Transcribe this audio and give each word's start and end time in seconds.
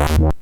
What? 0.00 0.40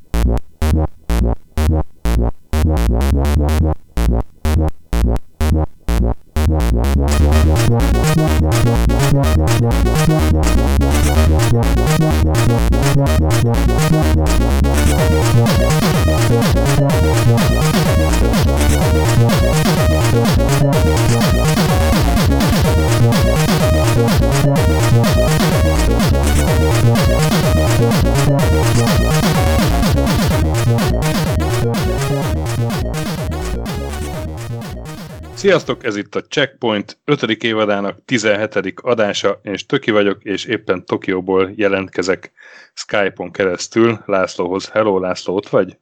Sziasztok, 35.39 35.83
ez 35.83 35.95
itt 35.95 36.15
a 36.15 36.21
Checkpoint 36.21 36.97
5. 37.05 37.23
évadának 37.23 38.05
17. 38.05 38.79
adása, 38.81 39.39
és 39.43 39.65
Töki 39.65 39.91
vagyok, 39.91 40.23
és 40.23 40.45
éppen 40.45 40.85
Tokióból 40.85 41.51
jelentkezek 41.55 42.31
Skype-on 42.73 43.31
keresztül 43.31 44.03
Lászlóhoz. 44.05 44.69
Hello, 44.69 44.99
László, 44.99 45.35
ott 45.35 45.49
vagy? 45.49 45.77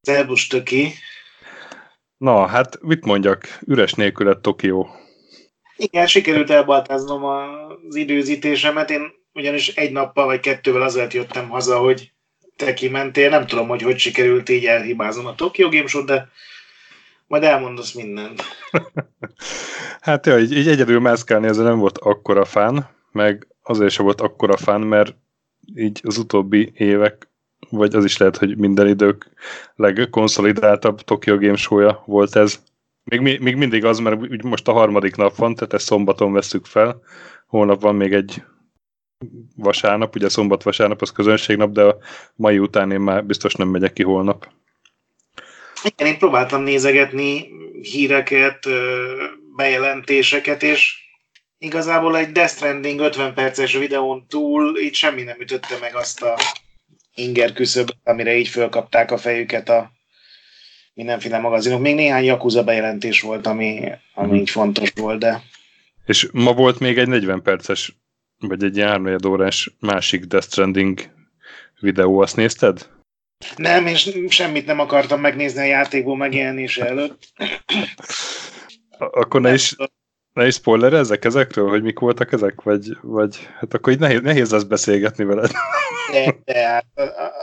Szerbus, 0.00 0.46
Töki. 0.46 0.92
Na, 2.16 2.46
hát 2.46 2.78
mit 2.82 3.04
mondjak, 3.04 3.58
üres 3.66 3.92
nélkület 3.92 4.38
Tokió. 4.38 4.88
Igen, 5.76 6.06
sikerült 6.06 6.50
elbaltáznom 6.50 7.24
az 7.24 7.94
időzítésemet, 7.94 8.90
én 8.90 9.12
ugyanis 9.32 9.68
egy 9.68 9.92
nappal 9.92 10.26
vagy 10.26 10.40
kettővel 10.40 10.82
azért 10.82 11.12
jöttem 11.12 11.48
haza, 11.48 11.78
hogy 11.78 12.12
te 12.56 12.74
kimentél, 12.74 13.28
nem 13.28 13.46
tudom, 13.46 13.68
hogy 13.68 13.82
hogy 13.82 13.98
sikerült 13.98 14.48
így 14.48 14.64
elhibáznom 14.64 15.26
a 15.26 15.34
Tokyo 15.34 15.68
Game 15.68 15.86
Show, 15.86 16.04
de 16.04 16.28
majd 17.34 17.46
elmondasz 17.46 17.92
mindent. 17.92 18.42
hát 20.00 20.26
ja, 20.26 20.38
így, 20.38 20.56
így 20.56 20.68
egyedül 20.68 21.00
mászkálni 21.00 21.46
ez 21.46 21.56
nem 21.56 21.78
volt 21.78 21.98
akkora 21.98 22.44
fán, 22.44 22.88
meg 23.12 23.46
azért 23.62 23.90
sem 23.90 24.04
volt 24.04 24.20
akkora 24.20 24.56
fán, 24.56 24.80
mert 24.80 25.16
így 25.74 26.00
az 26.02 26.18
utóbbi 26.18 26.72
évek, 26.74 27.28
vagy 27.70 27.94
az 27.94 28.04
is 28.04 28.16
lehet, 28.16 28.36
hogy 28.36 28.56
minden 28.56 28.88
idők 28.88 29.30
legkonszolidáltabb 29.76 31.00
Tokyo 31.00 31.38
Game 31.38 31.56
Show-ja 31.56 32.02
volt 32.06 32.36
ez. 32.36 32.62
Még, 33.04 33.40
még 33.40 33.56
mindig 33.56 33.84
az, 33.84 33.98
mert 33.98 34.20
úgy 34.20 34.44
most 34.44 34.68
a 34.68 34.72
harmadik 34.72 35.16
nap 35.16 35.36
van, 35.36 35.54
tehát 35.54 35.72
ezt 35.72 35.86
szombaton 35.86 36.32
veszük 36.32 36.66
fel. 36.66 37.00
Holnap 37.46 37.80
van 37.80 37.94
még 37.94 38.12
egy 38.12 38.42
vasárnap, 39.56 40.14
ugye 40.14 40.28
szombat-vasárnap 40.28 41.02
az 41.02 41.12
közönségnap, 41.12 41.70
de 41.72 41.82
a 41.82 41.98
mai 42.34 42.58
után 42.58 42.90
én 42.90 43.00
már 43.00 43.24
biztos 43.24 43.54
nem 43.54 43.68
megyek 43.68 43.92
ki 43.92 44.02
holnap. 44.02 44.48
Igen, 45.84 46.12
én 46.12 46.18
próbáltam 46.18 46.62
nézegetni 46.62 47.48
híreket, 47.82 48.66
bejelentéseket, 49.56 50.62
és 50.62 50.94
igazából 51.58 52.16
egy 52.16 52.32
Death 52.32 52.52
Stranding 52.52 53.00
50 53.00 53.34
perces 53.34 53.72
videón 53.72 54.26
túl 54.28 54.78
így 54.78 54.94
semmi 54.94 55.22
nem 55.22 55.40
ütötte 55.40 55.78
meg 55.80 55.94
azt 55.94 56.22
a 56.22 56.38
inger 57.14 57.52
küszöböt, 57.52 57.96
amire 58.04 58.36
így 58.36 58.48
fölkapták 58.48 59.10
a 59.10 59.18
fejüket 59.18 59.68
a 59.68 59.90
mindenféle 60.94 61.38
magazinok. 61.38 61.80
Még 61.80 61.94
néhány 61.94 62.24
Yakuza 62.24 62.64
bejelentés 62.64 63.20
volt, 63.20 63.46
ami, 63.46 63.90
ami 64.14 64.40
így 64.40 64.50
fontos 64.50 64.92
volt, 64.94 65.18
de... 65.18 65.42
És 66.06 66.28
ma 66.32 66.52
volt 66.52 66.78
még 66.78 66.98
egy 66.98 67.08
40 67.08 67.42
perces, 67.42 67.96
vagy 68.38 68.64
egy 68.64 68.78
3 68.80 69.16
órás 69.26 69.70
másik 69.80 70.24
Death 70.24 70.46
Stranding 70.46 71.00
videó, 71.80 72.20
azt 72.20 72.36
nézted? 72.36 72.88
Nem, 73.56 73.86
és 73.86 74.18
semmit 74.28 74.66
nem 74.66 74.80
akartam 74.80 75.20
megnézni 75.20 75.60
a 75.60 75.64
játékból 75.64 76.16
megjelenése 76.16 76.86
előtt. 76.86 77.32
Akkor 78.98 79.40
ne 79.40 79.52
is, 79.52 79.76
ne 80.32 80.46
is 80.46 80.54
spoilerezzek 80.54 81.24
ezekről, 81.24 81.68
hogy 81.68 81.82
mik 81.82 81.98
voltak 81.98 82.32
ezek? 82.32 82.62
Vagy, 82.62 82.96
vagy 83.02 83.48
hát 83.58 83.74
akkor 83.74 83.92
így 83.92 83.98
nehéz, 83.98 84.20
nehéz 84.20 84.50
lesz 84.50 84.62
beszélgetni 84.62 85.24
veled. 85.24 85.50
De, 86.12 86.36
de 86.44 86.66
hát 86.66 86.86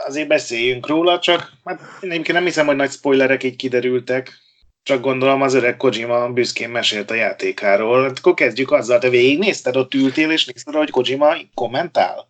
azért 0.06 0.28
beszéljünk 0.28 0.86
róla, 0.86 1.18
csak 1.18 1.52
hát 1.64 1.80
én 2.00 2.22
nem 2.26 2.44
hiszem, 2.44 2.66
hogy 2.66 2.76
nagy 2.76 2.90
spoilerek 2.90 3.42
így 3.42 3.56
kiderültek. 3.56 4.40
Csak 4.82 5.00
gondolom 5.00 5.42
az 5.42 5.54
öreg 5.54 5.76
Kojima 5.76 6.28
büszkén 6.28 6.70
mesélt 6.70 7.10
a 7.10 7.14
játékáról. 7.14 8.02
Hát 8.02 8.18
akkor 8.18 8.34
kezdjük 8.34 8.70
azzal, 8.70 8.98
te 8.98 9.08
végignézted, 9.08 9.76
ott 9.76 9.94
ültél, 9.94 10.30
és 10.30 10.44
nézted, 10.44 10.74
hogy 10.74 10.90
Kojima 10.90 11.34
kommentál? 11.54 12.28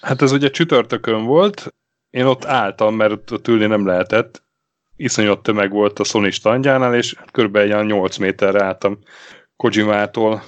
Hát 0.00 0.22
ez 0.22 0.32
ugye 0.32 0.50
csütörtökön 0.50 1.24
volt, 1.24 1.74
én 2.14 2.24
ott 2.24 2.44
álltam, 2.44 2.94
mert 2.94 3.30
ott 3.30 3.48
ülni 3.48 3.66
nem 3.66 3.86
lehetett. 3.86 4.42
Iszonyat 4.96 5.42
tömeg 5.42 5.70
volt 5.70 5.98
a 5.98 6.04
Sony 6.04 6.30
standjánál, 6.30 6.94
és 6.94 7.14
körülbelül 7.32 7.84
8 7.84 8.16
méterre 8.16 8.64
álltam 8.64 8.98
Kojimától. 9.56 10.42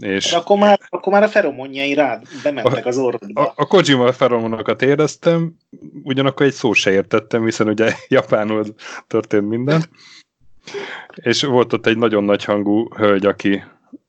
És 0.00 0.30
De 0.30 0.36
akkor 0.36 0.58
már, 0.58 0.80
akkor 0.88 1.12
már 1.12 1.22
a 1.22 1.28
feromonjai 1.28 1.94
rád 1.94 2.26
bementek 2.42 2.86
az 2.86 2.98
orrodba. 2.98 3.42
A, 3.42 3.52
a 3.56 3.66
Kojima 3.66 4.12
feromonokat 4.12 4.82
éreztem, 4.82 5.56
ugyanakkor 6.02 6.46
egy 6.46 6.52
szó 6.52 6.72
se 6.72 6.90
értettem, 6.90 7.44
hiszen 7.44 7.68
ugye 7.68 7.94
japánul 8.08 8.64
történt 9.06 9.48
minden. 9.48 9.84
És 11.14 11.42
volt 11.42 11.72
ott 11.72 11.86
egy 11.86 11.96
nagyon 11.96 12.24
nagy 12.24 12.44
hangú 12.44 12.94
hölgy, 12.94 13.26
aki 13.26 13.62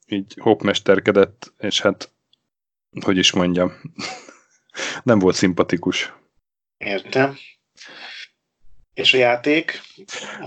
így 0.07 0.35
hopmesterkedett, 0.39 1.53
és 1.59 1.81
hát, 1.81 2.12
hogy 3.06 3.18
is 3.18 3.31
mondjam, 3.31 3.72
nem 5.03 5.19
volt 5.19 5.35
szimpatikus. 5.35 6.13
Értem. 6.84 7.38
És 8.94 9.14
a 9.14 9.18
játék? 9.18 9.81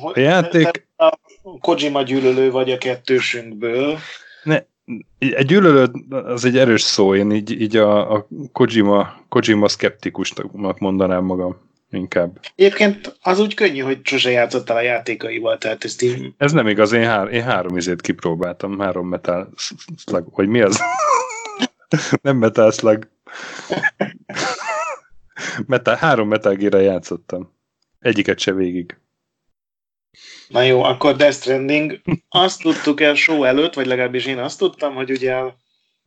A 0.03 0.19
játék... 0.21 0.87
A 0.97 1.19
Kojima 1.61 2.03
gyűlölő 2.03 2.51
vagy 2.51 2.71
a 2.71 2.79
kettősünkből. 2.79 3.99
Ne, 4.43 4.63
egy 5.19 5.47
gyűlölő 5.47 5.91
az 6.09 6.45
egy 6.45 6.59
erős 6.59 6.83
szó, 6.83 7.15
én 7.15 7.33
így, 7.33 7.61
így 7.61 7.77
a, 7.77 8.13
a 8.13 8.29
Kojima, 8.53 9.25
Kojima 9.29 9.69
szkeptikusnak 9.69 10.79
mondanám 10.79 11.25
magam 11.25 11.57
inkább. 11.91 12.41
Egyébként 12.55 13.17
az 13.23 13.41
úgy 13.41 13.55
könnyű, 13.55 13.81
hogy 13.81 14.01
sose 14.03 14.31
játszottál 14.31 14.77
a 14.77 14.81
játékaival, 14.81 15.59
tehát 15.59 15.85
ezt 15.85 16.03
így... 16.03 16.33
Ez 16.37 16.53
nem 16.53 16.69
igaz, 16.69 16.93
én, 16.93 17.05
hár, 17.05 17.33
én 17.33 17.43
három 17.43 17.77
izét 17.77 18.01
kipróbáltam, 18.01 18.79
három 18.79 19.09
metal 19.09 19.53
slug, 19.97 20.27
vagy 20.35 20.49
mi 20.49 20.61
az? 20.61 20.81
nem 22.23 22.37
metal 22.37 22.71
slug. 22.71 23.09
Metal, 25.67 25.95
három 25.95 26.29
Metal 26.29 26.55
gear 26.55 26.83
játszottam. 26.83 27.53
Egyiket 28.01 28.39
se 28.39 28.53
végig. 28.53 28.97
Na 30.49 30.63
jó, 30.63 30.83
akkor 30.83 31.17
Death 31.17 31.37
Stranding. 31.37 32.01
Azt 32.29 32.63
tudtuk 32.63 33.01
el 33.01 33.15
show 33.15 33.45
előtt, 33.45 33.75
vagy 33.75 33.87
legalábbis 33.87 34.27
én 34.27 34.39
azt 34.39 34.59
tudtam, 34.59 34.95
hogy 34.95 35.11
ugye 35.11 35.43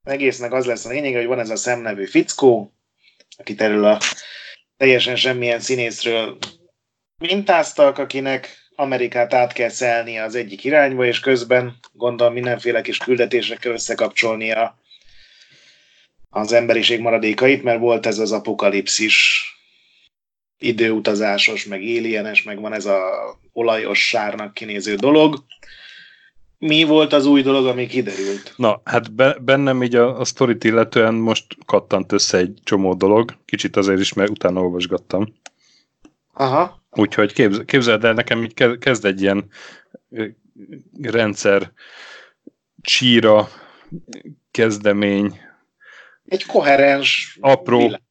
egésznek 0.03 0.53
az 0.53 0.65
lesz 0.65 0.85
a 0.85 0.89
lényeg, 0.89 1.15
hogy 1.15 1.25
van 1.25 1.39
ez 1.39 1.49
a 1.49 1.55
szemnevű 1.55 2.05
fickó, 2.05 2.73
akit 3.37 3.61
erről 3.61 3.85
a 3.85 3.99
teljesen 4.77 5.15
semmilyen 5.15 5.59
színészről 5.59 6.37
mintáztak, 7.17 7.97
akinek 7.97 8.57
Amerikát 8.75 9.33
át 9.33 9.53
kell 9.53 9.69
szelni 9.69 10.19
az 10.19 10.35
egyik 10.35 10.63
irányba, 10.63 11.05
és 11.05 11.19
közben 11.19 11.75
gondolom 11.93 12.33
mindenféle 12.33 12.81
kis 12.81 12.97
küldetésekkel 12.97 13.71
összekapcsolnia 13.71 14.79
az 16.29 16.51
emberiség 16.51 16.99
maradékait, 16.99 17.63
mert 17.63 17.79
volt 17.79 18.05
ez 18.05 18.19
az 18.19 18.31
apokalipszis 18.31 19.45
időutazásos, 20.57 21.65
meg 21.65 21.79
alienes, 21.79 22.43
meg 22.43 22.61
van 22.61 22.73
ez 22.73 22.85
a 22.85 22.99
olajos 23.53 24.07
sárnak 24.07 24.53
kinéző 24.53 24.95
dolog. 24.95 25.43
Mi 26.59 26.83
volt 26.83 27.13
az 27.13 27.25
új 27.25 27.41
dolog, 27.41 27.65
ami 27.65 27.88
kiderült? 27.88 28.53
Na, 28.55 28.81
hát 28.83 29.13
be, 29.13 29.38
bennem 29.41 29.83
így 29.83 29.95
a, 29.95 30.19
a 30.19 30.25
sztorit 30.25 30.63
illetően 30.63 31.13
most 31.13 31.45
kattant 31.65 32.11
össze 32.11 32.38
egy 32.38 32.59
csomó 32.63 32.94
dolog, 32.94 33.38
kicsit 33.45 33.75
azért 33.75 33.99
is, 33.99 34.13
mert 34.13 34.29
utána 34.29 34.61
olvasgattam. 34.61 35.33
Aha. 36.33 36.85
Úgyhogy 36.91 37.33
képz, 37.33 37.62
képzeld 37.65 38.03
el, 38.03 38.13
nekem 38.13 38.44
így 38.44 38.77
kezd 38.79 39.06
egy 39.06 39.21
ilyen 39.21 39.50
rendszer 41.01 41.71
csíra 42.81 43.50
kezdemény 44.51 45.39
egy 46.27 46.45
koherens 46.45 47.38
apró 47.41 47.77
világ. 47.77 48.01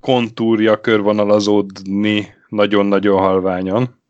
kontúrja 0.00 0.80
körvonalazódni 0.80 2.34
nagyon-nagyon 2.48 3.18
halványan. 3.18 4.02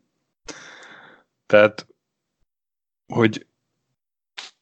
Tehát, 1.47 1.87
hogy, 3.07 3.47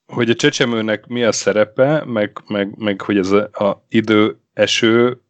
hogy 0.07 0.31
a 0.31 0.35
csecsemőnek 0.35 1.07
mi 1.07 1.25
a 1.25 1.33
szerepe, 1.33 2.05
meg, 2.05 2.39
meg, 2.47 2.77
meg 2.77 3.01
hogy 3.01 3.19
ez 3.19 3.31
a, 3.31 3.65
a 3.65 3.85
idő, 3.89 4.39
eső, 4.53 5.21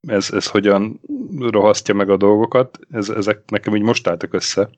ez, 0.00 0.30
ez 0.30 0.46
hogyan 0.46 1.00
rohasztja 1.38 1.94
meg 1.94 2.10
a 2.10 2.16
dolgokat, 2.16 2.78
ez, 2.90 3.08
ezek 3.08 3.50
nekem 3.50 3.76
így 3.76 3.82
most 3.82 4.06
álltak 4.06 4.32
össze 4.32 4.70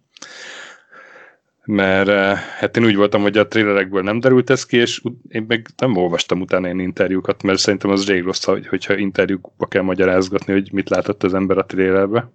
mert 1.67 2.09
eh, 2.09 2.39
hát 2.39 2.77
én 2.77 2.85
úgy 2.85 2.97
voltam, 2.97 3.23
hogy 3.23 3.39
a 3.39 3.49
trélerekből 3.49 4.03
nem 4.03 4.21
derült 4.21 4.51
ez 4.51 4.67
ki, 4.67 4.77
és 4.77 5.03
én 5.29 5.45
meg 5.49 5.67
nem 5.77 5.97
olvastam 5.97 6.41
utána 6.41 6.69
én 6.69 6.79
interjúkat, 6.79 7.43
mert 7.43 7.59
szerintem 7.59 7.91
az 7.91 8.07
rég 8.07 8.23
rossz, 8.23 8.45
hogyha 8.45 8.97
interjúkba 8.97 9.67
kell 9.67 9.83
magyarázgatni, 9.83 10.53
hogy 10.53 10.73
mit 10.73 10.89
látott 10.89 11.23
az 11.23 11.35
ember 11.35 11.59
a 11.59 11.67
trélerbe. 11.67 12.31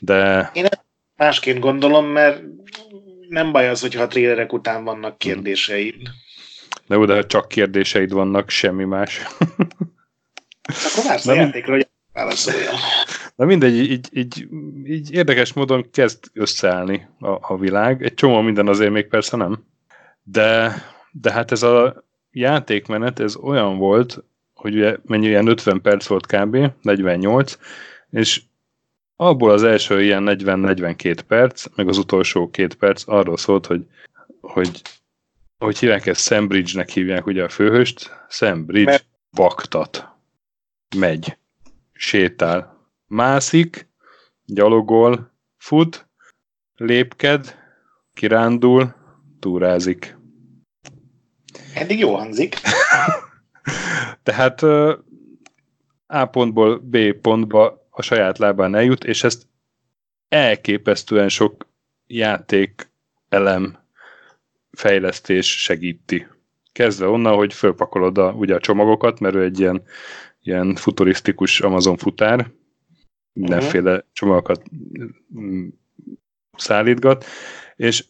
De... 0.00 0.50
Én 0.52 0.66
másként 1.16 1.58
gondolom, 1.58 2.06
mert 2.06 2.42
nem 3.28 3.52
baj 3.52 3.68
az, 3.68 3.80
hogyha 3.80 4.02
a 4.02 4.06
trélerek 4.06 4.52
után 4.52 4.84
vannak 4.84 5.18
kérdéseid. 5.18 5.94
De 6.86 6.98
oda 6.98 7.26
csak 7.26 7.48
kérdéseid 7.48 8.12
vannak, 8.12 8.50
semmi 8.50 8.84
más. 8.84 9.20
Akkor 10.62 11.04
vársz 11.06 11.26
a 11.26 11.34
játékra, 11.34 11.72
hogy 11.72 11.88
válaszoljon. 12.16 12.74
Na 13.34 13.44
mindegy, 13.44 13.76
így, 13.76 14.08
így, 14.12 14.48
így 14.84 15.12
érdekes 15.12 15.52
módon 15.52 15.90
kezd 15.90 16.24
összeállni 16.32 17.08
a, 17.18 17.52
a 17.52 17.58
világ. 17.58 18.02
Egy 18.02 18.14
csomó 18.14 18.40
minden 18.40 18.68
azért 18.68 18.90
még 18.90 19.08
persze 19.08 19.36
nem. 19.36 19.64
De, 20.22 20.74
de 21.10 21.32
hát 21.32 21.52
ez 21.52 21.62
a 21.62 22.04
játékmenet, 22.30 23.20
ez 23.20 23.36
olyan 23.36 23.78
volt, 23.78 24.24
hogy 24.54 24.74
ugye 24.74 24.96
mennyi 25.04 25.26
ilyen 25.26 25.46
50 25.46 25.80
perc 25.80 26.06
volt 26.06 26.26
kb., 26.26 26.72
48, 26.82 27.58
és 28.10 28.42
abból 29.16 29.50
az 29.50 29.62
első 29.62 30.02
ilyen 30.02 30.24
40-42 30.26 31.18
perc, 31.26 31.64
meg 31.74 31.88
az 31.88 31.98
utolsó 31.98 32.50
két 32.50 32.74
perc 32.74 33.02
arról 33.06 33.36
szólt, 33.36 33.66
hogy, 33.66 33.86
hogy 34.40 34.80
hogy 35.58 35.78
hívják 35.78 36.06
ezt, 36.06 36.26
Sam 36.26 36.48
Bridge-nek 36.48 36.90
hívják 36.90 37.26
ugye 37.26 37.44
a 37.44 37.48
főhőst, 37.48 38.10
Sam 38.28 38.64
Bridge 38.66 38.90
Mert... 38.90 39.06
baktat, 39.30 40.08
megy, 40.96 41.36
sétál, 41.96 42.88
mászik, 43.06 43.88
gyalogol, 44.44 45.32
fut, 45.56 46.08
lépked, 46.76 47.56
kirándul, 48.14 48.94
túrázik. 49.38 50.16
Eddig 51.74 51.98
jó 51.98 52.14
hangzik. 52.14 52.56
Tehát 54.22 54.62
A 56.06 56.24
pontból 56.30 56.78
B 56.78 57.12
pontba 57.12 57.86
a 57.90 58.02
saját 58.02 58.38
lábán 58.38 58.74
eljut, 58.74 59.04
és 59.04 59.24
ezt 59.24 59.46
elképesztően 60.28 61.28
sok 61.28 61.66
játék 62.06 62.90
elem 63.28 63.78
fejlesztés 64.72 65.62
segíti. 65.62 66.26
Kezdve 66.72 67.06
onnan, 67.06 67.34
hogy 67.34 67.54
fölpakolod 67.54 68.18
a, 68.18 68.30
ugye 68.32 68.54
a 68.54 68.60
csomagokat, 68.60 69.20
mert 69.20 69.34
ő 69.34 69.42
egy 69.42 69.60
ilyen, 69.60 69.82
ilyen 70.46 70.74
futurisztikus 70.74 71.60
Amazon 71.60 71.96
futár, 71.96 72.50
mindenféle 73.32 73.90
uh-huh. 73.90 74.06
csomagokat 74.12 74.62
mm, 75.38 75.68
szállítgat, 76.56 77.24
és 77.76 78.04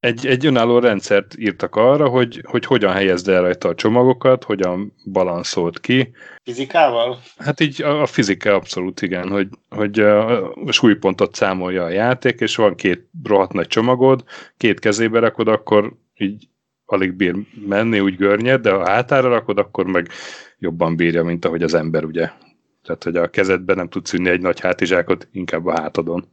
egy, 0.00 0.26
egy 0.26 0.46
önálló 0.46 0.78
rendszert 0.78 1.34
írtak 1.38 1.76
arra, 1.76 2.08
hogy, 2.08 2.44
hogy 2.44 2.64
hogyan 2.64 2.92
helyezd 2.92 3.28
el 3.28 3.40
rajta 3.40 3.68
a 3.68 3.74
csomagokat, 3.74 4.44
hogyan 4.44 4.92
balanszolt 5.12 5.80
ki. 5.80 6.12
Fizikával? 6.44 7.18
Hát 7.36 7.60
így 7.60 7.82
a, 7.82 8.02
a 8.02 8.06
fizika 8.06 8.54
abszolút 8.54 9.02
igen, 9.02 9.28
hogy, 9.28 9.48
hogy 9.68 10.00
a, 10.00 10.46
a 10.52 10.72
súlypontot 10.72 11.34
számolja 11.34 11.84
a 11.84 11.88
játék, 11.88 12.40
és 12.40 12.56
van 12.56 12.74
két 12.74 13.08
rohadt 13.24 13.52
nagy 13.52 13.66
csomagod, 13.66 14.24
két 14.56 14.78
kezébe 14.78 15.18
rakod, 15.18 15.48
akkor 15.48 15.94
így 16.14 16.48
alig 16.92 17.12
bír 17.12 17.36
menni, 17.66 18.00
úgy 18.00 18.16
görnyed, 18.16 18.60
de 18.60 18.70
ha 18.70 18.88
hátára 18.88 19.28
rakod, 19.28 19.58
akkor 19.58 19.86
meg 19.86 20.08
jobban 20.58 20.96
bírja, 20.96 21.24
mint 21.24 21.44
ahogy 21.44 21.62
az 21.62 21.74
ember, 21.74 22.04
ugye. 22.04 22.30
Tehát, 22.82 23.04
hogy 23.04 23.16
a 23.16 23.30
kezedben 23.30 23.76
nem 23.76 23.88
tudsz 23.88 24.12
ünni 24.12 24.28
egy 24.28 24.40
nagy 24.40 24.60
hátizsákot, 24.60 25.28
inkább 25.32 25.66
a 25.66 25.80
hátadon. 25.80 26.28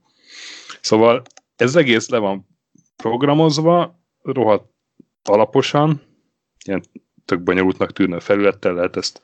Szóval 0.81 1.21
ez 1.55 1.75
egész 1.75 2.09
le 2.09 2.17
van 2.17 2.47
programozva, 2.95 3.99
rohadt 4.21 4.71
alaposan, 5.23 6.01
ilyen 6.65 6.83
tök 7.25 7.41
bonyolultnak 7.41 7.93
tűnő 7.93 8.19
felülettel 8.19 8.73
lehet 8.73 8.95
ezt 8.95 9.21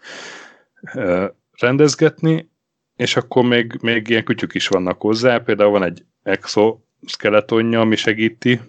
e, 0.81 1.35
rendezgetni, 1.59 2.49
és 2.95 3.15
akkor 3.15 3.43
még, 3.43 3.77
még 3.81 4.07
ilyen 4.07 4.23
kütyük 4.23 4.53
is 4.53 4.67
vannak 4.67 5.01
hozzá, 5.01 5.37
például 5.37 5.71
van 5.71 5.83
egy 5.83 6.05
exoskeletonja, 6.23 7.79
ami 7.79 7.95
segíti, 7.95 8.59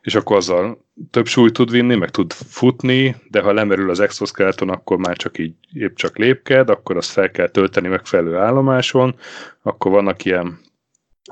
és 0.00 0.14
akkor 0.14 0.36
azzal 0.36 0.84
több 1.10 1.26
súlyt 1.26 1.52
tud 1.52 1.70
vinni, 1.70 1.94
meg 1.94 2.10
tud 2.10 2.32
futni, 2.32 3.16
de 3.30 3.40
ha 3.40 3.52
lemerül 3.52 3.90
az 3.90 4.00
exoskeleton, 4.00 4.68
akkor 4.68 4.96
már 4.96 5.16
csak 5.16 5.38
így 5.38 5.54
épp 5.72 5.94
csak 5.94 6.18
lépked, 6.18 6.70
akkor 6.70 6.96
azt 6.96 7.10
fel 7.10 7.30
kell 7.30 7.48
tölteni 7.48 7.88
megfelelő 7.88 8.36
állomáson, 8.36 9.14
akkor 9.62 9.90
vannak 9.90 10.24
ilyen, 10.24 10.60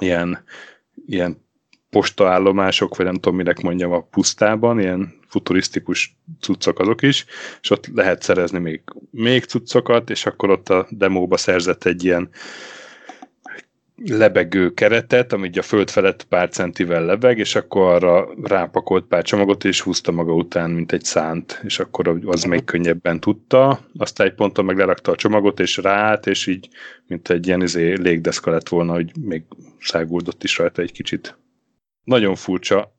ilyen, 0.01 0.45
ilyen 1.07 1.47
postaállomások, 1.91 2.97
vagy 2.97 3.07
nem 3.07 3.15
tudom, 3.15 3.37
minek 3.37 3.61
mondjam, 3.61 3.93
a 3.93 4.01
pusztában, 4.01 4.81
ilyen 4.81 5.15
futurisztikus 5.29 6.17
cuccok 6.41 6.79
azok 6.79 7.03
is, 7.03 7.25
és 7.63 7.71
ott 7.71 7.87
lehet 7.95 8.23
szerezni 8.23 8.59
még, 8.59 8.83
még 9.11 9.45
cuccokat, 9.45 10.11
és 10.11 10.27
akkor 10.27 10.51
ott 10.51 10.69
a 10.69 10.87
demóba 10.91 11.37
szerzett 11.37 11.85
egy 11.85 12.05
ilyen 12.05 12.31
lebegő 14.05 14.75
keretet, 14.75 15.33
ami 15.33 15.51
a 15.59 15.63
föld 15.63 15.91
felett 15.91 16.25
pár 16.25 16.49
centivel 16.49 17.05
lebeg, 17.05 17.39
és 17.39 17.55
akkor 17.55 17.95
arra 17.95 18.29
rápakolt 18.43 19.05
pár 19.07 19.23
csomagot, 19.23 19.65
és 19.65 19.81
húzta 19.81 20.13
maga 20.13 20.35
után, 20.35 20.71
mint 20.71 20.93
egy 20.93 21.05
szánt, 21.05 21.61
és 21.65 21.79
akkor 21.79 22.21
az 22.25 22.43
még 22.43 22.65
könnyebben 22.65 23.21
tudta. 23.21 23.81
Aztán 23.97 24.27
egy 24.27 24.35
ponton 24.35 24.65
meg 24.65 24.77
lerakta 24.77 25.13
a 25.13 25.17
csomagot, 25.17 25.61
és 25.61 25.77
ráállt, 25.77 26.27
és 26.27 26.47
így, 26.47 26.69
mint 27.07 27.31
egy 27.31 27.47
ilyen 27.47 27.63
izé, 27.63 27.93
légdeszka 27.93 28.51
lett 28.51 28.69
volna, 28.69 28.93
hogy 28.93 29.11
még 29.21 29.43
száguldott 29.81 30.45
is 30.45 30.59
rajta 30.59 30.83
egy 30.83 30.93
kicsit. 30.93 31.39
Nagyon 32.05 32.35
furcsa 32.35 32.97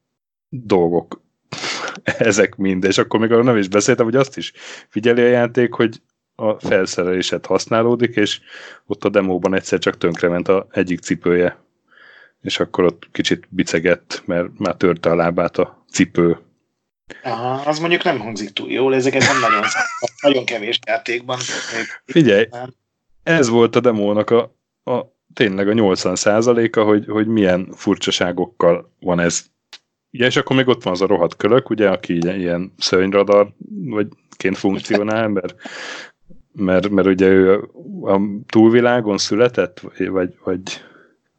dolgok. 0.50 1.22
Ezek 2.04 2.56
mind, 2.56 2.84
és 2.84 2.98
akkor 2.98 3.20
még 3.20 3.32
arra 3.32 3.44
nem 3.44 3.58
is 3.58 3.68
beszéltem, 3.68 4.06
hogy 4.06 4.16
azt 4.16 4.38
is 4.38 4.54
figyeli 4.90 5.22
a 5.22 5.28
játék, 5.28 5.74
hogy 5.74 6.02
a 6.40 6.60
felszerelésed 6.60 7.46
használódik, 7.46 8.16
és 8.16 8.40
ott 8.86 9.04
a 9.04 9.10
demóban 9.10 9.56
egyszer 9.56 9.80
csak 9.80 9.98
tönkrement 9.98 10.48
a 10.48 10.68
egyik 10.72 11.00
cipője, 11.00 11.58
és 12.42 12.60
akkor 12.60 12.84
ott 12.84 13.08
kicsit 13.12 13.48
bicegett, 13.50 14.24
mert 14.26 14.58
már 14.58 14.76
törte 14.76 15.10
a 15.10 15.16
lábát 15.16 15.58
a 15.58 15.86
cipő. 15.92 16.38
Aha, 17.24 17.70
az 17.70 17.80
mondjuk 17.80 18.04
nem 18.04 18.20
hangzik 18.20 18.50
túl 18.50 18.72
jól, 18.72 18.96
ezeket 18.96 19.22
nem 19.22 19.40
nagyon, 19.40 19.64
nagyon 20.22 20.46
kevés 20.46 20.80
játékban. 20.88 21.38
Figyelj, 22.06 22.48
ez 23.24 23.50
volt 23.50 23.76
a 23.76 23.80
demónak 23.80 24.30
a, 24.30 24.56
a 24.84 25.06
tényleg 25.34 25.68
a 25.68 25.74
80%-a, 25.74 26.80
hogy, 26.80 27.06
hogy 27.08 27.28
milyen 27.28 27.68
furcsaságokkal 27.76 28.94
van 29.00 29.20
ez. 29.20 29.46
Ugye, 30.12 30.26
és 30.26 30.36
akkor 30.36 30.56
még 30.56 30.68
ott 30.68 30.84
van 30.84 30.94
az 30.94 31.02
a 31.02 31.08
rohadt 31.08 31.36
kölök, 31.36 31.70
ugye, 31.70 31.90
aki 31.90 32.18
ilyen, 32.18 32.74
szörnyradar, 32.78 33.54
vagy 33.86 34.08
ként 34.38 34.58
funkcionál, 34.58 35.28
mert, 35.28 35.56
mert, 36.52 36.90
mert 36.90 37.08
ugye 37.08 37.28
ő 37.28 37.70
a 38.02 38.20
túlvilágon 38.48 39.18
született, 39.18 39.82
vagy, 39.98 40.34
vagy, 40.44 40.62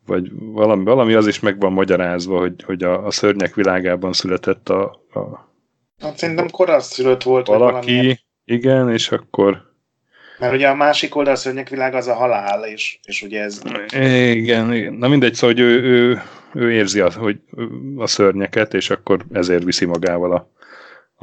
vagy 0.06 0.30
valami, 0.32 0.84
valami 0.84 1.14
az 1.14 1.26
is 1.26 1.40
meg 1.40 1.60
van 1.60 1.72
magyarázva, 1.72 2.38
hogy, 2.38 2.62
hogy 2.62 2.82
a, 2.82 3.06
a 3.06 3.10
szörnyek 3.10 3.54
világában 3.54 4.12
született 4.12 4.68
a, 4.68 4.82
a 5.12 5.48
Hát 6.00 6.18
szerintem 6.18 6.50
koraszülött 6.50 7.22
volt. 7.22 7.46
Valaki, 7.46 7.94
valami... 7.94 8.18
igen, 8.44 8.90
és 8.90 9.10
akkor 9.10 9.68
mert 10.40 10.54
ugye 10.54 10.68
a 10.68 10.74
másik 10.74 11.14
oldal 11.14 11.32
a 11.32 11.36
szörnyek 11.36 11.68
világ 11.68 11.94
az 11.94 12.06
a 12.06 12.14
halál, 12.14 12.64
és, 12.64 12.98
és 13.02 13.22
ugye 13.22 13.42
ez... 13.42 13.62
Igen, 13.94 14.74
igen. 14.74 14.92
Na 14.92 15.08
mindegy, 15.08 15.34
szóval 15.34 15.56
hogy 15.56 15.64
ő, 15.64 15.82
ő, 15.82 16.22
ő 16.54 16.72
érzi, 16.72 17.00
a, 17.00 17.12
hogy 17.12 17.40
a 17.96 18.06
szörnyeket, 18.06 18.74
és 18.74 18.90
akkor 18.90 19.24
ezért 19.32 19.64
viszi 19.64 19.84
magával 19.84 20.32
a, 20.32 20.50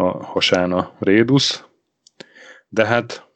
a 0.03 0.23
hasán 0.23 0.71
a 0.71 0.95
rédusz. 0.99 1.63
De 2.69 2.85
hát, 2.85 3.26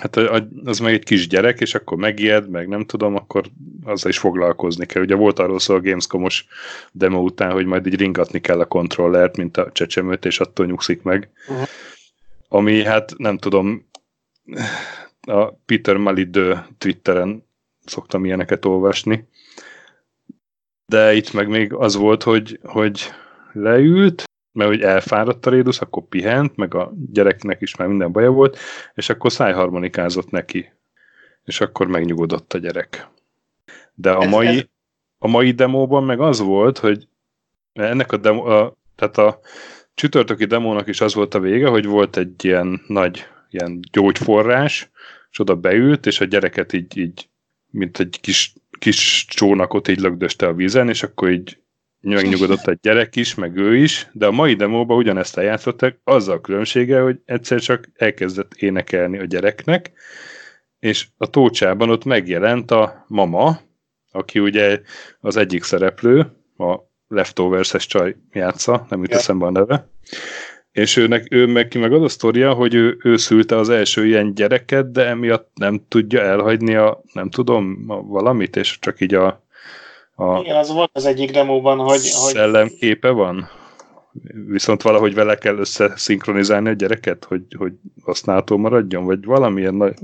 hát 0.00 0.16
az 0.64 0.78
meg 0.78 0.92
egy 0.92 1.04
kis 1.04 1.28
gyerek, 1.28 1.60
és 1.60 1.74
akkor 1.74 1.96
megijed, 1.96 2.50
meg 2.50 2.68
nem 2.68 2.84
tudom, 2.84 3.14
akkor 3.14 3.44
azzal 3.84 4.10
is 4.10 4.18
foglalkozni 4.18 4.86
kell. 4.86 5.02
Ugye 5.02 5.14
volt 5.14 5.38
arról 5.38 5.58
szó 5.58 5.74
a 5.74 5.80
Gamescom-os 5.80 6.46
demo 6.92 7.20
után, 7.20 7.52
hogy 7.52 7.66
majd 7.66 7.86
így 7.86 7.96
ringatni 7.96 8.40
kell 8.40 8.60
a 8.60 8.64
kontrollert, 8.64 9.36
mint 9.36 9.56
a 9.56 9.72
csecsemőt, 9.72 10.24
és 10.24 10.40
attól 10.40 10.66
nyugszik 10.66 11.02
meg. 11.02 11.30
Uh-huh. 11.48 11.66
Ami 12.48 12.84
hát 12.84 13.14
nem 13.16 13.38
tudom, 13.38 13.88
a 15.20 15.50
Peter 15.52 15.96
Malidő 15.96 16.66
Twitteren 16.78 17.44
szoktam 17.84 18.24
ilyeneket 18.24 18.64
olvasni. 18.64 19.28
De 20.86 21.14
itt 21.14 21.32
meg 21.32 21.48
még 21.48 21.72
az 21.72 21.94
volt, 21.94 22.22
hogy, 22.22 22.58
hogy 22.62 23.10
leült, 23.52 24.29
mert 24.52 24.70
hogy 24.70 24.80
elfáradt 24.80 25.46
a 25.46 25.50
rédusz, 25.50 25.80
akkor 25.80 26.02
pihent, 26.08 26.56
meg 26.56 26.74
a 26.74 26.92
gyereknek 27.12 27.60
is 27.60 27.76
már 27.76 27.88
minden 27.88 28.12
baja 28.12 28.30
volt, 28.30 28.58
és 28.94 29.08
akkor 29.08 29.32
szájharmonikázott 29.32 30.30
neki. 30.30 30.72
És 31.44 31.60
akkor 31.60 31.86
megnyugodott 31.86 32.52
a 32.52 32.58
gyerek. 32.58 33.08
De 33.94 34.10
a 34.10 34.28
mai, 34.28 34.70
a 35.18 35.28
mai 35.28 35.50
demóban 35.50 36.04
meg 36.04 36.20
az 36.20 36.40
volt, 36.40 36.78
hogy 36.78 37.08
ennek 37.72 38.12
a, 38.12 38.16
demo, 38.16 38.44
a 38.44 38.76
tehát 38.94 39.18
a 39.18 39.40
csütörtöki 39.94 40.44
demónak 40.44 40.88
is 40.88 41.00
az 41.00 41.14
volt 41.14 41.34
a 41.34 41.40
vége, 41.40 41.68
hogy 41.68 41.86
volt 41.86 42.16
egy 42.16 42.44
ilyen 42.44 42.82
nagy 42.86 43.26
ilyen 43.50 43.80
gyógyforrás, 43.92 44.90
és 45.30 45.38
oda 45.38 45.56
beült, 45.56 46.06
és 46.06 46.20
a 46.20 46.24
gyereket 46.24 46.72
így, 46.72 46.98
így 46.98 47.28
mint 47.70 47.98
egy 47.98 48.18
kis, 48.20 48.52
kis 48.78 49.24
csónakot 49.28 49.88
így 49.88 50.00
lögdöste 50.00 50.46
a 50.46 50.54
vízen, 50.54 50.88
és 50.88 51.02
akkor 51.02 51.30
így 51.30 51.58
megnyugodott 52.00 52.66
a 52.66 52.78
gyerek 52.82 53.16
is, 53.16 53.34
meg 53.34 53.56
ő 53.56 53.76
is, 53.76 54.08
de 54.12 54.26
a 54.26 54.30
mai 54.30 54.54
demóban 54.54 54.96
ugyanezt 54.96 55.38
eljátszottak, 55.38 55.96
azzal 56.04 56.36
a 56.36 56.40
különbsége, 56.40 57.00
hogy 57.00 57.20
egyszer 57.24 57.60
csak 57.60 57.88
elkezdett 57.96 58.54
énekelni 58.54 59.18
a 59.18 59.24
gyereknek, 59.24 59.92
és 60.78 61.06
a 61.16 61.26
tócsában 61.26 61.90
ott 61.90 62.04
megjelent 62.04 62.70
a 62.70 63.04
mama, 63.08 63.60
aki 64.12 64.38
ugye 64.38 64.80
az 65.20 65.36
egyik 65.36 65.62
szereplő, 65.62 66.18
a 66.56 66.78
Leftovers-es 67.08 67.86
csaj 67.86 68.16
játsza, 68.32 68.86
nem 68.88 69.00
jut 69.00 69.10
ja. 69.10 69.16
eszembe 69.16 69.46
a 69.46 69.50
neve, 69.50 69.88
és 70.72 70.96
őnek, 70.96 71.26
ő 71.30 71.46
meg 71.46 71.68
ki 71.68 71.78
meg 71.78 71.92
az 71.92 72.02
a 72.02 72.08
sztoria, 72.08 72.52
hogy 72.52 72.74
ő, 72.74 72.98
ő 73.02 73.16
szülte 73.16 73.56
az 73.56 73.68
első 73.68 74.06
ilyen 74.06 74.34
gyereket, 74.34 74.90
de 74.92 75.06
emiatt 75.06 75.50
nem 75.54 75.84
tudja 75.88 76.20
elhagyni 76.20 76.74
a, 76.74 77.02
nem 77.12 77.30
tudom, 77.30 77.84
a 77.88 78.02
valamit, 78.02 78.56
és 78.56 78.78
csak 78.80 79.00
így 79.00 79.14
a, 79.14 79.44
a 80.20 80.40
Igen, 80.40 80.56
az 80.56 80.72
volt 80.72 80.90
az 80.92 81.06
egyik 81.06 81.30
demóban, 81.30 81.78
hogy... 81.78 81.98
Szellemképe 81.98 83.08
hogy... 83.08 83.16
van? 83.16 83.48
Viszont 84.46 84.82
valahogy 84.82 85.14
vele 85.14 85.36
kell 85.36 85.58
összeszinkronizálni 85.58 86.68
a 86.68 86.72
gyereket, 86.72 87.24
hogy, 87.24 87.42
hogy 87.58 87.72
használható 88.02 88.56
maradjon, 88.56 89.04
vagy 89.04 89.24
valamilyen 89.24 89.74
nagy... 89.74 89.94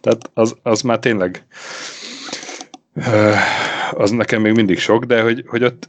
Tehát 0.00 0.30
az, 0.34 0.56
az 0.62 0.82
már 0.82 0.98
tényleg 0.98 1.46
az 3.90 4.10
nekem 4.10 4.40
még 4.40 4.52
mindig 4.52 4.78
sok, 4.78 5.04
de 5.04 5.22
hogy, 5.22 5.44
hogy 5.46 5.64
ott 5.64 5.88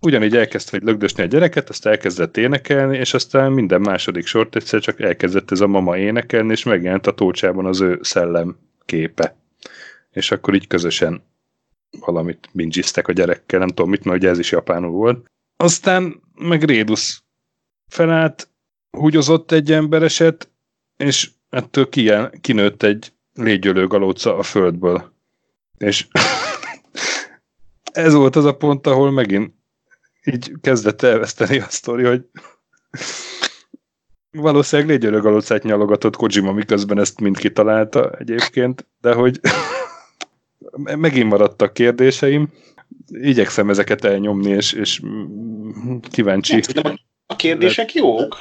ugyanígy 0.00 0.36
elkezdte 0.36 0.76
hogy 0.76 0.86
lögdösni 0.86 1.22
a 1.22 1.26
gyereket, 1.26 1.68
azt 1.68 1.86
elkezdett 1.86 2.36
énekelni, 2.36 2.98
és 2.98 3.14
aztán 3.14 3.52
minden 3.52 3.80
második 3.80 4.26
sort 4.26 4.56
egyszer 4.56 4.80
csak 4.80 5.00
elkezdett 5.00 5.50
ez 5.50 5.60
a 5.60 5.66
mama 5.66 5.96
énekelni, 5.96 6.50
és 6.50 6.64
megjelent 6.64 7.06
a 7.06 7.14
tócsában 7.14 7.66
az 7.66 7.80
ő 7.80 7.98
szellem 8.02 8.56
képe. 8.84 9.36
És 10.10 10.30
akkor 10.30 10.54
így 10.54 10.66
közösen 10.66 11.22
valamit 12.00 12.48
bingiztek 12.52 13.08
a 13.08 13.12
gyerekkel, 13.12 13.58
nem 13.58 13.68
tudom 13.68 13.90
mit, 13.90 14.04
mert 14.04 14.18
ugye 14.18 14.28
ez 14.28 14.38
is 14.38 14.50
japánul 14.50 14.90
volt. 14.90 15.26
Aztán 15.56 16.22
meg 16.34 16.62
Rédusz 16.62 17.22
felállt, 17.88 18.48
húgyozott 18.90 19.52
egy 19.52 19.72
embereset, 19.72 20.50
és 20.96 21.30
ettől 21.50 21.88
kinőtt 22.40 22.82
egy 22.82 23.12
légyölő 23.32 23.86
galóca 23.86 24.38
a 24.38 24.42
földből. 24.42 25.12
És 25.78 26.06
ez 27.92 28.14
volt 28.14 28.36
az 28.36 28.44
a 28.44 28.56
pont, 28.56 28.86
ahol 28.86 29.10
megint 29.10 29.54
így 30.24 30.52
kezdett 30.60 31.02
elveszteni 31.02 31.58
a 31.58 31.66
sztori, 31.68 32.04
hogy 32.04 32.24
valószínűleg 34.30 34.90
légyölögalocát 34.90 35.62
nyalogatott 35.62 36.16
Kojima, 36.16 36.52
miközben 36.52 36.98
ezt 36.98 37.20
mind 37.20 37.38
kitalálta 37.38 38.10
egyébként, 38.10 38.86
de 39.00 39.12
hogy 39.12 39.40
megint 40.76 41.28
maradtak 41.28 41.72
kérdéseim. 41.72 42.48
Igyekszem 43.08 43.70
ezeket 43.70 44.04
elnyomni, 44.04 44.50
és, 44.50 44.72
és 44.72 45.00
kíváncsi. 46.10 46.60
Nem, 46.74 46.98
a 47.26 47.36
kérdések 47.36 47.94
jók. 47.94 48.36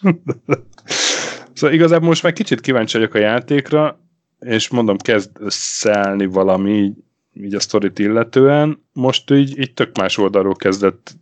szóval 1.54 1.74
igazából 1.74 2.08
most 2.08 2.22
már 2.22 2.32
kicsit 2.32 2.60
kíváncsi 2.60 2.96
vagyok 2.96 3.14
a 3.14 3.18
játékra, 3.18 4.00
és 4.38 4.68
mondom, 4.68 4.96
kezd 4.96 5.30
összeállni 5.38 6.26
valami 6.26 6.92
így 7.32 7.54
a 7.54 7.60
sztorit 7.60 7.98
illetően. 7.98 8.82
Most 8.92 9.30
így, 9.30 9.58
így 9.58 9.74
tök 9.74 9.96
más 9.96 10.18
oldalról 10.18 10.54
kezdett, 10.54 11.16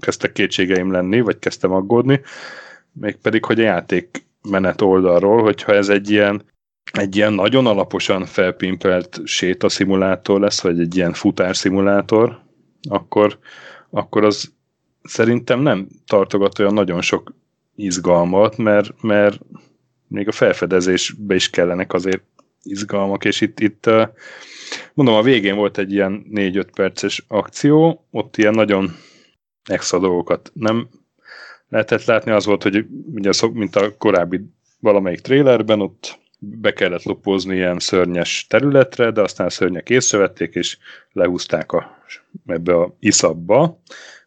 kezdtek 0.00 0.32
kétségeim 0.32 0.92
lenni, 0.92 1.20
vagy 1.20 1.38
kezdtem 1.38 1.72
aggódni, 1.72 2.20
mégpedig, 2.92 3.44
hogy 3.44 3.60
a 3.60 3.62
játék 3.62 4.26
menet 4.48 4.80
oldalról, 4.80 5.42
hogyha 5.42 5.72
ez 5.72 5.88
egy 5.88 6.10
ilyen, 6.10 6.42
egy 6.92 7.16
ilyen 7.16 7.32
nagyon 7.32 7.66
alaposan 7.66 8.24
felpimpelt 8.24 9.20
sétaszimulátor 9.24 10.40
lesz, 10.40 10.60
vagy 10.60 10.80
egy 10.80 10.96
ilyen 10.96 11.12
futárszimulátor, 11.12 12.40
akkor, 12.88 13.38
akkor 13.90 14.24
az 14.24 14.52
szerintem 15.02 15.60
nem 15.60 15.88
tartogat 16.06 16.58
olyan 16.58 16.74
nagyon 16.74 17.00
sok 17.00 17.34
izgalmat, 17.74 18.56
mert, 18.56 19.02
mert 19.02 19.40
még 20.08 20.28
a 20.28 20.32
felfedezésbe 20.32 21.34
is 21.34 21.50
kellenek 21.50 21.92
azért 21.92 22.22
izgalmak, 22.62 23.24
és 23.24 23.40
itt, 23.40 23.60
itt 23.60 23.90
mondom, 24.94 25.14
a 25.14 25.22
végén 25.22 25.56
volt 25.56 25.78
egy 25.78 25.92
ilyen 25.92 26.26
4-5 26.30 26.66
perces 26.74 27.24
akció, 27.28 28.06
ott 28.10 28.36
ilyen 28.36 28.54
nagyon 28.54 28.96
extra 29.64 29.98
dolgokat 29.98 30.50
nem 30.54 30.88
lehetett 31.68 32.04
látni, 32.04 32.30
az 32.30 32.46
volt, 32.46 32.62
hogy 32.62 32.86
ugye 33.14 33.30
mint 33.52 33.76
a 33.76 33.96
korábbi 33.96 34.40
valamelyik 34.80 35.20
trailerben, 35.20 35.80
ott 35.80 36.18
be 36.38 36.72
kellett 36.72 37.02
lopozni 37.02 37.54
ilyen 37.54 37.78
szörnyes 37.78 38.46
területre, 38.48 39.10
de 39.10 39.20
aztán 39.20 39.46
a 39.46 39.50
szörnyek 39.50 39.90
észrevették, 39.90 40.54
és 40.54 40.78
lehúzták 41.12 41.72
a, 41.72 42.02
ebbe 42.46 42.74
a 42.74 42.96
iszabba, 43.00 43.80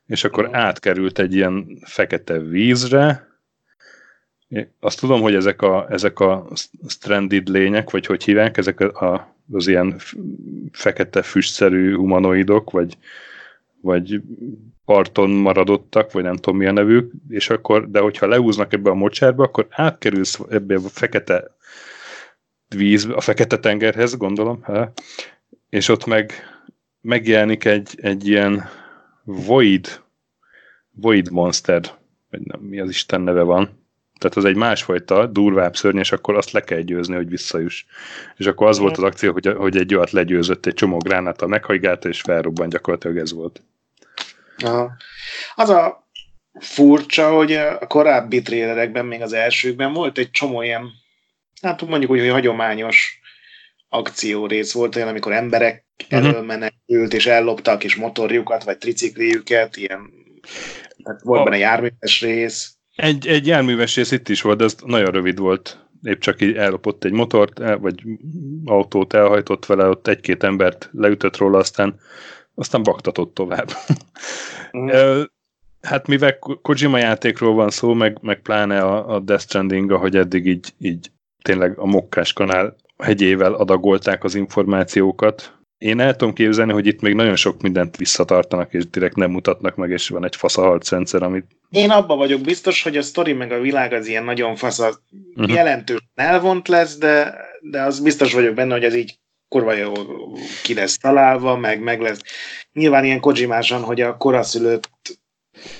és 0.08 0.24
akkor 0.24 0.50
átkerült 0.52 1.20
egy 1.20 1.36
ilyen 1.36 1.80
fekete 1.86 2.40
vízre, 2.40 3.28
azt 4.80 5.00
tudom, 5.00 5.22
hogy 5.22 5.36
ezek 5.36 5.62
a, 5.62 5.88
ezek 5.90 6.20
a 6.20 6.48
stranded 6.88 7.48
lények, 7.48 7.90
vagy 7.90 8.06
hogy 8.06 8.24
hívják, 8.24 8.58
ezek 8.58 8.80
a, 8.80 9.36
az 9.52 9.68
ilyen 9.68 10.00
fekete 10.72 11.22
füstszerű 11.22 11.96
humanoidok, 11.96 12.72
vagy, 12.72 12.98
vagy 13.82 14.22
parton 14.86 15.30
maradottak, 15.30 16.12
vagy 16.12 16.24
nem 16.24 16.36
tudom 16.36 16.60
mi 16.60 16.66
a 16.66 16.72
nevük, 16.72 17.12
és 17.30 17.50
akkor, 17.50 17.90
de 17.90 18.00
hogyha 18.00 18.28
leúznak 18.28 18.74
ebbe 18.74 18.90
a 18.90 18.94
mocsárba, 18.94 19.44
akkor 19.44 19.68
átkerülsz 19.70 20.40
ebbe 20.50 20.76
a 20.76 20.80
fekete 20.80 21.56
víz, 22.76 23.06
a 23.06 23.22
fekete 23.22 23.60
tengerhez, 23.60 24.18
gondolom, 24.18 24.62
ha? 24.62 24.92
és 25.70 25.88
ott 25.88 26.06
meg 26.06 26.34
megjelenik 27.02 27.66
egy, 27.66 28.00
egy 28.02 28.28
ilyen 28.28 28.70
void, 29.24 30.02
void 30.92 31.32
monster, 31.32 31.82
vagy 32.30 32.42
nem, 32.42 32.60
mi 32.60 32.80
az 32.80 32.90
Isten 32.90 33.22
neve 33.22 33.42
van, 33.42 33.80
tehát 34.20 34.38
az 34.38 34.46
egy 34.46 34.56
másfajta, 34.56 35.26
durvább 35.26 35.76
szörnyes, 35.76 36.12
akkor 36.12 36.36
azt 36.36 36.52
le 36.52 36.62
kell 36.62 36.80
győzni, 36.80 37.16
hogy 37.16 37.30
visszajuss. 37.30 37.86
És 38.38 38.46
akkor 38.46 38.68
az 38.68 38.80
volt 38.80 38.98
az 38.98 39.04
akció, 39.04 39.32
hogy, 39.32 39.48
hogy 39.48 39.78
egy 39.78 39.96
olyat 39.96 40.12
legyőzött, 40.12 40.66
egy 40.66 40.74
csomó 40.74 40.98
gránáttal 40.98 41.48
meghajgálta, 41.48 42.10
és 42.10 42.22
felrobban, 42.22 42.70
gyakorlatilag 42.70 43.18
ez 43.18 43.34
volt. 43.34 43.62
Aha. 44.58 44.92
Az 45.56 45.70
a 45.70 46.10
furcsa, 46.60 47.30
hogy 47.30 47.54
a 47.54 47.88
korábbi 47.88 48.42
trélerekben, 48.42 49.06
még 49.06 49.22
az 49.22 49.34
elsőkben 49.34 49.94
volt 49.94 50.18
egy 50.18 50.32
csomó 50.32 50.62
ilyen, 50.62 50.92
hát 51.62 51.88
mondjuk 51.88 52.12
úgy, 52.12 52.20
hogy 52.20 52.30
hagyományos 52.30 53.20
akciórész 53.90 54.74
volt 54.74 54.96
olyan, 54.96 55.08
amikor 55.08 55.32
emberek 55.32 55.86
uh-huh. 56.04 56.28
elől 56.28 56.42
menekült, 56.42 57.14
és 57.14 57.26
elloptak, 57.26 57.84
és 57.84 57.96
motorjukat, 57.96 58.64
vagy 58.64 58.78
tricikléjüket, 58.78 59.78
ilyen, 59.78 60.10
tehát 61.04 61.22
volt 61.22 61.40
a... 61.40 61.44
benne 61.44 61.58
járműves 61.58 62.22
rész. 62.22 62.74
Egy, 62.96 63.28
egy 63.28 63.48
járműves 63.48 63.96
rész 63.96 64.12
itt 64.12 64.30
is 64.30 64.42
volt, 64.42 64.58
de 64.58 64.64
ez 64.64 64.76
nagyon 64.86 65.12
rövid 65.12 65.40
volt. 65.40 65.88
Épp 66.04 66.20
csak 66.20 66.42
így 66.42 66.56
ellopott 66.56 67.04
egy 67.04 67.12
motort, 67.12 67.60
el, 67.60 67.78
vagy 67.78 68.02
autót 68.66 69.14
elhajtott 69.14 69.66
vele, 69.66 69.86
ott 69.88 70.08
egy-két 70.08 70.44
embert 70.44 70.90
leütött 70.92 71.38
róla, 71.38 71.58
aztán, 71.58 72.00
aztán 72.56 72.84
baktatott 72.84 73.34
tovább. 73.34 73.70
Mm. 74.78 75.22
hát 75.82 76.08
mivel 76.08 76.38
Kojima 76.38 76.98
játékról 76.98 77.54
van 77.54 77.70
szó, 77.70 77.94
meg, 77.94 78.18
meg 78.22 78.42
pláne 78.42 78.82
a, 78.82 79.16
a 79.16 79.20
Death 79.20 79.44
Stranding, 79.44 79.92
ahogy 79.92 80.16
eddig 80.16 80.46
így, 80.46 80.74
így 80.80 81.12
tényleg 81.42 81.78
a 81.78 81.86
mokkás 81.86 82.34
kanál 82.34 82.76
hegyével 82.98 83.54
adagolták 83.54 84.24
az 84.24 84.36
információkat, 84.36 85.60
én 85.80 86.00
el 86.00 86.16
tudom 86.16 86.34
képzelni, 86.34 86.72
hogy 86.72 86.88
itt 86.88 87.02
még 87.02 87.14
nagyon 87.14 87.36
sok 87.36 87.62
mindent 87.62 87.98
visszatartanak, 87.98 88.74
és 88.74 88.90
direkt 88.90 89.16
nem 89.16 89.32
mutatnak 89.32 89.76
meg, 89.76 89.90
és 89.90 90.10
van 90.10 90.26
egy 90.26 90.36
faszaharc 90.36 90.90
rendszer, 90.90 91.24
amit... 91.24 91.46
Én 91.70 91.90
abban 91.90 92.18
vagyok 92.18 92.42
biztos, 92.42 92.84
hogy 92.84 92.98
a 92.98 93.02
sztori 93.02 93.34
meg 93.34 93.52
a 93.52 93.60
világ 93.60 93.94
az 93.94 94.08
ilyen 94.08 94.24
nagyon 94.24 94.56
fasz, 94.56 94.80
uh-huh. 94.80 95.54
jelentős 95.54 96.00
elvont 96.16 96.68
lesz, 96.68 96.98
de, 96.98 97.36
de 97.62 97.82
az 97.82 98.00
biztos 98.00 98.34
vagyok 98.34 98.54
benne, 98.54 98.74
hogy 98.74 98.84
ez 98.84 98.96
így 98.96 99.20
kurva 99.48 99.74
jó 99.74 99.92
ki 100.64 100.74
lesz 100.74 100.98
találva, 100.98 101.58
meg, 101.58 101.82
meg 101.82 102.02
lesz. 102.02 102.22
Nyilván 102.74 103.06
ilyen 103.06 103.20
kojimásan, 103.20 103.82
hogy 103.82 104.02
a 104.02 104.18
koraszülött 104.18 104.90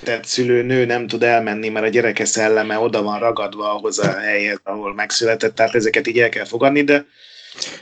tehát 0.02 0.24
szülő 0.24 0.62
nő 0.62 0.84
nem 0.84 1.06
tud 1.06 1.22
elmenni, 1.22 1.68
mert 1.68 1.86
a 1.86 1.88
gyereke 1.88 2.24
szelleme 2.24 2.78
oda 2.78 3.02
van 3.02 3.18
ragadva 3.18 3.74
ahhoz 3.74 3.98
a 3.98 4.18
helyhez, 4.18 4.60
ahol 4.62 4.94
megszületett, 4.94 5.54
tehát 5.54 5.74
ezeket 5.74 6.06
így 6.06 6.18
el 6.18 6.28
kell 6.28 6.44
fogadni, 6.44 6.82
de 6.82 7.06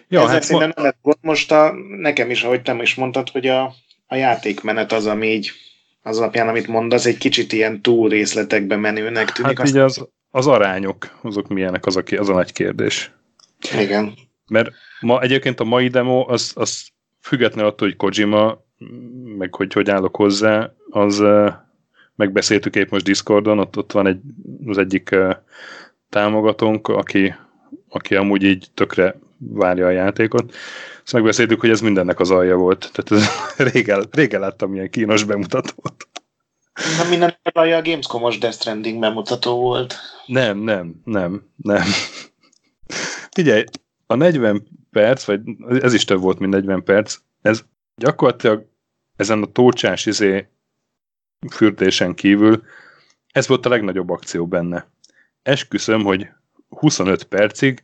Ja, 0.08 0.20
Ezzel 0.20 0.32
hát 0.32 0.42
szerintem 0.42 0.72
nem 0.74 0.84
lett 0.84 0.98
gond. 1.02 1.16
Most 1.20 1.52
a, 1.52 1.72
nekem 1.88 2.30
is, 2.30 2.42
ahogy 2.42 2.62
te 2.62 2.76
is 2.80 2.94
mondtad, 2.94 3.28
hogy 3.28 3.46
a, 3.46 3.74
a 4.06 4.14
játékmenet 4.14 4.92
az, 4.92 5.06
ami 5.06 5.26
így 5.26 5.50
az 6.02 6.18
alapján, 6.18 6.48
amit 6.48 6.66
mondasz, 6.66 7.06
egy 7.06 7.18
kicsit 7.18 7.52
ilyen 7.52 7.82
túl 7.82 8.08
részletekbe 8.08 8.76
menőnek 8.76 9.32
tűnik. 9.32 9.58
Hát 9.58 9.68
így 9.68 9.76
az, 9.76 10.08
az 10.30 10.46
arányok, 10.46 11.18
azok 11.22 11.48
milyenek, 11.48 11.86
az 11.86 11.96
a, 11.96 12.02
az 12.16 12.28
a 12.28 12.34
nagy 12.34 12.52
kérdés. 12.52 13.12
Igen. 13.78 14.14
Mert 14.46 14.70
ma 15.00 15.20
egyébként 15.20 15.60
a 15.60 15.64
mai 15.64 15.88
demo, 15.88 16.26
az, 16.28 16.52
az 16.54 16.88
függetlenül 17.20 17.70
attól, 17.70 17.88
hogy 17.88 17.96
Kojima, 17.96 18.64
meg 19.38 19.54
hogy 19.54 19.72
hogy 19.72 19.90
állok 19.90 20.16
hozzá, 20.16 20.72
az 20.90 21.22
megbeszéltük 22.18 22.76
épp 22.76 22.90
most 22.90 23.04
Discordon, 23.04 23.58
ott, 23.58 23.76
ott 23.76 23.92
van 23.92 24.06
egy, 24.06 24.20
az 24.66 24.78
egyik 24.78 25.16
támogatónk, 26.08 26.88
aki, 26.88 27.34
aki 27.88 28.14
amúgy 28.14 28.42
így 28.42 28.66
tökre 28.74 29.18
várja 29.38 29.86
a 29.86 29.90
játékot. 29.90 30.54
Ezt 31.04 31.12
megbeszéltük, 31.12 31.60
hogy 31.60 31.70
ez 31.70 31.80
mindennek 31.80 32.20
az 32.20 32.30
alja 32.30 32.56
volt. 32.56 32.90
Tehát 32.92 33.24
ez, 33.24 33.30
régen, 33.72 34.06
régen 34.10 34.40
láttam 34.40 34.74
ilyen 34.74 34.90
kínos 34.90 35.24
bemutatót. 35.24 36.08
Na 36.96 37.08
minden 37.08 37.38
alja 37.42 37.76
a 37.76 37.82
Gamescom-os 37.82 38.38
Death 38.38 38.56
Stranding 38.56 39.00
bemutató 39.00 39.60
volt. 39.60 39.94
Nem, 40.26 40.58
nem, 40.58 41.00
nem, 41.04 41.42
nem. 41.56 41.84
Figyelj, 43.30 43.64
a 44.06 44.14
40 44.14 44.66
perc, 44.90 45.24
vagy 45.24 45.40
ez 45.80 45.94
is 45.94 46.04
több 46.04 46.20
volt, 46.20 46.38
mint 46.38 46.52
40 46.52 46.84
perc, 46.84 47.16
ez 47.42 47.64
gyakorlatilag 47.96 48.66
ezen 49.16 49.42
a 49.42 49.46
tócsás 49.46 50.06
izé 50.06 50.48
fürdésen 51.50 52.14
kívül 52.14 52.62
ez 53.32 53.48
volt 53.48 53.66
a 53.66 53.68
legnagyobb 53.68 54.10
akció 54.10 54.46
benne. 54.46 54.88
Esküszöm, 55.42 56.02
hogy 56.02 56.28
25 56.68 57.22
percig 57.24 57.82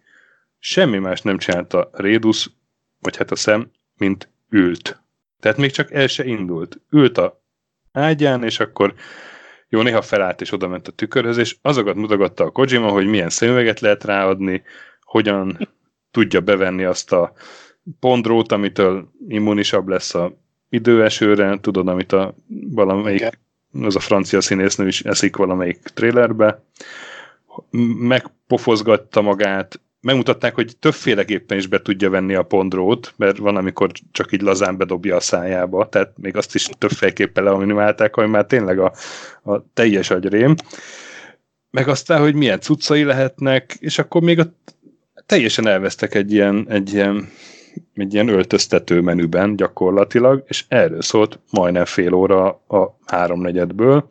semmi 0.58 0.99
más 0.99 1.20
nem 1.20 1.38
csinálta 1.38 1.90
Rédusz, 1.92 2.50
vagy 2.99 3.16
hát 3.16 3.30
a 3.30 3.37
szem, 3.37 3.70
mint 3.96 4.28
ült. 4.49 5.02
Tehát 5.40 5.58
még 5.58 5.70
csak 5.70 5.92
el 5.92 6.06
se 6.06 6.25
indult. 6.25 6.80
Ült 6.90 7.18
a 7.18 7.42
ágyán, 7.92 8.44
és 8.44 8.61
akkor 8.61 8.94
jó, 9.68 9.82
néha 9.82 10.02
felállt 10.02 10.40
és 10.40 10.52
oda 10.52 10.68
ment 10.68 10.88
a 10.88 10.92
tükörhöz, 10.92 11.37
és 11.37 11.56
azokat 11.62 11.94
mutogatta 11.94 12.44
a 12.44 12.50
Kojima, 12.50 12.88
hogy 12.88 13.06
milyen 13.06 13.30
szemüveget 13.30 13.80
lehet 13.80 14.04
ráadni, 14.04 14.62
hogyan 15.00 15.68
tudja 16.11 16.40
bevenni 16.40 16.84
azt 16.84 17.12
a 17.12 17.32
pondrót, 18.00 18.52
amitől 18.52 19.12
immunisabb 19.28 19.88
lesz 19.88 20.14
a 20.14 20.44
időesőre, 20.75 21.59
tudod, 21.61 21.88
amit 21.88 22.12
a 22.12 22.35
valamelyik, 22.71 23.26
okay. 23.26 23.87
az 23.87 23.97
a 23.97 24.00
francia 24.00 24.40
színésznő 24.40 24.87
is 24.87 25.02
eszik 25.02 25.37
valamelyik 25.37 25.78
trélerbe, 25.83 26.62
megpofozgatta 27.99 29.21
magát, 29.23 29.81
megmutatták, 30.00 30.54
hogy 30.54 30.76
többféleképpen 30.78 31.59
is 31.59 31.66
be 31.66 31.83
tudja 31.83 32.11
venni 32.11 32.35
a 32.35 32.43
pondrót, 32.43 33.14
mert 33.16 33.38
van, 33.38 33.57
amikor 33.57 33.90
csak 34.12 34.33
így 34.33 34.40
lazán 34.40 34.76
bedobja 34.76 35.16
a 35.16 35.21
szájába, 35.21 35.88
tehát 35.88 36.12
még 36.16 36.37
azt 36.37 36.54
is 36.54 36.69
többféleképpen 36.78 37.45
leanimálták, 37.45 38.14
hogy 38.14 38.28
már 38.28 38.47
tényleg 38.47 38.78
a, 38.78 38.93
a 39.43 39.64
teljes 39.75 40.11
agyrém. 40.11 40.54
Meg 41.71 41.88
aztán, 41.88 42.21
hogy 42.21 42.35
milyen 42.35 42.61
cuccai 42.61 43.02
lehetnek, 43.02 43.76
és 43.81 43.99
akkor 43.99 44.23
még 44.23 44.38
a, 44.38 44.54
teljesen 45.26 45.66
elvesztek 45.66 46.14
egy 46.14 46.33
ilyen, 46.33 46.66
egy 46.69 46.93
ilyen 46.93 47.28
egy 47.95 48.14
ilyen 48.14 48.28
öltöztető 48.28 49.00
menüben 49.00 49.57
gyakorlatilag, 49.57 50.45
és 50.47 50.64
erről 50.69 51.02
szólt 51.02 51.38
majdnem 51.50 51.85
fél 51.85 52.12
óra 52.12 52.47
a 52.69 52.99
háromnegyedből. 53.07 54.11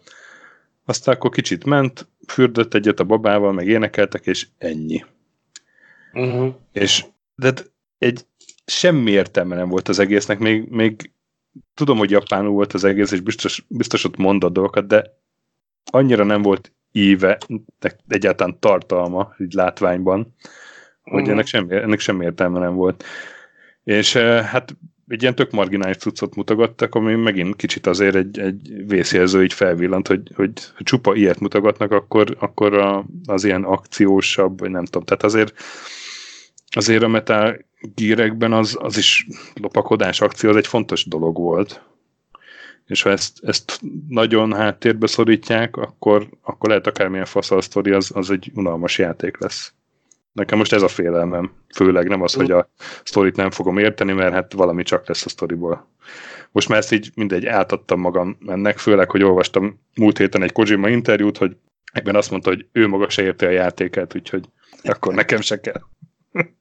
Aztán 0.86 1.16
akkor 1.16 1.32
kicsit 1.32 1.66
ment, 1.66 2.08
fürdött 2.28 2.74
egyet 2.74 3.00
a 3.00 3.04
babával, 3.04 3.54
meg 3.54 3.68
énekeltek, 3.68 4.26
és 4.26 4.48
ennyi. 4.58 5.06
Uh-huh. 6.14 6.54
És 6.72 7.06
de 7.36 7.54
egy 7.98 8.26
semmi 8.66 9.12
értelme 9.12 9.56
nem 9.56 9.70
volt 9.70 9.88
az 9.88 10.00
egésznek, 10.00 10.40
még, 10.40 10.70
még 10.70 11.12
tudom, 11.74 11.98
hogy 11.98 12.12
japánul 12.12 12.52
volt 12.52 12.74
az 12.74 12.84
egész, 12.84 13.12
és 13.12 13.20
biztos, 13.20 13.66
biztos 13.68 14.04
ott 14.04 14.18
mondott 14.18 14.54
dolgokat, 14.54 14.88
de 14.88 15.04
annyira 15.92 16.24
nem 16.24 16.42
volt 16.42 16.74
íve, 16.92 17.38
egyáltalán 18.08 18.60
tartalma, 18.60 19.34
így 19.40 19.54
látványban, 19.54 20.36
hogy 21.02 21.14
uh-huh. 21.14 21.30
ennek, 21.30 21.46
semmi, 21.46 21.76
ennek 21.76 22.00
semmi 22.00 22.26
értelme 22.26 22.60
nem 22.60 22.76
volt. 22.76 23.04
És 23.84 24.16
eh, 24.16 24.46
hát 24.46 24.76
egy 25.08 25.22
ilyen 25.22 25.36
tök 25.36 25.52
marginális 25.52 25.96
cuccot 25.96 26.36
mutogattak, 26.36 26.96
ami 26.96 27.16
megint 27.16 27.56
kicsit 27.56 27.88
azért 27.88 28.16
egy, 28.16 28.40
egy 28.40 28.88
vészjelző 28.88 29.44
így 29.44 29.54
felvillant, 29.54 30.08
hogy, 30.08 30.32
hogy 30.36 30.52
ha 30.76 30.84
csupa 30.84 31.16
ilyet 31.16 31.40
mutogatnak, 31.40 31.92
akkor, 31.92 32.36
akkor 32.40 32.74
a, 32.74 33.06
az 33.26 33.44
ilyen 33.44 33.64
akciósabb, 33.64 34.60
vagy 34.60 34.70
nem 34.70 34.86
tudom. 34.86 35.04
Tehát 35.04 35.24
azért 35.24 35.54
azért 36.76 37.04
a 37.04 37.08
Metal 37.08 37.66
gírekben 37.96 38.54
az, 38.54 38.78
az 38.80 38.98
is 38.98 39.28
lopakodás 39.54 40.22
akció, 40.22 40.50
az 40.50 40.56
egy 40.56 40.68
fontos 40.68 41.06
dolog 41.06 41.38
volt. 41.38 41.82
És 42.86 43.02
ha 43.02 43.10
ezt, 43.10 43.44
ezt 43.44 43.82
nagyon 44.08 44.54
háttérbe 44.54 45.08
szorítják, 45.08 45.78
akkor, 45.78 46.30
akkor 46.42 46.70
lehet 46.70 46.88
akármilyen 46.88 47.26
faszal 47.26 47.62
sztori, 47.62 47.92
az, 47.92 48.12
az 48.14 48.30
egy 48.30 48.52
unalmas 48.56 48.98
játék 48.98 49.40
lesz. 49.40 49.74
Nekem 50.34 50.58
most 50.58 50.74
ez 50.74 50.82
a 50.82 50.88
félelmem. 50.88 51.52
Főleg 51.76 52.08
nem 52.08 52.22
az, 52.22 52.34
hogy 52.34 52.52
a 52.52 52.70
sztorit 53.04 53.36
nem 53.36 53.52
fogom 53.52 53.78
érteni, 53.78 54.12
mert 54.12 54.34
hát 54.34 54.54
valami 54.54 54.84
csak 54.84 55.08
lesz 55.08 55.26
a 55.26 55.30
sztoriból. 55.30 55.88
Most 56.52 56.70
már 56.70 56.78
ezt 56.78 56.92
így 56.92 57.12
mindegy, 57.16 57.46
átadtam 57.46 58.00
magam 58.00 58.38
ennek, 58.48 58.78
főleg, 58.78 59.12
hogy 59.12 59.24
olvastam 59.24 59.82
múlt 59.96 60.18
héten 60.18 60.44
egy 60.44 60.52
Kojima 60.52 60.90
interjút, 60.90 61.38
hogy 61.38 61.56
ebben 61.94 62.16
azt 62.16 62.32
mondta, 62.32 62.50
hogy 62.50 62.66
ő 62.72 62.88
maga 62.88 63.10
se 63.10 63.22
érte 63.22 63.48
a 63.48 63.50
játékát, 63.50 64.16
úgyhogy 64.16 64.46
akkor 64.84 65.14
nekem 65.14 65.42
se 65.42 65.60
kell. 65.60 65.82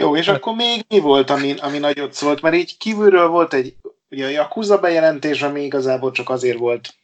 Jó, 0.00 0.16
és 0.16 0.28
akkor 0.28 0.54
még 0.54 0.84
mi 0.88 0.98
volt, 0.98 1.30
ami, 1.30 1.54
ami 1.58 1.78
nagyot 1.78 2.12
szólt? 2.12 2.40
Mert 2.40 2.54
így 2.54 2.76
kívülről 2.76 3.28
volt 3.28 3.54
egy 3.54 3.74
ugye 4.10 4.26
a 4.26 4.30
Yakuza 4.30 4.78
bejelentés, 4.78 5.42
ami 5.42 5.64
igazából 5.64 6.10
csak 6.10 6.30
azért 6.30 6.58
volt, 6.58 6.94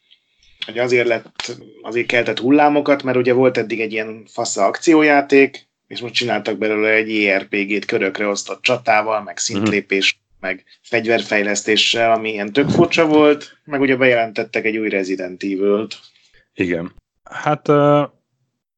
hogy 0.65 0.77
azért 0.77 1.07
lett, 1.07 1.57
azért 1.81 2.07
keltett 2.07 2.39
hullámokat, 2.39 3.03
mert 3.03 3.17
ugye 3.17 3.33
volt 3.33 3.57
eddig 3.57 3.81
egy 3.81 3.91
ilyen 3.91 4.25
fasza 4.31 4.65
akciójáték, 4.65 5.69
és 5.91 6.01
most 6.01 6.13
csináltak 6.13 6.57
belőle 6.57 6.89
egy 6.89 7.25
ERPG-t 7.25 7.85
körökre 7.85 8.27
osztott 8.27 8.61
csatával, 8.61 9.23
meg 9.23 9.37
szintlépés, 9.37 10.13
uh-huh. 10.13 10.49
meg 10.49 10.63
fegyverfejlesztéssel, 10.81 12.11
ami 12.11 12.31
ilyen 12.31 12.53
tök 12.53 12.69
furcsa 12.69 13.05
volt, 13.05 13.57
meg 13.63 13.81
ugye 13.81 13.95
bejelentettek 13.95 14.65
egy 14.65 14.77
új 14.77 14.89
Resident 14.89 15.43
Evil-t. 15.43 15.99
Igen. 16.53 16.93
Hát, 17.23 17.67
uh, 17.67 18.01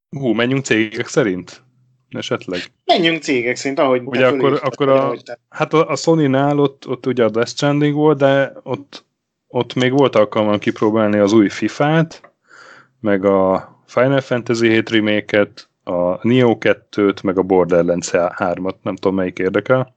hú, 0.09 0.31
menjünk 0.31 0.65
cégek 0.65 1.07
szerint? 1.07 1.61
Esetleg. 2.09 2.59
Menjünk 2.85 3.21
cégek 3.21 3.55
szerint, 3.55 3.79
ahogy 3.79 4.01
ugye 4.05 4.27
akkor, 4.27 4.59
akkor 4.63 4.89
a, 4.89 5.15
hát 5.49 5.73
a, 5.73 5.89
a 5.89 5.95
Sony-nál 5.95 6.59
ott, 6.59 6.87
ott 6.87 7.05
ugye 7.05 7.23
a 7.23 7.29
Death 7.29 7.49
Stranding 7.49 7.93
volt, 7.93 8.17
de 8.17 8.53
ott, 8.63 9.05
ott 9.47 9.73
még 9.73 9.91
volt 9.91 10.15
alkalmam 10.15 10.59
kipróbálni 10.59 11.17
az 11.17 11.33
új 11.33 11.49
FIFA-t, 11.49 12.21
meg 12.99 13.25
a 13.25 13.71
Final 13.85 14.21
Fantasy 14.21 14.69
7 14.69 14.89
remake-et, 14.89 15.69
a 15.83 16.27
Neo 16.27 16.57
2-t, 16.59 17.23
meg 17.23 17.37
a 17.37 17.41
Borderlands 17.41 18.09
3-at, 18.13 18.75
nem 18.81 18.95
tudom 18.95 19.15
melyik 19.15 19.39
érdekel. 19.39 19.95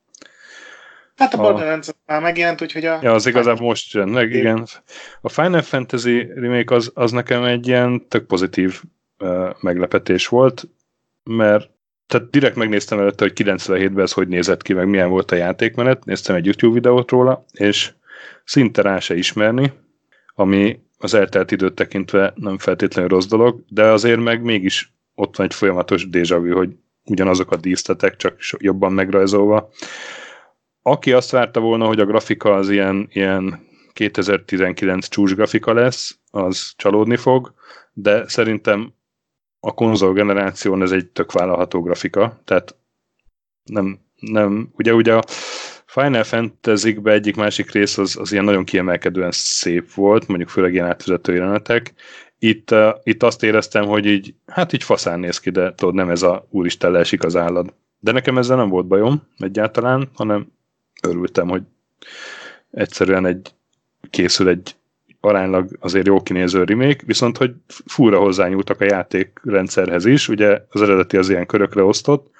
Hát 1.16 1.34
a 1.34 1.36
Borderlands 1.36 1.88
a... 1.88 1.92
már 2.06 2.22
megjelent, 2.22 2.62
úgyhogy 2.62 2.84
a... 2.84 2.98
Ja, 3.02 3.12
az 3.12 3.26
igazából 3.26 3.66
most 3.66 3.92
jön, 3.92 4.08
meg 4.08 4.32
igen. 4.32 4.66
A 5.20 5.28
Final 5.28 5.62
Fantasy 5.62 6.32
remake 6.34 6.74
az, 6.74 6.90
az 6.94 7.12
nekem 7.12 7.44
egy 7.44 7.66
ilyen 7.66 8.08
tök 8.08 8.26
pozitív 8.26 8.82
uh, 9.18 9.48
meglepetés 9.60 10.26
volt, 10.26 10.68
mert 11.24 11.70
tehát 12.06 12.30
direkt 12.30 12.56
megnéztem 12.56 12.98
előtte, 12.98 13.24
hogy 13.24 13.32
97-ben 13.44 14.04
ez 14.04 14.12
hogy 14.12 14.28
nézett 14.28 14.62
ki, 14.62 14.72
meg 14.72 14.88
milyen 14.88 15.08
volt 15.08 15.30
a 15.30 15.36
játékmenet, 15.36 16.04
néztem 16.04 16.36
egy 16.36 16.44
YouTube 16.44 16.74
videót 16.74 17.10
róla, 17.10 17.44
és 17.52 17.92
szinte 18.44 18.82
rá 18.82 18.98
se 18.98 19.16
ismerni, 19.16 19.72
ami 20.34 20.80
az 20.98 21.14
eltelt 21.14 21.50
időt 21.50 21.74
tekintve 21.74 22.32
nem 22.34 22.58
feltétlenül 22.58 23.10
rossz 23.10 23.26
dolog, 23.26 23.64
de 23.68 23.82
azért 23.82 24.20
meg 24.20 24.42
mégis 24.42 24.95
ott 25.16 25.36
van 25.36 25.46
egy 25.46 25.54
folyamatos 25.54 26.06
déjà 26.10 26.38
vu, 26.40 26.56
hogy 26.56 26.70
ugyanazok 27.04 27.50
a 27.50 27.56
díszletek, 27.56 28.16
csak 28.16 28.36
jobban 28.58 28.92
megrajzolva. 28.92 29.70
Aki 30.82 31.12
azt 31.12 31.30
várta 31.30 31.60
volna, 31.60 31.86
hogy 31.86 32.00
a 32.00 32.06
grafika 32.06 32.54
az 32.54 32.70
ilyen, 32.70 33.08
ilyen 33.12 33.66
2019 33.92 35.08
csúcs 35.08 35.34
grafika 35.34 35.72
lesz, 35.72 36.18
az 36.30 36.72
csalódni 36.76 37.16
fog, 37.16 37.54
de 37.92 38.28
szerintem 38.28 38.94
a 39.60 39.74
konzol 39.74 40.12
generáción 40.12 40.82
ez 40.82 40.90
egy 40.90 41.06
tök 41.06 41.32
vállalható 41.32 41.82
grafika, 41.82 42.40
tehát 42.44 42.76
nem, 43.64 43.98
nem 44.20 44.68
ugye, 44.76 44.94
ugye 44.94 45.14
a 45.14 45.24
Final 45.86 46.24
fantasy 46.24 46.98
egyik 47.04 47.36
másik 47.36 47.70
rész 47.70 47.98
az, 47.98 48.16
az 48.16 48.32
ilyen 48.32 48.44
nagyon 48.44 48.64
kiemelkedően 48.64 49.30
szép 49.32 49.92
volt, 49.92 50.26
mondjuk 50.26 50.48
főleg 50.48 50.72
ilyen 50.72 50.86
átvezető 50.86 51.34
jelenetek, 51.34 51.94
itt, 52.38 52.74
itt 53.02 53.22
azt 53.22 53.42
éreztem, 53.42 53.86
hogy 53.86 54.06
így, 54.06 54.34
hát 54.46 54.72
így 54.72 54.82
faszán 54.82 55.20
néz 55.20 55.38
ki, 55.38 55.50
de 55.50 55.74
tudod, 55.74 55.94
nem 55.94 56.10
ez 56.10 56.22
a 56.22 56.46
úristen 56.50 56.90
leesik 56.90 57.24
az 57.24 57.36
állad. 57.36 57.74
De 57.98 58.12
nekem 58.12 58.38
ezzel 58.38 58.56
nem 58.56 58.68
volt 58.68 58.86
bajom 58.86 59.22
egyáltalán, 59.38 60.10
hanem 60.14 60.46
örültem, 61.02 61.48
hogy 61.48 61.62
egyszerűen 62.70 63.26
egy 63.26 63.54
készül 64.10 64.48
egy 64.48 64.76
aránylag 65.20 65.76
azért 65.80 66.06
jó 66.06 66.22
kinéző 66.22 66.64
remake, 66.64 67.02
viszont 67.06 67.36
hogy 67.36 67.54
fúra 67.86 68.18
hozzányúltak 68.18 68.80
a 68.80 68.84
játékrendszerhez 68.84 70.04
is, 70.04 70.28
ugye 70.28 70.60
az 70.68 70.82
eredeti 70.82 71.16
az 71.16 71.28
ilyen 71.28 71.46
körökre 71.46 71.82
osztott, 71.82 72.30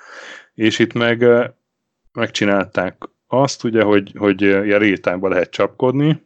és 0.54 0.78
itt 0.78 0.92
meg 0.92 1.24
megcsinálták 2.12 2.96
azt, 3.26 3.64
ugye, 3.64 3.82
hogy, 3.82 4.12
hogy 4.16 4.42
ilyen 4.42 5.28
lehet 5.28 5.50
csapkodni, 5.50 6.22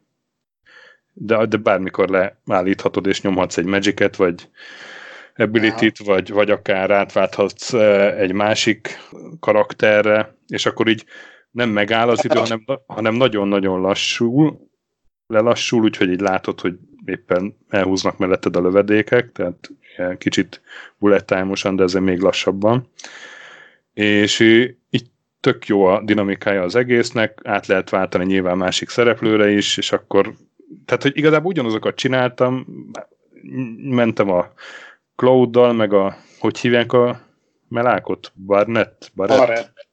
de, 1.13 1.47
de 1.47 1.57
bármikor 1.57 2.35
leállíthatod 2.45 3.07
és 3.07 3.23
nyomhatsz 3.23 3.57
egy 3.57 3.65
magicet, 3.65 4.17
vagy 4.17 4.49
ability 5.37 5.93
vagy, 6.05 6.33
vagy 6.33 6.51
akár 6.51 6.91
átválthatsz 6.91 7.73
egy 8.19 8.33
másik 8.33 8.99
karakterre, 9.41 10.35
és 10.47 10.67
akkor 10.67 10.89
így 10.89 11.05
nem 11.51 11.71
megáll 11.71 12.09
az 12.09 12.25
idő, 12.25 12.39
hanem, 12.39 12.65
hanem 12.87 13.15
nagyon-nagyon 13.15 13.81
lassul, 13.81 14.69
lelassul, 15.27 15.83
úgyhogy 15.83 16.11
így 16.11 16.21
látod, 16.21 16.61
hogy 16.61 16.79
éppen 17.05 17.57
elhúznak 17.69 18.19
melletted 18.19 18.57
a 18.57 18.61
lövedékek, 18.61 19.33
tehát 19.33 19.71
kicsit 20.19 20.63
bullet 20.99 21.25
de 21.25 21.83
ezzel 21.83 22.01
még 22.01 22.21
lassabban. 22.21 22.89
És 23.93 24.41
így 24.91 25.07
tök 25.41 25.67
jó 25.67 25.85
a 25.85 26.03
dinamikája 26.05 26.63
az 26.63 26.75
egésznek, 26.75 27.41
át 27.45 27.67
lehet 27.67 27.91
váltani 27.91 28.25
nyilván 28.25 28.57
másik 28.57 28.89
szereplőre 28.89 29.51
is, 29.51 29.77
és 29.77 29.93
akkor 29.93 30.35
tehát, 30.85 31.03
hogy 31.03 31.17
igazából 31.17 31.51
ugyanazokat 31.51 31.95
csináltam, 31.95 32.67
mentem 33.77 34.31
a 34.31 34.53
Cloud-dal, 35.17 35.73
meg 35.73 35.93
a, 35.93 36.17
hogy 36.39 36.59
hívják 36.59 36.93
a 36.93 37.21
melákot? 37.69 38.33
Barnett? 38.47 39.13
Barnett. 39.15 39.89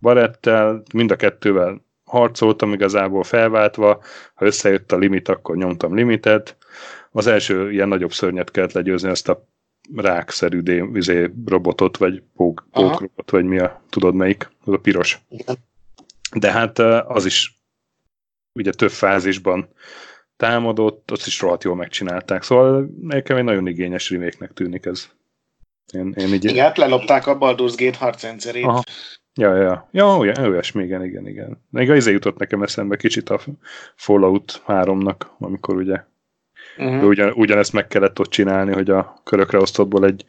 Barettel, 0.00 0.82
mind 0.94 1.10
a 1.10 1.16
kettővel 1.16 1.84
harcoltam 2.04 2.72
igazából 2.72 3.22
felváltva, 3.22 4.02
ha 4.34 4.44
összejött 4.44 4.92
a 4.92 4.96
limit, 4.96 5.28
akkor 5.28 5.56
nyomtam 5.56 5.94
limitet. 5.94 6.56
Az 7.10 7.26
első 7.26 7.72
ilyen 7.72 7.88
nagyobb 7.88 8.12
szörnyet 8.12 8.50
kellett 8.50 8.72
legyőzni, 8.72 9.08
azt 9.08 9.28
a 9.28 9.48
rákszerű 9.94 10.60
dé, 10.60 10.84
izé, 10.94 11.30
robotot, 11.46 11.96
vagy 11.96 12.22
pók, 12.36 12.66
pókrobot, 12.70 13.30
vagy 13.30 13.44
mi 13.44 13.58
a, 13.58 13.82
tudod 13.88 14.14
melyik, 14.14 14.50
az 14.64 14.72
a 14.72 14.78
piros. 14.78 15.20
Igen. 15.28 15.56
De 16.36 16.52
hát 16.52 16.78
az 16.78 17.24
is 17.24 17.62
ugye 18.52 18.70
több 18.70 18.90
fázisban 18.90 19.68
támadott, 20.42 21.10
azt 21.10 21.26
is 21.26 21.40
rohadt 21.40 21.64
jól 21.64 21.74
megcsinálták. 21.76 22.42
Szóval 22.42 22.90
nekem 23.00 23.36
egy 23.36 23.44
nagyon 23.44 23.66
igényes 23.66 24.10
reméknek 24.10 24.52
tűnik 24.52 24.86
ez. 24.86 25.08
Én, 25.92 26.14
én 26.16 26.32
így... 26.32 26.44
Igen, 26.44 26.64
hát 26.64 26.76
lelopták 26.76 27.26
a 27.26 27.38
Baldur's 27.38 27.74
Gate 27.76 27.98
harcrendszerét. 27.98 28.64
Aha. 28.64 28.82
Ja, 29.34 29.56
ja, 29.56 29.88
ja, 29.92 30.16
olyan, 30.16 30.44
olyasmi, 30.44 30.84
igen, 30.84 31.04
igen, 31.04 31.28
igen. 31.28 31.64
Még 31.70 31.90
az 31.90 31.96
izé 31.96 32.12
jutott 32.12 32.38
nekem 32.38 32.62
eszembe 32.62 32.96
kicsit 32.96 33.28
a 33.28 33.40
Fallout 33.96 34.62
3-nak, 34.66 35.16
amikor 35.38 35.76
ugye 35.76 36.00
uh-huh. 36.78 37.04
ugyan, 37.04 37.32
ugyanezt 37.32 37.72
meg 37.72 37.86
kellett 37.86 38.18
ott 38.18 38.30
csinálni, 38.30 38.72
hogy 38.72 38.90
a 38.90 39.20
körökre 39.24 39.58
osztottból 39.58 40.04
egy 40.04 40.24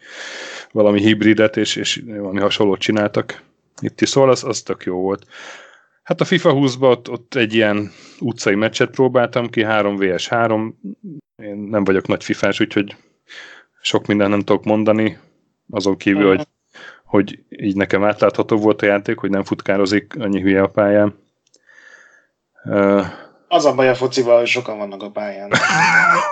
valami 0.71 0.99
hibridet 0.99 1.58
és, 1.58 1.76
és 1.76 2.04
valami 2.06 2.39
hasonlót 2.39 2.80
csináltak. 2.80 3.41
Itt 3.82 4.02
is 4.02 4.10
szól, 4.10 4.30
az, 4.30 4.43
az 4.43 4.62
tök 4.62 4.84
jó 4.84 5.02
volt. 5.02 5.26
Hát 6.03 6.21
a 6.21 6.25
FIFA 6.25 6.51
20-ban 6.53 6.89
ott, 6.89 7.09
ott 7.09 7.35
egy 7.35 7.53
ilyen 7.53 7.91
utcai 8.19 8.55
meccset 8.55 8.89
próbáltam 8.89 9.49
ki, 9.49 9.63
3 9.63 9.97
vs 9.97 10.27
3. 10.27 10.79
Én 11.35 11.55
nem 11.55 11.83
vagyok 11.83 12.07
nagy 12.07 12.23
fifás, 12.23 12.59
úgyhogy 12.59 12.95
sok 13.81 14.05
minden 14.05 14.29
nem 14.29 14.39
tudok 14.39 14.63
mondani, 14.63 15.17
azon 15.69 15.97
kívül, 15.97 16.27
hogy, 16.27 16.47
hogy 17.05 17.43
így 17.49 17.75
nekem 17.75 18.03
átlátható 18.03 18.57
volt 18.57 18.81
a 18.81 18.85
játék, 18.85 19.17
hogy 19.17 19.29
nem 19.29 19.43
futkározik 19.43 20.15
annyi 20.19 20.41
hülye 20.41 20.61
a 20.61 20.67
pályán. 20.67 21.19
Uh, 22.63 23.05
az 23.47 23.65
a 23.65 23.75
baj 23.75 23.89
a 23.89 23.95
focival, 23.95 24.37
hogy 24.37 24.47
sokan 24.47 24.77
vannak 24.77 25.03
a 25.03 25.11
pályán. 25.11 25.51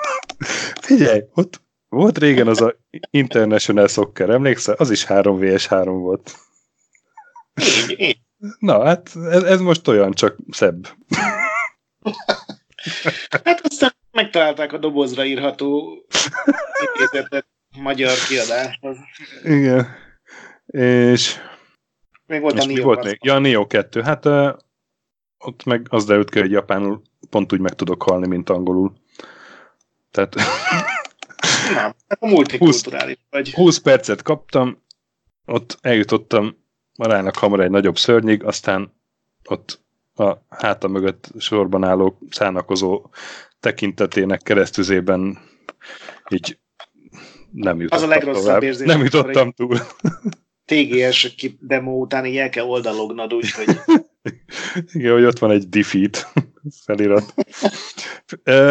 Figyelj, 0.81 1.21
ott 1.33 1.61
volt 1.89 2.17
régen 2.17 2.47
az 2.47 2.61
a 2.61 2.75
International 3.09 3.87
Soccer, 3.87 4.29
emlékszel? 4.29 4.75
Az 4.77 4.91
is 4.91 5.05
3 5.05 5.39
vs 5.39 5.67
3 5.67 5.99
volt. 5.99 6.35
Így, 7.61 7.99
így. 7.99 8.17
Na, 8.59 8.83
hát 8.85 9.15
ez, 9.15 9.43
ez 9.43 9.59
most 9.59 9.87
olyan, 9.87 10.11
csak 10.11 10.35
szebb. 10.49 10.87
hát 13.45 13.61
aztán 13.63 13.93
megtalálták 14.11 14.73
a 14.73 14.77
dobozra 14.77 15.25
írható 15.25 15.97
intézetet 16.85 17.45
magyar 17.77 18.17
kiadáshoz. 18.27 18.97
Igen. 19.43 19.87
És... 20.65 21.39
Még 22.25 22.41
volt 22.41 22.55
és 22.57 22.63
a 22.63 22.65
Neo 22.65 22.83
volt 22.83 23.03
még? 23.03 23.17
Ja, 23.21 23.39
Neo 23.39 23.67
2. 23.67 24.01
Hát 24.01 24.25
uh, 24.25 24.53
ott 25.37 25.63
meg 25.63 25.85
az 25.89 26.05
derült 26.05 26.29
ki, 26.29 26.39
hogy 26.39 26.51
japánul 26.51 27.01
pont 27.29 27.53
úgy 27.53 27.59
meg 27.59 27.73
tudok 27.73 28.03
halni, 28.03 28.27
mint 28.27 28.49
angolul. 28.49 28.93
Tehát... 30.11 30.35
Nem, 31.73 31.95
a 32.19 32.27
multikulturális 32.27 33.15
20, 33.15 33.25
vagy. 33.29 33.53
20 33.53 33.77
percet 33.77 34.21
kaptam, 34.21 34.83
ott 35.45 35.77
eljutottam 35.81 36.60
marának 37.01 37.35
hamar 37.35 37.59
egy 37.59 37.69
nagyobb 37.69 37.97
szörnyig, 37.97 38.43
aztán 38.43 38.93
ott 39.49 39.81
a 40.15 40.37
háta 40.49 40.87
mögött 40.87 41.31
sorban 41.37 41.83
álló 41.83 42.17
szánakozó 42.29 43.05
tekintetének 43.59 44.41
keresztüzében 44.41 45.37
így 46.29 46.59
nem 47.51 47.79
jutottam 47.79 47.97
Az 47.97 48.03
a 48.03 48.07
legrosszabb 48.07 48.43
tovább. 48.43 48.63
érzés. 48.63 48.87
Nem 48.87 49.03
jutottam 49.03 49.51
túl. 49.51 49.77
TGS 50.65 51.35
demo 51.59 51.91
után 51.91 52.25
így 52.25 52.37
el 52.37 52.49
kell 52.49 52.65
oldalognod, 52.65 53.33
úgyhogy... 53.33 53.67
Igen, 54.93 55.13
hogy 55.13 55.23
ott 55.23 55.39
van 55.39 55.51
egy 55.51 55.69
defeat 55.69 56.27
felirat. 56.85 57.33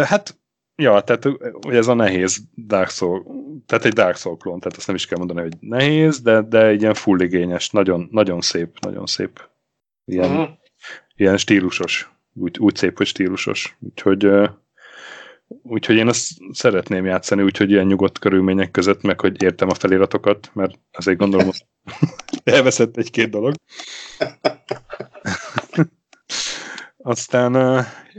hát, 0.04 0.39
ja, 0.80 1.00
tehát 1.00 1.24
hogy 1.60 1.76
ez 1.76 1.86
a 1.86 1.94
nehéz 1.94 2.40
Dark 2.66 2.90
Soul, 2.90 3.24
tehát 3.66 3.84
egy 3.84 3.92
Dark 3.92 4.16
Soul 4.16 4.36
klón, 4.36 4.60
tehát 4.60 4.78
ezt 4.78 4.86
nem 4.86 4.96
is 4.96 5.06
kell 5.06 5.18
mondani, 5.18 5.40
hogy 5.40 5.56
nehéz, 5.60 6.20
de, 6.20 6.42
de 6.42 6.66
egy 6.66 6.80
ilyen 6.80 6.94
full 6.94 7.20
igényes, 7.20 7.70
nagyon, 7.70 8.08
nagyon 8.10 8.40
szép, 8.40 8.78
nagyon 8.78 9.06
szép. 9.06 9.48
Ilyen, 10.04 10.30
uh-huh. 10.30 10.48
ilyen 11.16 11.36
stílusos, 11.36 12.10
úgy, 12.34 12.58
úgy 12.58 12.76
szép, 12.76 12.96
hogy 12.96 13.06
stílusos. 13.06 13.76
Úgyhogy 13.80 14.28
Úgyhogy 15.62 15.96
én 15.96 16.08
azt 16.08 16.28
szeretném 16.52 17.04
játszani, 17.04 17.42
úgyhogy 17.42 17.70
ilyen 17.70 17.86
nyugodt 17.86 18.18
körülmények 18.18 18.70
között, 18.70 19.02
meg 19.02 19.20
hogy 19.20 19.42
értem 19.42 19.68
a 19.68 19.74
feliratokat, 19.74 20.50
mert 20.52 20.78
azért 20.92 21.18
gondolom, 21.18 21.46
hogy 21.46 21.64
elveszett 22.54 22.96
egy-két 22.96 23.30
dolog. 23.30 23.54
Aztán, 27.02 27.54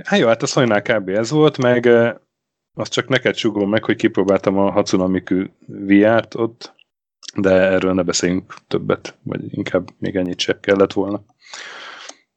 hát 0.03 0.19
jó, 0.19 0.27
hát 0.27 0.41
a 0.41 0.45
Szolynál 0.45 0.81
kb. 0.81 1.09
ez 1.09 1.29
volt, 1.29 1.57
meg 1.57 1.89
azt 2.73 2.91
csak 2.91 3.07
neked 3.07 3.35
sugom 3.35 3.69
meg, 3.69 3.83
hogy 3.83 3.95
kipróbáltam 3.95 4.57
a 4.57 4.71
Hatsunamiku 4.71 5.45
VR-t 5.67 6.35
ott, 6.35 6.73
de 7.35 7.49
erről 7.49 7.93
ne 7.93 8.03
beszéljünk 8.03 8.53
többet, 8.67 9.17
vagy 9.23 9.57
inkább 9.57 9.89
még 9.97 10.15
ennyit 10.15 10.39
se 10.39 10.59
kellett 10.59 10.93
volna. 10.93 11.23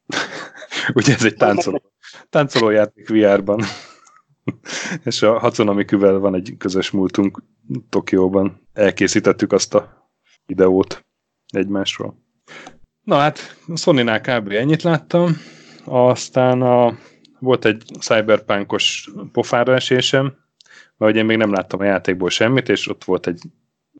Ugye 0.94 1.14
ez 1.14 1.24
egy 1.24 1.36
táncoló, 1.36 1.82
táncoló 2.30 2.70
játék 2.70 3.08
VR-ban. 3.08 3.62
és 5.04 5.22
a 5.22 5.38
Hatsunamikuvel 5.38 6.18
van 6.18 6.34
egy 6.34 6.54
közös 6.58 6.90
múltunk 6.90 7.42
Tokióban. 7.88 8.68
Elkészítettük 8.72 9.52
azt 9.52 9.74
a 9.74 10.10
videót 10.46 11.06
egymásról. 11.46 12.22
Na 13.02 13.16
hát, 13.18 13.56
Sony-nál 13.74 14.20
kb. 14.20 14.50
ennyit 14.50 14.82
láttam. 14.82 15.36
Aztán 15.84 16.62
a, 16.62 16.98
volt 17.44 17.64
egy 17.64 17.82
cyberpunkos 18.00 19.10
pofára 19.32 19.74
esésem, 19.74 20.36
mert 20.96 21.16
én 21.16 21.24
még 21.24 21.36
nem 21.36 21.52
láttam 21.52 21.80
a 21.80 21.84
játékból 21.84 22.30
semmit, 22.30 22.68
és 22.68 22.88
ott 22.88 23.04
volt 23.04 23.26
egy 23.26 23.40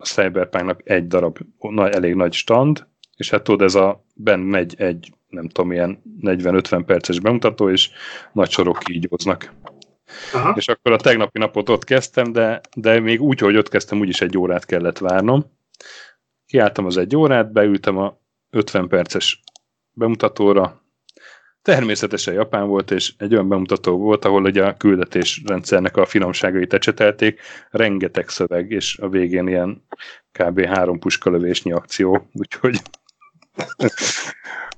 Cyberpunknak 0.03 0.81
egy 0.85 1.07
darab 1.07 1.39
nagy, 1.59 1.93
elég 1.93 2.15
nagy 2.15 2.33
stand, 2.33 2.87
és 3.17 3.31
hát 3.31 3.43
tudod, 3.43 3.63
ez 3.63 3.75
a 3.75 4.05
ben 4.15 4.41
megy 4.41 4.75
egy, 4.79 5.13
nem 5.29 5.49
tudom, 5.49 5.73
ilyen 5.73 6.03
40-50 6.21 6.83
perces 6.87 7.21
bemutató, 7.21 7.71
és 7.71 7.91
nagy 8.33 8.51
sorok 8.51 8.79
kígyóznak. 8.79 9.53
Aha. 10.33 10.53
És 10.57 10.69
akkor 10.69 10.93
a 10.93 10.97
tegnapi 10.97 11.39
napot 11.39 11.69
ott 11.69 11.85
kezdtem, 11.85 12.33
de, 12.33 12.61
de 12.77 13.01
még 13.01 13.21
úgy, 13.21 13.39
hogy 13.41 13.57
ott 13.57 13.69
kezdtem, 13.69 14.01
úgyis 14.01 14.21
egy 14.21 14.39
órát 14.39 14.65
kellett 14.65 14.99
várnom. 14.99 15.45
Kiálltam 16.47 16.87
az 16.87 16.97
egy 16.97 17.17
órát, 17.17 17.53
beültem 17.53 17.97
a 17.97 18.19
50 18.51 18.89
perces 18.89 19.43
bemutatóra. 19.93 20.84
Természetesen 21.65 22.35
japán 22.35 22.67
volt, 22.67 22.91
és 22.91 23.13
egy 23.19 23.33
olyan 23.33 23.49
bemutató 23.49 23.99
volt, 23.99 24.25
ahol 24.25 24.43
ugye 24.45 24.65
a 24.65 24.77
küldetésrendszernek 24.77 25.97
a 25.97 26.07
finomságait 26.07 26.73
ecsetelték, 26.73 27.41
rengeteg 27.71 28.29
szöveg, 28.29 28.71
és 28.71 28.99
a 28.99 29.09
végén 29.09 29.49
ilyen 29.49 29.87
kb. 30.39 30.65
három 30.65 30.99
puskalövésnyi 30.99 31.73
akció, 31.73 32.29
úgyhogy 32.33 32.81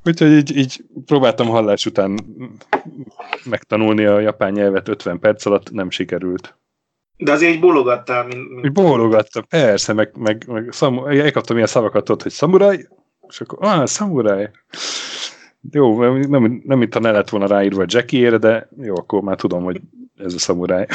Úgyhogy 0.04 0.32
így, 0.32 0.56
így 0.56 0.84
próbáltam 1.06 1.46
hallás 1.46 1.86
után 1.86 2.18
megtanulni 3.44 4.04
a 4.04 4.20
japán 4.20 4.52
nyelvet 4.52 4.88
50 4.88 5.18
perc 5.18 5.46
alatt, 5.46 5.70
nem 5.70 5.90
sikerült. 5.90 6.58
De 7.16 7.32
azért 7.32 7.54
így 7.54 7.60
bólogattál, 7.60 8.26
mint... 8.26 8.50
mint... 8.50 8.72
Bólogattam, 8.72 9.44
persze, 9.48 9.92
meg, 9.92 10.10
meg, 10.16 10.44
meg 10.46 10.68
szamu... 10.72 11.06
elkaptam 11.06 11.56
ilyen 11.56 11.68
szavakat 11.68 12.08
ott, 12.08 12.22
hogy 12.22 12.32
szamurai, 12.32 12.88
és 13.28 13.40
akkor, 13.40 13.58
ah, 13.60 13.86
szamurai. 13.86 14.48
Jó, 15.70 16.02
nem, 16.04 16.62
nem 16.64 16.82
itt 16.82 16.98
ne 16.98 17.10
lett 17.10 17.28
volna 17.28 17.46
ráírva 17.46 17.84
Jackie-ére, 17.86 18.36
de 18.36 18.68
jó, 18.82 18.96
akkor 18.96 19.22
már 19.22 19.36
tudom, 19.36 19.62
hogy 19.62 19.80
ez 20.16 20.34
a 20.34 20.38
szamuráj. 20.38 20.86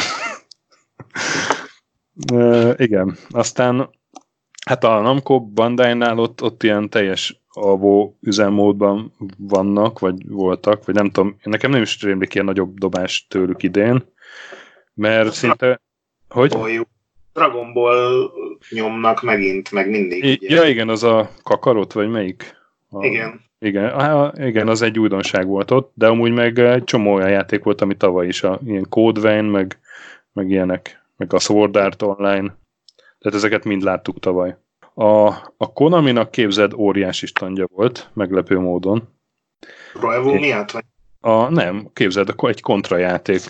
uh, 2.34 2.74
igen, 2.78 3.18
aztán 3.30 3.90
hát 4.66 4.84
a 4.84 5.02
Namco 5.02 5.40
Bandai-nál 5.40 6.20
ott, 6.20 6.42
ott 6.42 6.64
ilyen 6.64 6.90
teljes 6.90 7.42
alvó 7.50 8.18
üzemmódban 8.22 9.14
vannak, 9.38 10.00
vagy 10.00 10.28
voltak, 10.28 10.86
vagy 10.86 10.96
nem 10.96 11.10
tudom, 11.10 11.38
nekem 11.44 11.72
nem 11.72 11.82
is 11.82 12.02
rémlik 12.02 12.34
ilyen 12.34 12.46
nagyobb 12.46 12.78
dobás 12.78 13.28
tőlük 13.30 13.64
idén, 13.64 14.04
mert 14.94 15.34
szinte... 15.34 15.82
Hogy? 16.30 16.52
Boljuk. 16.52 16.88
Dragon 17.34 17.74
Ball 17.74 18.32
nyomnak 18.70 19.22
megint, 19.22 19.72
meg 19.72 19.90
mindig. 19.90 20.24
I- 20.24 20.40
ugye? 20.42 20.56
Ja, 20.56 20.68
igen, 20.68 20.90
az 20.90 21.04
a 21.04 21.30
kakarot, 21.44 21.94
vagy 21.94 22.10
melyik? 22.10 22.56
A, 22.90 23.06
igen. 23.06 23.42
Igen, 23.66 23.84
á, 23.84 24.32
igen, 24.36 24.68
az 24.68 24.82
egy 24.82 25.00
újdonság 25.00 25.48
volt 25.48 25.72
ott, 25.72 25.92
de 25.94 26.08
amúgy 26.08 26.32
meg 26.32 26.60
egy 26.60 26.84
csomó 26.84 27.14
olyan 27.14 27.30
játék 27.30 27.64
volt, 27.64 27.82
ami 27.82 27.98
tavaly 27.98 28.28
is, 28.28 28.44
a, 28.44 28.60
ilyen 28.66 28.86
Code 28.90 29.22
Vein, 29.22 29.44
meg, 29.44 29.80
meg 30.34 30.50
ilyenek, 30.50 31.04
meg 31.18 31.34
a 31.34 31.40
Sword 31.40 31.76
Art 31.76 32.02
Online. 32.02 32.56
Tehát 33.20 33.38
ezeket 33.38 33.64
mind 33.64 33.84
láttuk 33.84 34.20
tavaly. 34.20 34.58
A, 34.94 35.28
a 35.58 35.74
Konami-nak 35.74 36.32
képzett 36.32 36.74
óriási 36.74 37.26
standja 37.26 37.68
volt, 37.74 38.10
meglepő 38.14 38.60
módon. 38.60 39.10
Rival 39.94 40.40
miatt? 40.40 40.72
Vagy? 40.72 40.86
A, 41.20 41.50
nem, 41.50 41.90
képzeld, 41.94 42.36
egy 42.42 42.62
kontrajáték. 42.62 43.42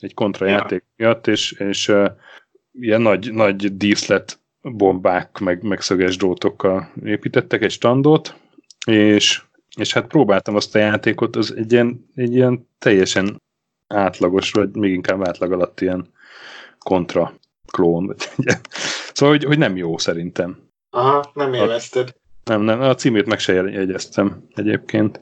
Egy 0.00 0.14
kontrajáték 0.14 0.84
ja. 0.96 1.06
miatt, 1.06 1.26
és, 1.26 1.52
és 1.52 1.88
uh, 1.88 2.10
ilyen 2.72 3.00
nagy, 3.00 3.32
nagy 3.32 3.76
díszlet 3.76 4.40
bombák, 4.60 5.38
meg, 5.38 5.62
meg 5.62 5.80
szöges 5.80 6.16
drótokkal 6.16 6.92
építettek 7.04 7.62
egy 7.62 7.70
standot, 7.70 8.36
és 8.86 9.42
és 9.76 9.92
hát 9.92 10.06
próbáltam 10.06 10.54
azt 10.54 10.74
a 10.74 10.78
játékot, 10.78 11.36
az 11.36 11.54
egy 11.56 11.72
ilyen, 11.72 12.06
egy 12.14 12.34
ilyen 12.34 12.68
teljesen 12.78 13.42
átlagos, 13.86 14.50
vagy 14.52 14.76
még 14.76 14.92
inkább 14.92 15.26
átlag 15.26 15.52
alatt 15.52 15.80
ilyen 15.80 16.06
kontra 16.78 17.34
klón. 17.70 18.14
szóval, 19.12 19.34
hogy, 19.34 19.44
hogy 19.44 19.58
nem 19.58 19.76
jó 19.76 19.98
szerintem. 19.98 20.58
Aha, 20.90 21.30
nem 21.34 21.52
élvezted. 21.52 22.14
Nem, 22.44 22.62
nem, 22.62 22.80
a 22.80 22.94
címét 22.94 23.26
meg 23.26 23.38
se 23.38 23.52
jegyeztem 23.52 24.46
egyébként. 24.54 25.20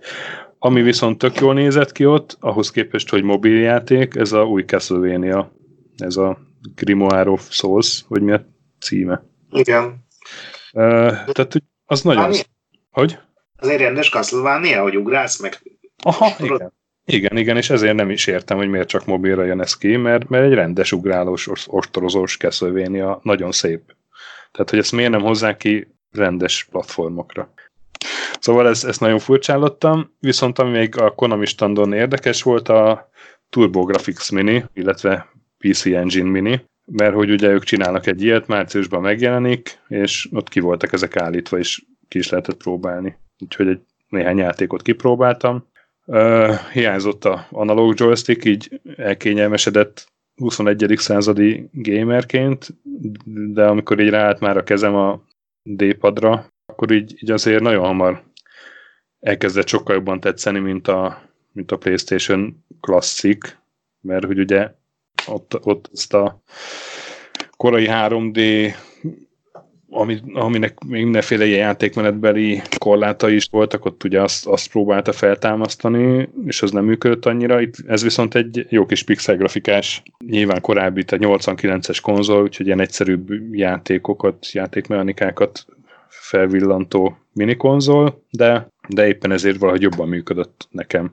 Ami 0.58 0.82
viszont 0.82 1.18
tök 1.18 1.40
jól 1.40 1.54
nézett 1.54 1.92
ki 1.92 2.06
ott, 2.06 2.36
ahhoz 2.40 2.70
képest, 2.70 3.10
hogy 3.10 3.22
mobiljáték, 3.22 4.14
ez 4.14 4.32
a 4.32 4.44
új 4.44 4.62
Castlevania, 4.62 5.52
ez 5.96 6.16
a 6.16 6.38
Grimoire 6.74 7.30
of 7.30 7.50
Souls, 7.50 8.04
vagy 8.08 8.22
mi 8.22 8.32
a 8.32 8.46
címe. 8.80 9.22
Igen. 9.50 10.04
Uh, 10.72 11.32
tehát 11.32 11.62
az 11.84 12.02
nagyon... 12.02 12.34
Hogy? 12.90 13.18
Az 13.58 13.68
egy 13.68 13.80
rendes 13.80 14.10
Castlevania, 14.10 14.82
hogy 14.82 14.96
ugrálsz 14.96 15.40
meg? 15.40 15.62
Aha, 16.02 16.26
igen. 16.38 16.72
Igen, 17.06 17.36
igen, 17.36 17.56
és 17.56 17.70
ezért 17.70 17.94
nem 17.94 18.10
is 18.10 18.26
értem, 18.26 18.56
hogy 18.56 18.68
miért 18.68 18.88
csak 18.88 19.06
mobilra 19.06 19.44
jön 19.44 19.60
ez 19.60 19.76
ki, 19.76 19.96
mert, 19.96 20.28
mert 20.28 20.44
egy 20.44 20.54
rendes 20.54 20.92
ugrálós, 20.92 21.48
ostorozós 21.66 22.36
Castlevania 22.36 23.20
nagyon 23.22 23.52
szép. 23.52 23.94
Tehát, 24.52 24.70
hogy 24.70 24.78
ezt 24.78 24.92
miért 24.92 25.10
nem 25.10 25.20
hozzák 25.20 25.56
ki 25.56 25.86
rendes 26.12 26.64
platformokra. 26.70 27.52
Szóval 28.40 28.68
ezt, 28.68 28.84
ezt 28.84 29.00
nagyon 29.00 29.18
furcsálottam, 29.18 30.14
viszont 30.20 30.58
ami 30.58 30.70
még 30.70 31.00
a 31.00 31.10
Konami 31.10 31.46
standon 31.46 31.92
érdekes 31.92 32.42
volt 32.42 32.68
a 32.68 33.10
TurboGrafx 33.50 34.30
Mini, 34.30 34.64
illetve 34.72 35.28
PC 35.58 35.86
Engine 35.86 36.30
Mini, 36.30 36.64
mert 36.84 37.14
hogy 37.14 37.30
ugye 37.30 37.48
ők 37.48 37.64
csinálnak 37.64 38.06
egy 38.06 38.22
ilyet, 38.22 38.46
márciusban 38.46 39.00
megjelenik, 39.00 39.78
és 39.88 40.28
ott 40.32 40.48
ki 40.48 40.60
voltak 40.60 40.92
ezek 40.92 41.16
állítva, 41.16 41.58
és 41.58 41.82
ki 42.08 42.18
is 42.18 42.28
lehetett 42.28 42.56
próbálni. 42.56 43.16
Úgyhogy 43.38 43.68
egy 43.68 43.80
néhány 44.08 44.38
játékot 44.38 44.82
kipróbáltam. 44.82 45.66
Uh, 46.06 46.54
hiányzott 46.72 47.24
a 47.24 47.46
analóg 47.50 47.98
joystick, 47.98 48.44
így 48.44 48.80
elkényelmesedett 48.96 50.12
21. 50.34 50.94
századi 50.96 51.68
gamerként, 51.72 52.68
de 53.24 53.66
amikor 53.66 54.00
így 54.00 54.08
ráállt 54.08 54.40
már 54.40 54.56
a 54.56 54.62
kezem 54.62 54.94
a 54.94 55.22
D-padra, 55.62 56.46
akkor 56.66 56.90
így, 56.90 57.22
így 57.22 57.30
azért 57.30 57.62
nagyon 57.62 57.84
hamar 57.84 58.22
elkezdett 59.20 59.68
sokkal 59.68 59.94
jobban 59.94 60.20
tetszeni, 60.20 60.58
mint 60.58 60.88
a, 60.88 61.22
mint 61.52 61.72
a 61.72 61.76
PlayStation 61.76 62.64
Classic, 62.80 63.56
mert 64.00 64.24
hogy 64.24 64.38
ugye 64.38 64.74
ott, 65.26 65.66
ott 65.66 65.90
ezt 65.92 66.14
a 66.14 66.42
korai 67.56 67.86
3D 67.88 68.70
ami, 69.94 70.20
aminek 70.32 70.84
mindenféle 70.86 71.46
ilyen 71.46 71.58
játékmenetbeli 71.58 72.62
korlátai 72.78 73.34
is 73.34 73.46
voltak, 73.50 73.84
ott 73.84 74.04
ugye 74.04 74.22
azt, 74.22 74.46
azt 74.46 74.70
próbálta 74.70 75.12
feltámasztani, 75.12 76.28
és 76.46 76.62
az 76.62 76.70
nem 76.70 76.84
működött 76.84 77.26
annyira. 77.26 77.60
Itt 77.60 77.74
ez 77.86 78.02
viszont 78.02 78.34
egy 78.34 78.66
jó 78.68 78.86
kis 78.86 79.02
pixel 79.02 79.36
grafikás, 79.36 80.02
nyilván 80.26 80.60
korábbi, 80.60 81.04
tehát 81.04 81.40
89-es 81.42 81.98
konzol, 82.02 82.42
úgyhogy 82.42 82.66
ilyen 82.66 82.80
egyszerűbb 82.80 83.28
játékokat, 83.52 84.52
játékmechanikákat 84.52 85.66
felvillantó 86.08 87.18
minikonzol, 87.32 88.24
de, 88.30 88.68
de 88.88 89.06
éppen 89.06 89.32
ezért 89.32 89.58
valahogy 89.58 89.82
jobban 89.82 90.08
működött 90.08 90.68
nekem. 90.70 91.12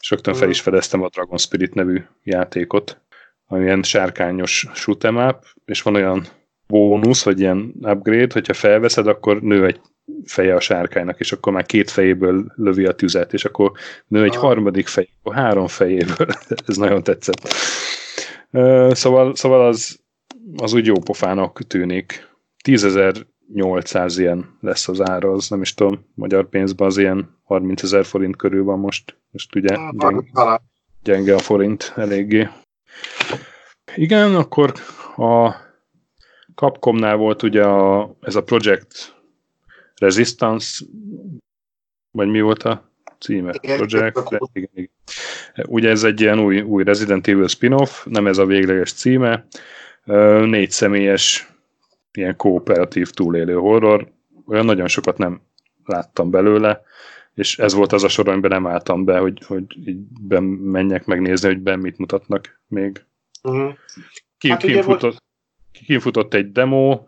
És 0.00 0.10
rögtön 0.10 0.34
fel 0.34 0.50
is 0.50 0.60
fedeztem 0.60 1.02
a 1.02 1.08
Dragon 1.08 1.38
Spirit 1.38 1.74
nevű 1.74 2.02
játékot, 2.22 3.00
ami 3.46 3.64
ilyen 3.64 3.82
sárkányos 3.82 4.66
shoot'em 4.74 5.28
up, 5.28 5.44
és 5.64 5.82
van 5.82 5.94
olyan 5.94 6.26
bónusz, 6.66 7.24
vagy 7.24 7.40
ilyen 7.40 7.74
upgrade, 7.80 8.32
hogyha 8.32 8.54
felveszed, 8.54 9.06
akkor 9.06 9.42
nő 9.42 9.66
egy 9.66 9.80
feje 10.24 10.54
a 10.54 10.60
sárkánynak, 10.60 11.20
és 11.20 11.32
akkor 11.32 11.52
már 11.52 11.66
két 11.66 11.90
fejéből 11.90 12.52
lövi 12.54 12.84
a 12.84 12.94
tüzet, 12.94 13.32
és 13.32 13.44
akkor 13.44 13.72
nő 14.06 14.22
egy 14.22 14.36
ah. 14.36 14.42
harmadik 14.42 14.86
fej, 14.86 15.08
akkor 15.22 15.34
három 15.34 15.66
fejéből. 15.66 16.26
Ez 16.66 16.76
nagyon 16.76 17.02
tetszett. 17.02 17.48
Szóval, 18.94 19.34
szóval 19.34 19.66
az, 19.66 19.98
az 20.56 20.72
úgy 20.74 20.86
jó 20.86 20.94
pofának 20.94 21.66
tűnik. 21.66 22.28
10.800 22.64 24.14
ilyen 24.16 24.58
lesz 24.60 24.88
az 24.88 25.00
ára, 25.00 25.32
az 25.32 25.48
nem 25.48 25.60
is 25.60 25.74
tudom, 25.74 26.06
magyar 26.14 26.48
pénzben 26.48 26.86
az 26.86 26.96
ilyen 26.98 27.38
30 27.44 27.82
ezer 27.82 28.04
forint 28.04 28.36
körül 28.36 28.64
van 28.64 28.78
most. 28.78 29.16
Most 29.30 29.54
ugye 29.54 29.74
ah, 29.74 29.90
gyenge, 29.96 30.60
gyenge 31.02 31.34
a 31.34 31.38
forint 31.38 31.92
eléggé. 31.96 32.48
Igen, 33.94 34.34
akkor 34.34 34.72
a 35.16 35.65
Capcomnál 36.56 37.16
volt 37.16 37.42
ugye 37.42 37.64
a, 37.64 38.14
ez 38.20 38.34
a 38.34 38.42
Project 38.42 39.14
Resistance, 39.94 40.84
vagy 42.10 42.28
mi 42.28 42.40
volt 42.40 42.62
a 42.62 42.90
címe? 43.18 43.54
Igen, 43.60 43.76
Project, 43.76 44.18
igen, 44.52 44.70
igen. 44.74 44.90
Ugye 45.66 45.90
ez 45.90 46.04
egy 46.04 46.20
ilyen 46.20 46.38
új, 46.38 46.60
új 46.60 46.84
Resident 46.84 47.26
Evil 47.26 47.48
spin-off, 47.48 48.04
nem 48.04 48.26
ez 48.26 48.38
a 48.38 48.46
végleges 48.46 48.92
címe, 48.92 49.46
négy 50.44 50.70
személyes 50.70 51.52
ilyen 52.12 52.36
kooperatív 52.36 53.10
túlélő 53.10 53.54
horror, 53.54 54.12
olyan 54.46 54.64
nagyon 54.64 54.88
sokat 54.88 55.18
nem 55.18 55.40
láttam 55.84 56.30
belőle, 56.30 56.82
és 57.34 57.58
ez 57.58 57.74
volt 57.74 57.92
az 57.92 58.04
a 58.04 58.08
sor, 58.08 58.28
amiben 58.28 58.50
nem 58.50 58.66
álltam 58.66 59.04
be, 59.04 59.18
hogy, 59.18 59.42
hogy 59.46 59.88
így 59.88 59.98
menjek 60.60 61.04
megnézni, 61.04 61.48
hogy 61.48 61.58
ben 61.58 61.78
mit 61.78 61.98
mutatnak 61.98 62.60
még. 62.68 63.04
Uh-huh. 63.42 63.74
Ki, 64.38 64.48
hát 64.48 64.84
futott, 64.84 65.24
kifutott 65.84 66.34
egy 66.34 66.52
demo, 66.52 67.00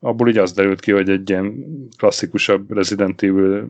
abból 0.00 0.28
így 0.28 0.38
az 0.38 0.52
derült 0.52 0.80
ki, 0.80 0.92
hogy 0.92 1.08
egy 1.08 1.30
ilyen 1.30 1.64
klasszikusabb 1.96 2.72
Resident 2.72 3.22
Evil 3.22 3.68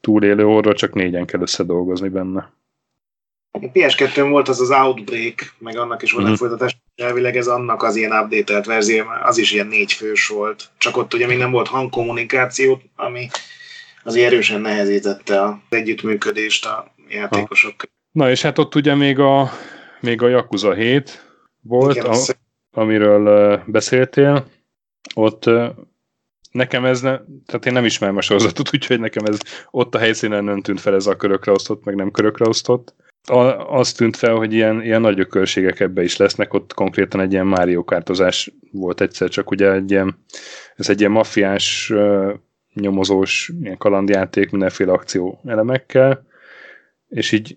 túlélő 0.00 0.42
horror, 0.42 0.74
csak 0.74 0.94
négyen 0.94 1.26
kell 1.26 1.40
összedolgozni 1.40 2.08
benne. 2.08 2.54
A 3.50 3.58
PS2-n 3.58 4.26
volt 4.30 4.48
az 4.48 4.60
az 4.60 4.70
Outbreak, 4.70 5.54
meg 5.58 5.76
annak 5.76 6.02
is 6.02 6.12
volt 6.12 6.24
mm-hmm. 6.24 6.34
folytatás, 6.34 6.76
elvileg 6.96 7.36
ez 7.36 7.46
annak 7.46 7.82
az 7.82 7.96
ilyen 7.96 8.12
update 8.12 8.60
verzió, 8.60 9.04
az 9.22 9.38
is 9.38 9.52
ilyen 9.52 9.66
négy 9.66 9.92
fős 9.92 10.28
volt. 10.28 10.70
Csak 10.78 10.96
ott 10.96 11.14
ugye 11.14 11.26
még 11.26 11.38
nem 11.38 11.50
volt 11.50 11.68
hangkommunikáció, 11.68 12.80
ami 12.96 13.28
azért 14.04 14.26
erősen 14.32 14.60
nehezítette 14.60 15.42
az 15.42 15.54
együttműködést 15.68 16.66
a 16.66 16.94
játékosok 17.08 17.76
között. 17.76 17.94
Na 18.12 18.30
és 18.30 18.42
hát 18.42 18.58
ott 18.58 18.74
ugye 18.74 18.94
még 18.94 19.18
a, 19.18 19.50
még 20.00 20.22
a 20.22 20.28
Yakuza 20.28 20.74
7 20.74 21.30
volt, 21.62 21.96
Igen, 21.96 22.10
a, 22.10 22.14
amiről 22.76 23.62
beszéltél, 23.66 24.46
ott 25.14 25.50
nekem 26.50 26.84
ez, 26.84 27.00
ne, 27.00 27.18
tehát 27.46 27.66
én 27.66 27.72
nem 27.72 27.84
ismerem 27.84 28.16
a 28.16 28.20
sorozatot, 28.20 28.70
úgyhogy 28.74 29.00
nekem 29.00 29.24
ez 29.24 29.38
ott 29.70 29.94
a 29.94 29.98
helyszínen 29.98 30.44
nem 30.44 30.60
tűnt 30.60 30.80
fel 30.80 30.94
ez 30.94 31.06
a 31.06 31.16
körökre 31.16 31.52
osztott, 31.52 31.84
meg 31.84 31.94
nem 31.94 32.10
körökre 32.10 32.48
osztott. 32.48 32.94
A, 33.28 33.40
az 33.78 33.92
tűnt 33.92 34.16
fel, 34.16 34.34
hogy 34.34 34.52
ilyen, 34.52 34.82
ilyen 34.82 35.00
nagy 35.00 35.20
ökölségek 35.20 35.80
ebbe 35.80 36.02
is 36.02 36.16
lesznek, 36.16 36.54
ott 36.54 36.74
konkrétan 36.74 37.20
egy 37.20 37.32
ilyen 37.32 37.46
Mario 37.46 37.84
kártozás 37.84 38.52
volt 38.72 39.00
egyszer, 39.00 39.28
csak 39.28 39.50
ugye 39.50 39.72
egy 39.72 39.90
ilyen, 39.90 40.18
ez 40.76 40.88
egy 40.88 41.00
ilyen 41.00 41.12
maffiás, 41.12 41.92
nyomozós, 42.74 43.52
ilyen 43.62 43.76
kalandjáték, 43.76 44.50
mindenféle 44.50 44.92
akció 44.92 45.40
elemekkel, 45.44 46.26
és 47.08 47.32
így 47.32 47.56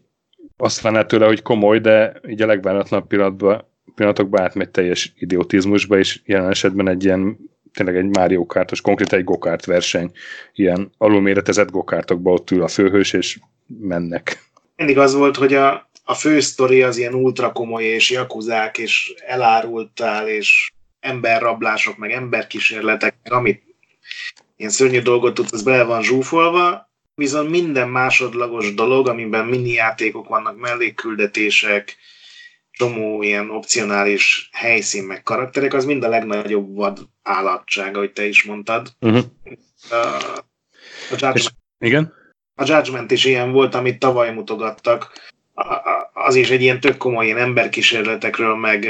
azt 0.57 0.81
várná 0.81 1.05
tőle, 1.05 1.25
hogy 1.25 1.41
komoly, 1.41 1.79
de 1.79 2.21
így 2.27 2.41
a 2.41 2.45
legváratlanabb 2.45 3.07
pillanatban 3.07 3.68
pillanatokban 3.99 4.41
átmegy 4.41 4.69
teljes 4.69 5.13
idiotizmusba, 5.17 5.97
és 5.97 6.19
jelen 6.25 6.49
esetben 6.49 6.87
egy 6.87 7.03
ilyen 7.03 7.37
tényleg 7.73 7.95
egy 7.95 8.17
Mario 8.17 8.45
Kartos, 8.45 8.81
konkrétan 8.81 9.19
egy 9.19 9.25
gokárt 9.25 9.65
verseny, 9.65 10.11
ilyen 10.53 10.91
alulméretezett 10.97 11.71
gokártokba 11.71 12.31
ott 12.31 12.51
ül 12.51 12.63
a 12.63 12.67
főhős, 12.67 13.13
és 13.13 13.39
mennek. 13.67 14.43
Mindig 14.75 14.97
az 14.97 15.13
volt, 15.13 15.35
hogy 15.35 15.53
a, 15.53 15.89
a 16.03 16.13
fő 16.13 16.39
sztori 16.39 16.81
az 16.81 16.97
ilyen 16.97 17.13
ultra 17.13 17.51
komoly, 17.51 17.83
és 17.83 18.11
jakuzák, 18.11 18.77
és 18.77 19.13
elárultál, 19.27 20.27
és 20.27 20.71
emberrablások, 20.99 21.97
meg 21.97 22.11
emberkísérletek, 22.11 23.15
meg 23.23 23.33
amit 23.33 23.63
ilyen 24.55 24.71
szörnyű 24.71 25.01
dolgot 25.01 25.33
tudsz, 25.33 25.53
az 25.53 25.63
bele 25.63 25.83
van 25.83 26.03
zsúfolva, 26.03 26.89
viszont 27.15 27.49
minden 27.49 27.89
másodlagos 27.89 28.73
dolog, 28.73 29.07
amiben 29.07 29.45
mini 29.45 29.71
játékok 29.71 30.27
vannak, 30.27 30.57
mellékküldetések, 30.57 31.97
csomó 32.79 33.23
ilyen 33.23 33.49
opcionális 33.49 34.49
helyszín 34.51 35.03
meg 35.03 35.23
karakterek, 35.23 35.73
az 35.73 35.85
mind 35.85 36.03
a 36.03 36.09
legnagyobb 36.09 36.75
vad 36.75 36.99
állatság, 37.21 37.95
ahogy 37.95 38.11
te 38.11 38.25
is 38.25 38.43
mondtad. 38.43 38.93
Uh-huh. 38.99 39.23
A, 39.89 39.95
a 41.09 41.15
Judgment, 41.17 41.55
igen? 41.79 42.13
A 42.55 42.63
Judgment 42.65 43.11
is 43.11 43.25
ilyen 43.25 43.51
volt, 43.51 43.75
amit 43.75 43.99
tavaly 43.99 44.33
mutogattak. 44.33 45.11
Az 46.13 46.35
is 46.35 46.49
egy 46.49 46.61
ilyen 46.61 46.79
tök 46.79 46.97
komoly 46.97 47.25
ilyen 47.25 47.37
emberkísérletekről, 47.37 48.55
meg 48.55 48.89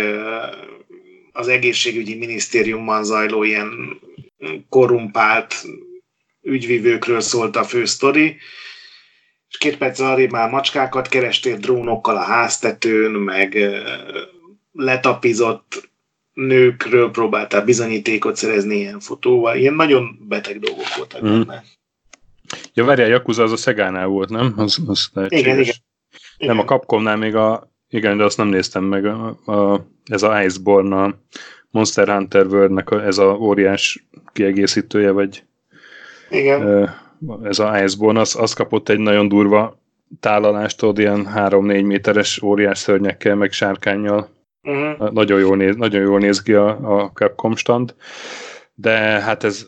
az 1.32 1.48
egészségügyi 1.48 2.16
minisztériumban 2.16 3.04
zajló 3.04 3.44
ilyen 3.44 4.00
korrumpált 4.70 5.56
ügyvivőkről 6.42 7.20
szólt 7.20 7.56
a 7.56 7.64
fő 7.64 7.86
sztori 7.86 8.38
és 9.50 9.58
két 9.58 9.78
perc 9.78 10.00
arrébb 10.00 10.32
már 10.32 10.50
macskákat 10.50 11.08
kerestél 11.08 11.58
drónokkal 11.58 12.16
a 12.16 12.24
háztetőn, 12.24 13.12
meg 13.12 13.58
letapizott 14.72 15.90
nőkről 16.34 17.12
próbáltál 17.12 17.64
bizonyítékot 17.64 18.36
szerezni 18.36 18.76
ilyen 18.76 19.00
fotóval. 19.00 19.58
Ilyen 19.58 19.74
nagyon 19.74 20.18
beteg 20.28 20.60
dolgok 20.60 20.96
voltak 20.98 21.22
mm. 21.22 21.42
benne. 21.42 21.64
Ja, 22.74 22.84
várjál, 22.84 23.10
Yakuza 23.10 23.44
az 23.44 23.52
a 23.52 23.58
Szegánál 23.58 24.08
volt, 24.08 24.30
nem? 24.30 24.54
Az, 24.58 24.78
az 24.88 25.10
igen, 25.28 25.60
igen. 25.60 25.76
Nem, 26.38 26.60
a 26.60 26.66
Capcomnál 26.66 27.18
még 27.18 27.36
a, 27.36 27.72
igen, 27.90 28.18
de 28.18 28.24
azt 28.24 28.38
nem 28.38 28.48
néztem 28.48 28.84
meg, 28.84 29.06
a, 29.06 29.28
a, 29.46 29.88
ez 30.06 30.24
a 30.24 30.44
Iceborne, 30.44 31.04
a 31.04 31.20
Monster 31.70 32.08
Hunter 32.08 32.46
World-nek 32.46 32.90
a, 32.90 33.06
ez 33.06 33.18
a 33.18 33.38
óriás 33.40 34.08
kiegészítője, 34.34 35.12
vagy 35.12 35.44
igen. 36.30 36.90
Ez 37.44 37.60
a 37.60 37.84
Iceborne, 37.84 38.20
az, 38.20 38.36
az 38.36 38.54
kapott 38.54 38.90
egy 38.90 39.00
nagyon 39.00 39.28
durva 39.28 39.80
tálalást, 40.20 40.84
ott 40.84 40.98
ilyen 40.98 41.28
3-4 41.36 41.86
méteres 41.86 42.42
óriás 42.42 42.78
szörnyekkel, 42.78 43.36
meg 43.36 43.52
sárkányjal. 43.52 44.30
Uh-huh. 44.64 45.12
Nagyon, 45.12 45.40
jól 45.40 45.58
néz, 45.58 45.76
nagyon 45.76 46.02
jól 46.02 46.20
néz 46.20 46.42
ki 46.42 46.54
a, 46.54 47.00
a 47.02 47.12
Capcom 47.12 47.56
stand, 47.56 47.96
de 48.74 48.98
hát 48.98 49.44
ez 49.44 49.68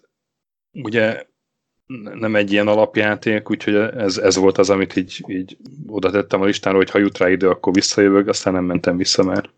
ugye 0.71 1.25
nem 2.13 2.35
egy 2.35 2.51
ilyen 2.51 2.67
alapjáték, 2.67 3.49
úgyhogy 3.49 3.75
ez, 3.75 4.17
ez 4.17 4.35
volt 4.35 4.57
az, 4.57 4.69
amit 4.69 4.95
így, 4.95 5.23
így 5.27 5.57
oda 5.87 6.11
tettem 6.11 6.41
a 6.41 6.45
listára, 6.45 6.75
hogy 6.75 6.89
ha 6.89 6.97
jut 6.97 7.17
rá 7.17 7.29
idő, 7.29 7.49
akkor 7.49 7.73
visszajövök, 7.73 8.27
aztán 8.27 8.53
nem 8.53 8.63
mentem 8.63 8.97
vissza 8.97 9.23
már. 9.23 9.49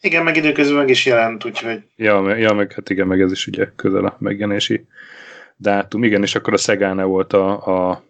Igen, 0.00 0.24
meg 0.24 0.36
időközben 0.36 0.76
meg 0.76 0.88
is 0.88 1.06
jelent, 1.06 1.44
úgyhogy... 1.44 1.82
Ja, 1.96 2.36
ja 2.36 2.52
meg, 2.52 2.72
hát 2.72 2.90
igen, 2.90 3.06
meg 3.06 3.20
ez 3.20 3.32
is 3.32 3.46
ugye 3.46 3.68
közel 3.76 4.04
a 4.04 4.16
megjelenési 4.18 4.86
dátum. 5.56 6.04
Igen, 6.04 6.22
és 6.22 6.34
akkor 6.34 6.52
a 6.52 6.56
Szegáne 6.56 7.04
volt 7.04 7.32
a, 7.32 7.66
a, 7.66 8.02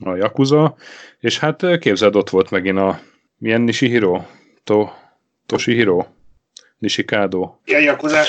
a 0.00 0.14
Yakuza, 0.14 0.76
és 1.20 1.38
hát 1.38 1.78
képzeld, 1.78 2.16
ott 2.16 2.30
volt 2.30 2.50
megint 2.50 2.78
a 2.78 3.00
milyen 3.38 3.60
Nishihiro? 3.60 4.22
To, 4.64 4.88
Toshihiro? 5.46 6.06
Nishikado? 6.78 7.54
Ja, 7.64 7.78
Yakuza. 7.78 8.24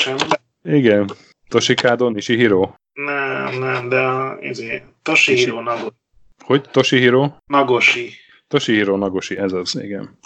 Igen, 0.64 1.10
Toshikado, 1.48 2.10
Nishihiro. 2.10 2.74
Nem, 2.94 3.60
nem, 3.60 3.90
de 3.90 3.98
ezért, 4.42 4.84
Toshihiro 5.02 5.62
Nagoshi. 5.62 5.96
Hogy? 6.44 6.62
Toshihiro? 6.62 7.34
Nagoshi. 7.46 8.12
Toshihiro 8.48 8.98
Nagoshi, 8.98 9.38
ez 9.38 9.52
az, 9.54 9.82
igen. 9.82 10.18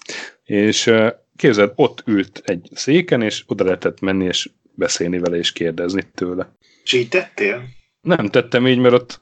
És 0.44 0.92
képzeld, 1.36 1.72
ott 1.76 2.04
ült 2.06 2.42
egy 2.46 2.70
széken, 2.74 3.22
és 3.22 3.44
oda 3.48 3.64
lehetett 3.64 4.00
menni, 4.00 4.26
és 4.26 4.50
beszélni 4.76 5.20
vele, 5.20 5.38
és 5.38 5.52
kérdezni 5.52 6.04
tőle. 6.14 6.52
És 6.84 6.94
így 6.94 7.10
tettél? 7.10 7.64
Nem 8.04 8.28
tettem 8.28 8.68
így, 8.68 8.80
mert 8.80 8.94
ott 8.94 9.22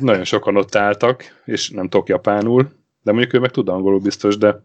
nagyon 0.00 0.24
sokan 0.24 0.56
ott 0.56 0.74
álltak, 0.74 1.42
és 1.44 1.70
nem 1.70 1.88
tudok 1.88 2.08
japánul, 2.08 2.68
de 3.02 3.12
mondjuk 3.12 3.32
ő 3.32 3.38
meg 3.38 3.50
tud 3.50 3.68
angolul 3.68 4.00
biztos, 4.00 4.36
de 4.36 4.62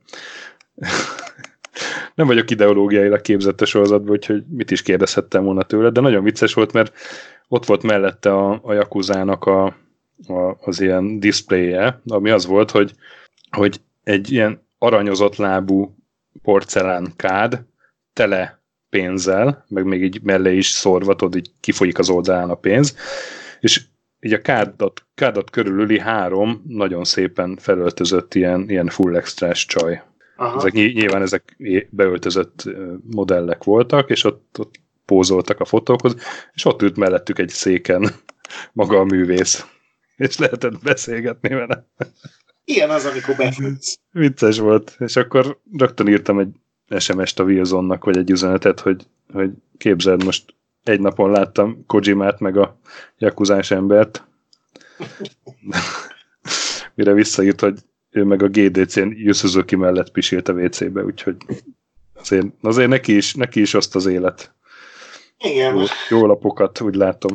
nem 2.16 2.28
vagyok 2.28 2.50
ideológiailag 2.50 3.22
képzett 3.22 3.62
a 3.62 3.66
sorozatban, 3.66 4.12
úgyhogy 4.12 4.44
mit 4.50 4.72
is 4.72 4.82
kérdezhettem 4.82 5.44
volna 5.44 5.64
tőle, 5.64 5.90
de 5.90 6.02
nagyon 6.02 6.24
vicces 6.24 6.54
volt, 6.54 6.74
mert 6.74 6.94
ott 7.48 7.66
volt 7.66 7.84
mellette 7.84 8.34
a, 8.34 8.60
a 8.64 8.74
Yakuzának 8.74 9.46
a, 9.46 9.66
a, 10.28 10.58
az 10.62 10.82
ilyen 10.82 11.20
diszpléje, 11.20 12.02
ami 12.08 12.30
az 12.30 12.46
volt, 12.46 12.72
hogy, 12.72 12.94
hogy 13.52 13.82
egy 14.04 14.32
ilyen 14.32 14.66
aranyozott 14.78 15.36
lábú 15.36 15.96
porcelán 16.42 17.14
kád, 17.16 17.64
tele 18.14 18.62
pénzzel, 18.90 19.66
meg 19.68 19.86
még 19.86 20.04
így 20.04 20.22
mellé 20.22 20.58
is 20.58 20.68
szorva, 20.68 21.16
tudod, 21.16 21.36
így 21.36 21.52
kifolyik 21.60 22.00
az 22.00 22.10
oldalán 22.10 22.50
a 22.50 22.56
pénz, 22.56 22.96
és 23.60 23.82
így 24.20 24.34
a 24.34 24.42
kádat, 24.42 25.06
kádat 25.16 25.50
körülüli 25.50 26.00
három 26.00 26.64
nagyon 26.68 27.04
szépen 27.04 27.58
felöltözött 27.62 28.34
ilyen, 28.34 28.70
ilyen 28.70 28.88
full 28.88 29.16
extrás 29.16 29.66
csaj. 29.66 30.02
Aha. 30.36 30.58
Ezek 30.58 30.74
nyilván 30.74 31.22
ezek 31.22 31.58
beöltözött 31.90 32.64
modellek 33.12 33.64
voltak, 33.64 34.10
és 34.10 34.24
ott, 34.24 34.60
ott 34.60 34.76
pózoltak 35.06 35.60
a 35.60 35.66
fotókhoz, 35.66 36.16
és 36.54 36.66
ott 36.66 36.82
ült 36.82 36.98
mellettük 36.98 37.40
egy 37.40 37.50
széken 37.50 38.10
maga 38.74 39.00
a 39.00 39.04
művész. 39.04 39.66
És 40.16 40.38
lehetett 40.38 40.82
beszélgetni 40.84 41.50
vele. 41.50 41.86
Ilyen 42.66 42.90
az, 42.90 43.06
amikor 43.06 43.36
befüggsz. 43.36 44.00
Vicces 44.12 44.60
volt. 44.60 44.96
És 45.00 45.16
akkor 45.16 45.60
rögtön 45.78 46.08
írtam 46.08 46.40
egy 46.40 46.56
SMS-t 47.00 47.40
a 47.40 47.44
Wilsonnak, 47.44 48.04
vagy 48.04 48.18
egy 48.18 48.30
üzenetet, 48.30 48.80
hogy, 48.80 49.08
hogy 49.34 49.50
képzeld, 49.78 50.24
most 50.24 50.54
egy 50.88 51.00
napon 51.00 51.32
láttam 51.32 51.86
Kojimát, 51.86 52.40
meg 52.40 52.58
a 52.58 52.80
Jakuzás 53.18 53.72
embert. 53.72 54.28
Mire 56.94 57.14
visszaírt, 57.14 57.60
hogy 57.60 57.80
ő 58.10 58.24
meg 58.24 58.44
a 58.44 58.48
GDC-n 58.48 59.12
Yu 59.16 59.34
mellett 59.78 60.12
pisilt 60.12 60.48
a 60.48 60.54
WC-be, 60.54 61.04
úgyhogy 61.04 61.36
azért, 62.16 62.46
azért 62.62 62.90
neki, 62.90 63.16
is, 63.16 63.34
neki 63.34 63.62
is 63.62 63.74
azt 63.74 63.96
az 63.96 64.06
élet. 64.06 64.54
Igen. 65.38 65.76
Jó, 65.76 65.84
jó 66.10 66.26
lapokat, 66.26 66.82
úgy 66.82 66.96
látom. 66.96 67.34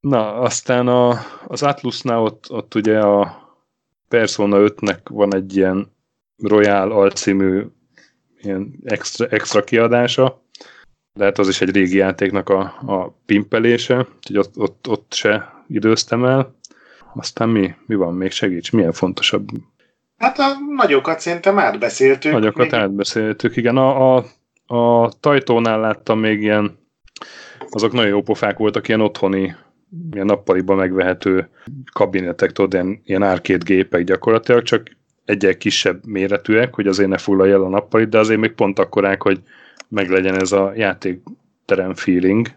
Na, 0.00 0.34
aztán 0.38 0.88
a, 0.88 1.20
az 1.46 1.62
Atlusnál 1.62 2.22
ott, 2.22 2.50
ott 2.50 2.74
ugye 2.74 3.00
a 3.00 3.42
Persona 4.08 4.56
5-nek 4.60 4.98
van 5.10 5.34
egy 5.34 5.56
ilyen 5.56 5.92
Royal 6.42 6.92
alcímű 6.92 7.66
ilyen 8.44 8.74
extra, 8.84 9.26
extra 9.26 9.64
kiadása, 9.64 10.42
lehet 11.14 11.38
az 11.38 11.48
is 11.48 11.60
egy 11.60 11.70
régi 11.70 11.96
játéknak 11.96 12.48
a, 12.48 12.60
a 12.86 13.18
pimpelése, 13.26 14.06
úgyhogy 14.16 14.38
ott, 14.38 14.56
ott, 14.56 14.88
ott 14.88 15.12
se 15.12 15.64
időztem 15.68 16.24
el. 16.24 16.54
Aztán 17.14 17.48
mi, 17.48 17.74
mi 17.86 17.94
van 17.94 18.14
még? 18.14 18.30
Segíts, 18.30 18.72
milyen 18.72 18.92
fontosabb 18.92 19.48
Hát 20.16 20.38
a 20.38 20.46
nagyokat 20.76 21.20
szerintem 21.20 21.58
átbeszéltük. 21.58 22.32
Nagyokat 22.32 22.70
még... 22.70 22.80
átbeszéltük, 22.80 23.56
igen. 23.56 23.76
A, 23.76 24.16
a, 24.16 24.24
a 24.66 25.12
tajtónál 25.20 25.80
láttam 25.80 26.18
még 26.18 26.42
ilyen, 26.42 26.78
azok 27.70 27.92
nagyon 27.92 28.10
jó 28.10 28.22
pofák 28.22 28.58
voltak, 28.58 28.88
ilyen 28.88 29.00
otthoni, 29.00 29.54
ilyen 30.12 30.26
nappaliban 30.26 30.76
megvehető 30.76 31.48
kabinetek, 31.92 32.52
tudod, 32.52 32.72
ilyen, 32.72 33.00
ilyen 33.04 33.22
arcade 33.22 33.64
gépek 33.64 34.04
gyakorlatilag, 34.04 34.62
csak 34.62 34.96
egyel 35.24 35.56
kisebb 35.56 36.06
méretűek, 36.06 36.74
hogy 36.74 36.86
azért 36.86 37.08
ne 37.08 37.18
fullalj 37.18 37.52
el 37.52 37.62
a 37.62 37.68
nappalit, 37.68 38.08
de 38.08 38.18
azért 38.18 38.40
még 38.40 38.52
pont 38.52 38.78
akkorák, 38.78 39.22
hogy 39.22 39.40
meglegyen 39.88 40.40
ez 40.40 40.52
a 40.52 40.72
játékterem 40.76 41.94
feeling. 41.94 42.48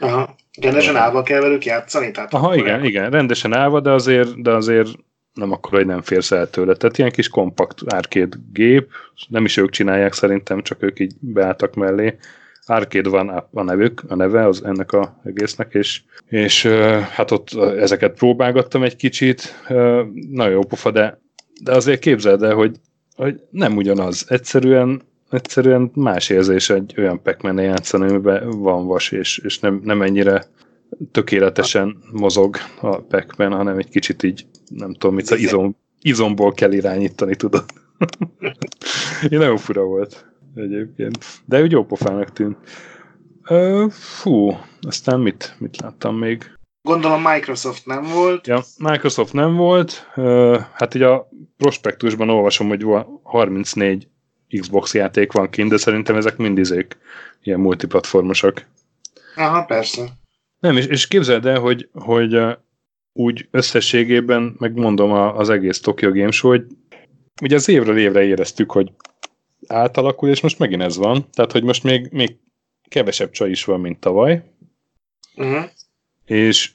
Aha. 0.00 0.34
Rendesen 0.60 0.96
állva 0.96 1.22
kell 1.22 1.40
velük 1.40 1.64
játszani? 1.64 2.10
Tehát 2.10 2.34
Aha, 2.34 2.56
igen, 2.56 2.84
igen, 2.84 3.10
rendesen 3.10 3.54
állva, 3.54 3.80
de 3.80 3.90
azért, 3.90 4.42
de 4.42 4.50
azért 4.50 4.88
nem 5.34 5.52
akkor, 5.52 5.72
hogy 5.72 5.86
nem 5.86 6.02
férsz 6.02 6.30
el 6.30 6.50
tőle. 6.50 6.74
Tehát 6.74 6.98
ilyen 6.98 7.10
kis 7.10 7.28
kompakt 7.28 7.80
arcade 7.86 8.36
gép, 8.52 8.88
nem 9.28 9.44
is 9.44 9.56
ők 9.56 9.70
csinálják 9.70 10.12
szerintem, 10.12 10.62
csak 10.62 10.82
ők 10.82 11.00
így 11.00 11.14
beálltak 11.20 11.74
mellé. 11.74 12.16
Arcade 12.66 13.08
van 13.08 13.28
a 13.52 13.62
nevük, 13.62 14.02
a 14.08 14.14
neve 14.14 14.46
az 14.46 14.64
ennek 14.64 14.92
a 14.92 15.20
egésznek, 15.24 15.74
és, 15.74 16.02
és 16.28 16.66
hát 17.10 17.30
ott 17.30 17.48
ezeket 17.78 18.16
próbálgattam 18.16 18.82
egy 18.82 18.96
kicsit, 18.96 19.64
nagyon 20.30 20.52
jó 20.52 20.64
pofa, 20.64 20.90
de, 20.90 21.20
de 21.62 21.72
azért 21.72 22.00
képzeld 22.00 22.42
el, 22.42 22.54
hogy, 22.54 22.76
hogy 23.16 23.40
nem 23.50 23.76
ugyanaz. 23.76 24.24
Egyszerűen 24.28 25.02
egyszerűen 25.30 25.90
más 25.94 26.28
érzés 26.28 26.70
egy 26.70 26.94
olyan 26.98 27.22
pac 27.22 27.42
játszani, 27.42 28.08
amiben 28.08 28.50
van 28.50 28.86
vas, 28.86 29.10
és, 29.10 29.38
és 29.38 29.58
nem, 29.58 29.80
nem 29.84 30.02
ennyire 30.02 30.44
tökéletesen 31.12 31.96
mozog 32.12 32.56
a 32.80 33.00
pac 33.00 33.36
hanem 33.36 33.78
egy 33.78 33.88
kicsit 33.88 34.22
így, 34.22 34.46
nem 34.68 34.92
tudom, 34.92 35.14
mit, 35.14 35.30
izom, 35.30 35.76
izomból 36.00 36.52
kell 36.52 36.72
irányítani, 36.72 37.36
tudod. 37.36 37.64
Én 39.30 39.38
nagyon 39.38 39.56
fura 39.56 39.82
volt 39.82 40.26
egyébként. 40.54 41.18
De 41.44 41.62
úgy 41.62 41.70
jó 41.70 41.84
pofának 41.84 42.32
tűnt. 42.32 42.56
Ö, 43.48 43.86
fú, 43.90 44.58
aztán 44.80 45.20
mit, 45.20 45.56
mit 45.58 45.80
láttam 45.80 46.16
még? 46.16 46.50
Gondolom 46.86 47.22
Microsoft 47.22 47.86
nem 47.86 48.02
volt. 48.02 48.46
Ja, 48.46 48.62
Microsoft 48.78 49.32
nem 49.32 49.54
volt. 49.54 50.10
Hát 50.72 50.94
így 50.94 51.02
a 51.02 51.28
prospektusban 51.56 52.30
olvasom, 52.30 52.68
hogy 52.68 52.86
34 53.22 54.08
Xbox 54.60 54.94
játék 54.94 55.32
van 55.32 55.50
kint, 55.50 55.70
de 55.70 55.76
szerintem 55.76 56.16
ezek 56.16 56.36
mindizék 56.36 56.96
ilyen 57.42 57.60
multiplatformosak. 57.60 58.66
Aha, 59.36 59.64
persze. 59.64 60.02
Nem, 60.58 60.76
és, 60.76 60.86
és 60.86 61.06
képzeld 61.06 61.46
el, 61.46 61.60
hogy, 61.60 61.88
hogy 61.92 62.38
úgy 63.12 63.48
összességében, 63.50 64.56
megmondom 64.58 65.12
az 65.12 65.50
egész 65.50 65.80
Tokyo 65.80 66.12
Game 66.12 66.30
Show, 66.30 66.50
hogy 66.50 66.66
ugye 67.42 67.54
az 67.54 67.68
évről 67.68 67.98
évre 67.98 68.24
éreztük, 68.24 68.72
hogy 68.72 68.92
átalakul, 69.66 70.28
és 70.28 70.40
most 70.40 70.58
megint 70.58 70.82
ez 70.82 70.96
van. 70.96 71.26
Tehát, 71.32 71.52
hogy 71.52 71.62
most 71.62 71.82
még, 71.82 72.08
még 72.10 72.36
kevesebb 72.88 73.30
csaj 73.30 73.50
is 73.50 73.64
van, 73.64 73.80
mint 73.80 74.00
tavaly. 74.00 74.42
Uh-huh. 75.36 75.64
És 76.26 76.72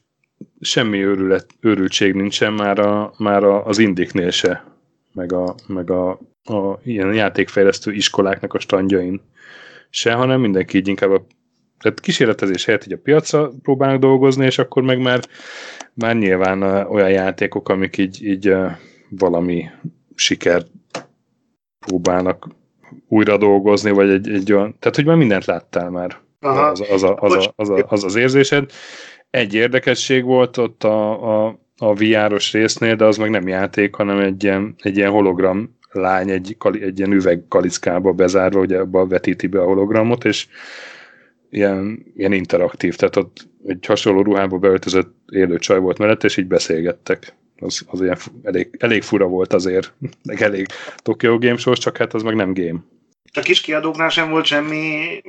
semmi 0.61 1.03
őrület, 1.03 1.45
őrültség 1.59 2.13
nincsen 2.13 2.53
már, 2.53 2.79
a, 2.79 3.13
már 3.17 3.43
a, 3.43 3.65
az 3.65 3.77
indiknél 3.77 4.29
se, 4.29 4.63
meg 5.13 5.33
a, 5.33 5.55
meg 5.67 5.89
a, 5.89 6.09
a 6.43 6.79
ilyen 6.83 7.13
játékfejlesztő 7.13 7.91
iskoláknak 7.91 8.53
a 8.53 8.59
standjain 8.59 9.21
se, 9.89 10.13
hanem 10.13 10.41
mindenki 10.41 10.77
így 10.77 10.87
inkább 10.87 11.11
a 11.11 11.25
tehát 11.81 11.99
kísérletezés 11.99 12.65
helyett 12.65 12.85
így 12.85 12.93
a 12.93 12.97
piacra 13.03 13.51
próbálnak 13.61 13.99
dolgozni, 13.99 14.45
és 14.45 14.57
akkor 14.57 14.83
meg 14.83 15.01
már, 15.01 15.19
már 15.93 16.15
nyilván 16.15 16.61
olyan 16.87 17.09
játékok, 17.09 17.69
amik 17.69 17.97
így, 17.97 18.25
így 18.25 18.55
valami 19.09 19.65
siker 20.15 20.63
próbálnak 21.79 22.47
újra 23.07 23.37
dolgozni, 23.37 23.91
vagy 23.91 24.09
egy, 24.09 24.29
egy 24.29 24.53
olyan, 24.53 24.75
tehát 24.79 24.95
hogy 24.95 25.05
már 25.05 25.15
mindent 25.15 25.45
láttál 25.45 25.89
már. 25.89 26.17
Aha. 26.39 26.65
Az, 26.65 26.83
az, 26.89 27.03
a, 27.03 27.15
az, 27.19 27.33
a, 27.33 27.53
az, 27.55 27.69
a, 27.69 27.85
az 27.87 28.03
az 28.03 28.15
érzésed. 28.15 28.71
Egy 29.32 29.53
érdekesség 29.53 30.23
volt 30.23 30.57
ott 30.57 30.84
a, 30.84 31.45
a, 31.45 31.59
a 31.77 31.93
VR-os 31.93 32.51
résznél, 32.51 32.95
de 32.95 33.05
az 33.05 33.17
meg 33.17 33.29
nem 33.29 33.47
játék, 33.47 33.95
hanem 33.95 34.19
egy 34.19 34.43
ilyen, 34.43 34.75
egy 34.77 34.97
ilyen 34.97 35.11
hologram 35.11 35.79
lány 35.91 36.29
egy, 36.29 36.57
egy 36.71 36.97
ilyen 36.97 37.11
üvegkalickába 37.11 38.11
bezárva, 38.11 38.59
ugye 38.59 38.79
abba 38.79 39.07
vetíti 39.07 39.47
be 39.47 39.61
a 39.61 39.65
hologramot, 39.65 40.25
és 40.25 40.47
ilyen, 41.49 42.05
ilyen 42.15 42.34
interaktív, 42.34 42.95
tehát 42.95 43.15
ott 43.15 43.47
egy 43.65 43.86
hasonló 43.86 44.21
ruhába 44.21 44.57
beöltözött 44.57 45.15
élő 45.32 45.57
csaj 45.57 45.79
volt 45.79 45.97
mellett, 45.97 46.23
és 46.23 46.38
így 46.38 46.47
beszélgettek. 46.47 47.36
Az, 47.59 47.82
az 47.88 48.01
ilyen 48.01 48.17
elég, 48.43 48.69
elég 48.79 49.01
fura 49.01 49.25
volt 49.25 49.53
azért, 49.53 49.93
meg 50.29 50.41
elég 50.41 50.65
Tokyo 50.95 51.38
Game 51.38 51.57
Show, 51.57 51.73
csak 51.73 51.97
hát 51.97 52.13
az 52.13 52.23
meg 52.23 52.36
nem 52.36 52.53
game. 52.53 52.79
A 53.34 53.39
kis 53.39 53.61
kiadóknál 53.61 54.09
sem 54.09 54.29
volt 54.29 54.45
semmi 54.45 55.21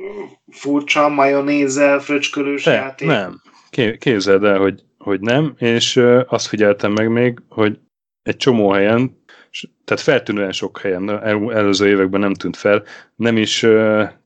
furcsa, 0.51 1.09
majonézzel, 1.09 1.99
fröcskölős 1.99 2.65
játék? 2.65 3.07
Nem. 3.07 3.41
Képzeld 3.97 4.43
el, 4.43 4.59
hogy, 4.59 4.83
hogy 4.97 5.19
nem, 5.19 5.53
és 5.57 6.01
azt 6.27 6.47
figyeltem 6.47 6.91
meg 6.91 7.09
még, 7.09 7.39
hogy 7.49 7.79
egy 8.23 8.37
csomó 8.37 8.69
helyen 8.69 9.21
tehát 9.83 10.03
feltűnően 10.03 10.51
sok 10.51 10.79
helyen, 10.79 11.09
el, 11.09 11.53
előző 11.53 11.87
években 11.87 12.19
nem 12.19 12.33
tűnt 12.33 12.57
fel, 12.57 12.83
nem 13.15 13.37
is 13.37 13.65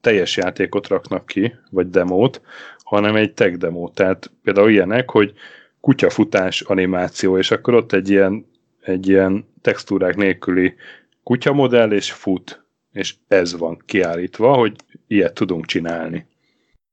teljes 0.01 0.37
játékot 0.37 0.87
raknak 0.87 1.25
ki, 1.25 1.55
vagy 1.69 1.89
demót, 1.89 2.41
hanem 2.83 3.15
egy 3.15 3.33
tech 3.33 3.57
demót. 3.57 3.93
Tehát 3.93 4.31
például 4.43 4.69
ilyenek, 4.69 5.09
hogy 5.09 5.33
kutyafutás 5.79 6.61
animáció, 6.61 7.37
és 7.37 7.51
akkor 7.51 7.73
ott 7.73 7.91
egy 7.91 8.09
ilyen, 8.09 8.45
egy 8.81 9.07
ilyen 9.07 9.45
textúrák 9.61 10.15
nélküli 10.15 10.75
kutyamodell, 11.23 11.91
és 11.91 12.11
fut. 12.11 12.65
És 12.91 13.15
ez 13.27 13.57
van 13.57 13.81
kiállítva, 13.85 14.53
hogy 14.53 14.75
ilyet 15.07 15.33
tudunk 15.33 15.65
csinálni. 15.65 16.25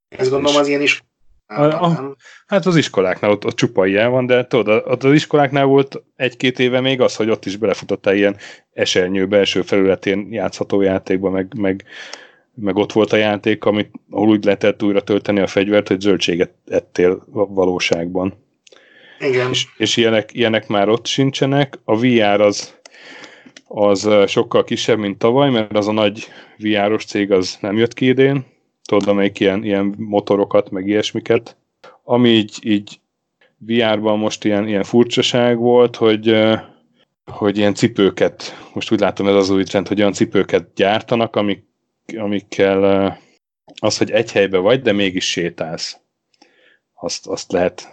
Ez 0.09 0.28
gondolom 0.28 0.57
az 0.57 0.68
ilyen 0.68 0.82
is 0.82 1.02
a, 1.47 1.62
a, 1.62 2.16
hát 2.47 2.66
az 2.66 2.76
iskoláknál 2.76 3.30
ott, 3.30 3.45
ott 3.45 3.57
csupa 3.57 3.86
ilyen 3.86 4.11
van, 4.11 4.26
de 4.26 4.47
tudod, 4.47 4.82
ott 4.86 5.05
az 5.05 5.12
iskoláknál 5.12 5.64
volt 5.64 6.03
egy-két 6.16 6.59
éve 6.59 6.80
még 6.80 7.01
az, 7.01 7.16
hogy 7.16 7.30
ott 7.30 7.45
is 7.45 7.57
belefutottál 7.57 8.14
ilyen 8.14 8.36
esernyő 8.72 9.26
belső 9.26 9.62
felületén 9.62 10.28
játszható 10.30 10.80
játékba, 10.80 11.30
meg, 11.30 11.53
meg, 11.57 11.84
meg 12.55 12.76
ott 12.76 12.92
volt 12.92 13.12
a 13.12 13.16
játék, 13.16 13.64
amit, 13.64 13.90
ahol 14.11 14.28
úgy 14.28 14.45
lehetett 14.45 14.82
újra 14.82 15.03
tölteni 15.03 15.40
a 15.40 15.47
fegyvert, 15.47 15.88
hogy 15.88 16.01
zöldséget 16.01 16.51
ettél 16.66 17.24
valóságban. 17.30 18.34
Igen. 19.18 19.51
És, 19.51 19.66
és 19.76 19.97
ilyenek, 19.97 20.34
ilyenek 20.34 20.68
már 20.68 20.88
ott 20.88 21.07
sincsenek. 21.07 21.78
A 21.84 21.99
VR 21.99 22.40
az, 22.40 22.74
az 23.64 24.09
sokkal 24.26 24.64
kisebb, 24.64 24.99
mint 24.99 25.18
tavaly, 25.18 25.51
mert 25.51 25.76
az 25.76 25.88
a 25.88 25.92
nagy 25.92 26.26
VR-os 26.59 27.05
cég 27.05 27.32
az 27.32 27.59
nem 27.61 27.76
jött 27.76 27.95
ki 27.95 28.07
idén, 28.07 28.45
tudod, 28.89 29.09
amelyik 29.09 29.41
ilyen, 29.41 29.64
ilyen 29.64 29.95
motorokat, 29.99 30.70
meg 30.70 30.87
ilyesmiket. 30.87 31.57
Ami 32.03 32.28
így, 32.28 32.59
így 32.62 33.01
VR-ban 33.59 34.18
most 34.18 34.45
ilyen, 34.45 34.68
ilyen 34.68 34.82
furcsaság 34.82 35.59
volt, 35.59 35.97
hogy, 35.97 36.37
hogy 37.24 37.59
ilyen 37.59 37.74
cipőket, 37.74 38.68
most 38.74 38.93
úgy 38.93 39.01
látom 39.01 39.28
ez 39.28 39.35
az 39.35 39.51
új 39.51 39.62
trend, 39.62 39.89
hogy 39.89 40.01
olyan 40.01 40.12
cipőket 40.12 40.72
gyártanak, 40.74 41.37
amik, 41.37 41.64
amikkel 42.16 43.18
az, 43.80 43.99
hogy 43.99 44.11
egy 44.11 44.32
helybe 44.32 44.59
vagy, 44.59 44.82
de 44.82 44.93
mégis 44.93 45.30
sétálsz. 45.30 45.99
Azt, 46.95 47.26
azt 47.26 47.53
lehet 47.53 47.89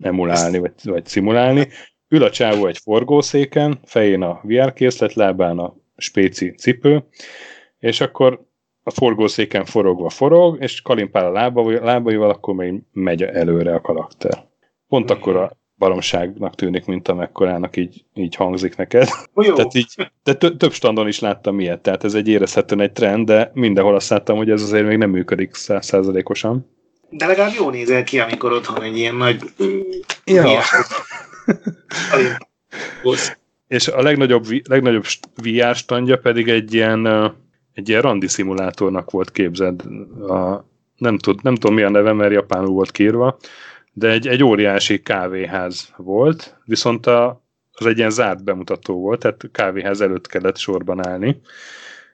emulálni, 0.00 0.58
vagy, 0.58 0.72
vagy 0.82 1.06
szimulálni. 1.06 1.68
Ül 2.08 2.22
a 2.22 2.30
csávó 2.30 2.66
egy 2.66 2.78
forgószéken, 2.78 3.80
fején 3.84 4.22
a 4.22 4.40
VR 4.42 4.72
készlet, 4.72 5.14
lábán 5.14 5.58
a 5.58 5.76
spéci 5.96 6.50
cipő, 6.50 7.04
és 7.78 8.00
akkor 8.00 8.48
a 8.82 8.90
forgószéken 8.90 9.64
forogva 9.64 10.08
forog, 10.08 10.56
és 10.60 10.82
kalimpál 10.82 11.26
a 11.26 11.32
lába, 11.32 11.70
lábaival, 11.70 12.30
akkor 12.30 12.54
még 12.54 12.82
megy 12.92 13.22
előre 13.22 13.74
a 13.74 13.80
karakter. 13.80 14.48
Pont 14.88 15.10
akkor 15.10 15.36
a 15.36 15.58
baromságnak 15.76 16.54
tűnik, 16.54 16.84
mint 16.84 17.08
amekkorának 17.08 17.76
így, 17.76 18.04
így 18.14 18.34
hangzik 18.34 18.76
neked. 18.76 19.08
Jó. 19.34 19.54
Tehát 19.54 19.74
így, 19.74 20.10
de 20.22 20.34
több 20.34 20.72
standon 20.72 21.08
is 21.08 21.20
láttam 21.20 21.60
ilyet, 21.60 21.80
tehát 21.80 22.04
ez 22.04 22.14
egy 22.14 22.28
érezhetően 22.28 22.80
egy 22.80 22.92
trend, 22.92 23.26
de 23.26 23.50
mindenhol 23.54 23.94
azt 23.94 24.10
láttam, 24.10 24.36
hogy 24.36 24.50
ez 24.50 24.62
azért 24.62 24.86
még 24.86 24.96
nem 24.96 25.10
működik 25.10 25.54
százszázalékosan. 25.54 26.70
De 27.10 27.26
legalább 27.26 27.52
jól 27.58 27.70
nézel 27.70 28.04
ki, 28.04 28.18
amikor 28.18 28.52
otthon 28.52 28.82
egy 28.82 28.96
ilyen 28.96 29.14
nagy... 29.14 29.42
Ja. 30.24 30.60
És 33.68 33.88
a 33.88 34.02
legnagyobb, 34.02 34.44
legnagyobb 34.68 35.04
VR 35.42 35.74
standja 35.74 36.18
pedig 36.18 36.48
egy 36.48 36.74
ilyen 36.74 37.32
egy 37.74 37.88
ilyen 37.88 38.02
randi 38.02 38.28
szimulátornak 38.28 39.10
volt 39.10 39.30
képzeld. 39.30 39.80
A, 40.28 40.64
nem, 40.96 41.18
tud, 41.18 41.42
nem 41.42 41.54
tudom 41.54 41.76
mi 41.76 41.82
a 41.82 41.90
neve, 41.90 42.12
mert 42.12 42.32
japánul 42.32 42.70
volt 42.70 42.90
kírva, 42.90 43.38
de 43.92 44.08
egy, 44.08 44.28
egy 44.28 44.42
óriási 44.42 45.02
kávéház 45.02 45.92
volt, 45.96 46.56
viszont 46.64 47.06
a, 47.06 47.42
az 47.72 47.86
egy 47.86 47.98
ilyen 47.98 48.10
zárt 48.10 48.44
bemutató 48.44 49.00
volt, 49.00 49.20
tehát 49.20 49.48
kávéház 49.52 50.00
előtt 50.00 50.26
kellett 50.26 50.56
sorban 50.56 51.06
állni, 51.06 51.40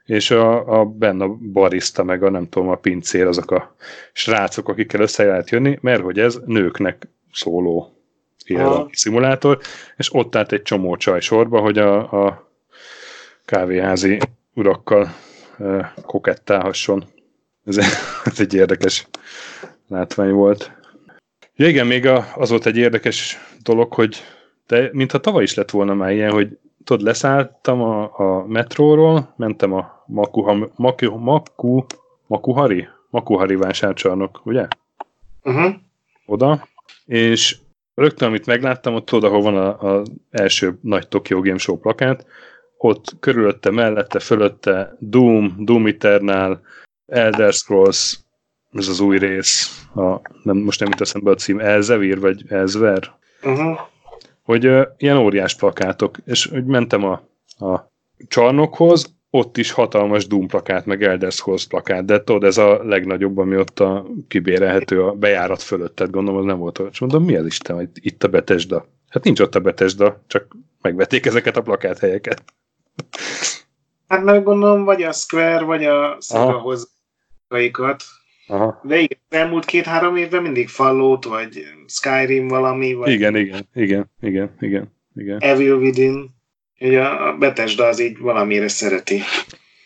és 0.05 0.31
a, 0.31 0.79
a 0.81 0.85
benne 0.85 1.25
a 1.25 1.29
barista, 1.29 2.03
meg 2.03 2.23
a 2.23 2.31
nem 2.31 2.49
tudom, 2.49 2.69
a 2.69 2.75
pincér, 2.75 3.27
azok 3.27 3.51
a 3.51 3.75
srácok, 4.13 4.69
akikkel 4.69 5.01
össze 5.01 5.25
lehet 5.25 5.51
jönni, 5.51 5.79
mert 5.81 6.03
hogy 6.03 6.19
ez 6.19 6.39
nőknek 6.45 7.09
szóló 7.33 7.97
ilyen 8.45 8.89
szimulátor, 8.93 9.59
és 9.97 10.15
ott 10.15 10.37
állt 10.37 10.53
egy 10.53 10.63
csomó 10.63 10.97
csaj 10.97 11.21
sorba, 11.21 11.61
hogy 11.61 11.79
a, 11.79 12.25
a 12.25 12.51
kávéházi 13.45 14.19
urakkal 14.55 15.15
kokettálhasson. 16.03 17.05
Ez, 17.65 17.77
ez 18.25 18.41
egy 18.41 18.55
érdekes 18.55 19.09
látvány 19.89 20.33
volt. 20.33 20.71
Ja 21.55 21.69
igen, 21.69 21.87
még 21.87 22.07
a, 22.07 22.27
az 22.35 22.51
volt 22.51 22.67
egy 22.67 22.77
érdekes 22.77 23.39
dolog, 23.63 23.93
hogy 23.93 24.23
de 24.67 24.91
mintha 24.93 25.21
tavaly 25.21 25.43
is 25.43 25.55
lett 25.55 25.71
volna 25.71 25.95
már 25.95 26.13
ilyen, 26.13 26.31
hogy 26.31 26.59
tudod, 26.85 27.07
leszálltam 27.07 27.83
a, 27.83 28.19
a 28.19 28.47
metróról, 28.47 29.35
mentem 29.37 29.73
a 29.73 30.05
Maku, 30.07 30.69
Maku, 30.77 31.19
Maku, 31.19 31.85
Makuhari? 32.27 32.89
Makuhari 33.11 33.55
vásárcsarnok, 33.55 34.41
ugye? 34.45 34.67
Uh-huh. 35.43 35.75
Oda, 36.27 36.69
és 37.07 37.57
rögtön, 37.95 38.29
amit 38.29 38.47
megláttam, 38.47 38.95
ott 38.95 39.13
oda, 39.13 39.27
ahol 39.27 39.43
van 39.43 39.57
az 39.57 40.11
első 40.31 40.79
nagy 40.81 41.09
Tokyo 41.09 41.41
Game 41.41 41.59
Show 41.59 41.77
plakát, 41.77 42.27
ott 42.87 43.17
körülötte, 43.21 43.71
mellette, 43.71 44.19
fölötte 44.19 44.97
Doom, 44.99 45.55
Doom 45.59 45.87
Eternal, 45.87 46.61
Elder 47.07 47.53
Scrolls, 47.53 48.19
ez 48.73 48.89
az 48.89 49.01
új 49.01 49.19
rész, 49.19 49.87
a, 49.95 50.21
nem, 50.43 50.57
most 50.57 50.81
nem 50.81 50.89
jut 50.89 51.01
eszembe 51.01 51.31
a 51.31 51.35
cím, 51.35 51.61
Elzevir, 51.61 52.21
vagy 52.21 52.45
Elzver, 52.49 53.13
uh-huh. 53.43 53.79
hogy 54.43 54.67
uh, 54.67 54.87
ilyen 54.97 55.17
óriás 55.17 55.55
plakátok, 55.55 56.17
és 56.25 56.47
hogy 56.47 56.65
mentem 56.65 57.05
a, 57.05 57.13
a 57.67 57.91
csarnokhoz, 58.29 59.15
ott 59.31 59.57
is 59.57 59.71
hatalmas 59.71 60.27
Doom 60.27 60.47
plakát, 60.47 60.87
meg 60.87 61.03
Elder 61.03 61.33
Scrolls 61.33 61.67
plakát, 61.67 62.05
de 62.05 62.25
tudod, 62.25 62.45
ez 62.45 62.59
a 62.59 62.85
legnagyobb, 62.85 63.39
ami 63.39 63.57
ott 63.57 63.81
a 63.81 64.07
kibérelhető 64.29 65.03
a 65.03 65.13
bejárat 65.13 65.63
fölött, 65.63 65.95
tehát 65.95 66.13
gondolom, 66.13 66.41
az 66.41 66.47
nem 66.47 66.59
volt. 66.59 66.83
És 66.91 66.99
mondom, 66.99 67.25
mi 67.25 67.37
az 67.37 67.47
Isten, 67.47 67.77
hogy 67.77 67.89
itt 67.95 68.25
a 68.25 68.29
Betesda? 68.29 68.87
Hát 69.09 69.25
nincs 69.25 69.41
ott 69.41 69.55
a 69.55 69.61
Betesda, 69.61 70.23
csak 70.27 70.57
megvették 70.83 71.27
ezeket 71.27 71.57
a 71.57 71.63
plakáthelyeket. 71.63 72.43
Hát 74.09 74.25
meg 74.25 74.43
gondolom, 74.43 74.85
vagy 74.85 75.03
a 75.03 75.13
Square, 75.13 75.65
vagy 75.65 75.85
a 75.85 76.19
Sega 76.21 76.59
hozzaikat. 77.49 78.03
Aha. 78.47 78.81
De 78.85 78.99
igen, 78.99 79.19
elmúlt 79.29 79.65
két-három 79.65 80.17
évben 80.17 80.43
mindig 80.43 80.69
Fallout, 80.69 81.25
vagy 81.25 81.65
Skyrim 81.87 82.49
valami, 82.49 82.95
vagy 82.95 83.11
Igen, 83.11 83.37
igen, 83.37 83.69
igen, 83.75 84.11
igen, 84.21 84.55
igen, 84.61 84.93
igen. 85.15 85.39
Evil 85.41 85.75
Within. 85.75 86.35
Ugye 86.81 87.03
a 87.03 87.37
Bethesda 87.37 87.85
az 87.85 88.01
így 88.01 88.19
valamire 88.19 88.69
szereti. 88.69 89.21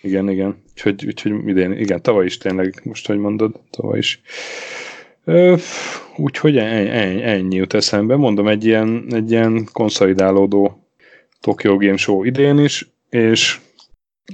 Igen, 0.03 0.31
igen. 0.31 0.63
Úgyhogy, 0.71 1.07
úgyhogy 1.07 1.49
idén, 1.49 1.73
igen, 1.73 2.03
tavaly 2.03 2.25
is 2.25 2.39
tényleg, 2.39 2.81
most, 2.85 3.07
hogy 3.07 3.19
mondod, 3.19 3.61
tavaly 3.71 3.99
is. 3.99 4.21
Úgyhogy 6.17 6.57
ennyi, 6.57 6.89
ennyi, 6.89 7.23
ennyi 7.23 7.57
jut 7.57 7.75
eszembe. 7.75 8.17
Mondom, 8.17 8.49
egy 8.49 8.65
ilyen, 8.65 9.07
egy 9.11 9.31
ilyen 9.31 9.69
konszolidálódó 9.73 10.89
Tokyo 11.41 11.77
Game 11.77 11.97
Show 11.97 12.25
idén 12.25 12.59
is, 12.59 12.91
és 13.11 13.61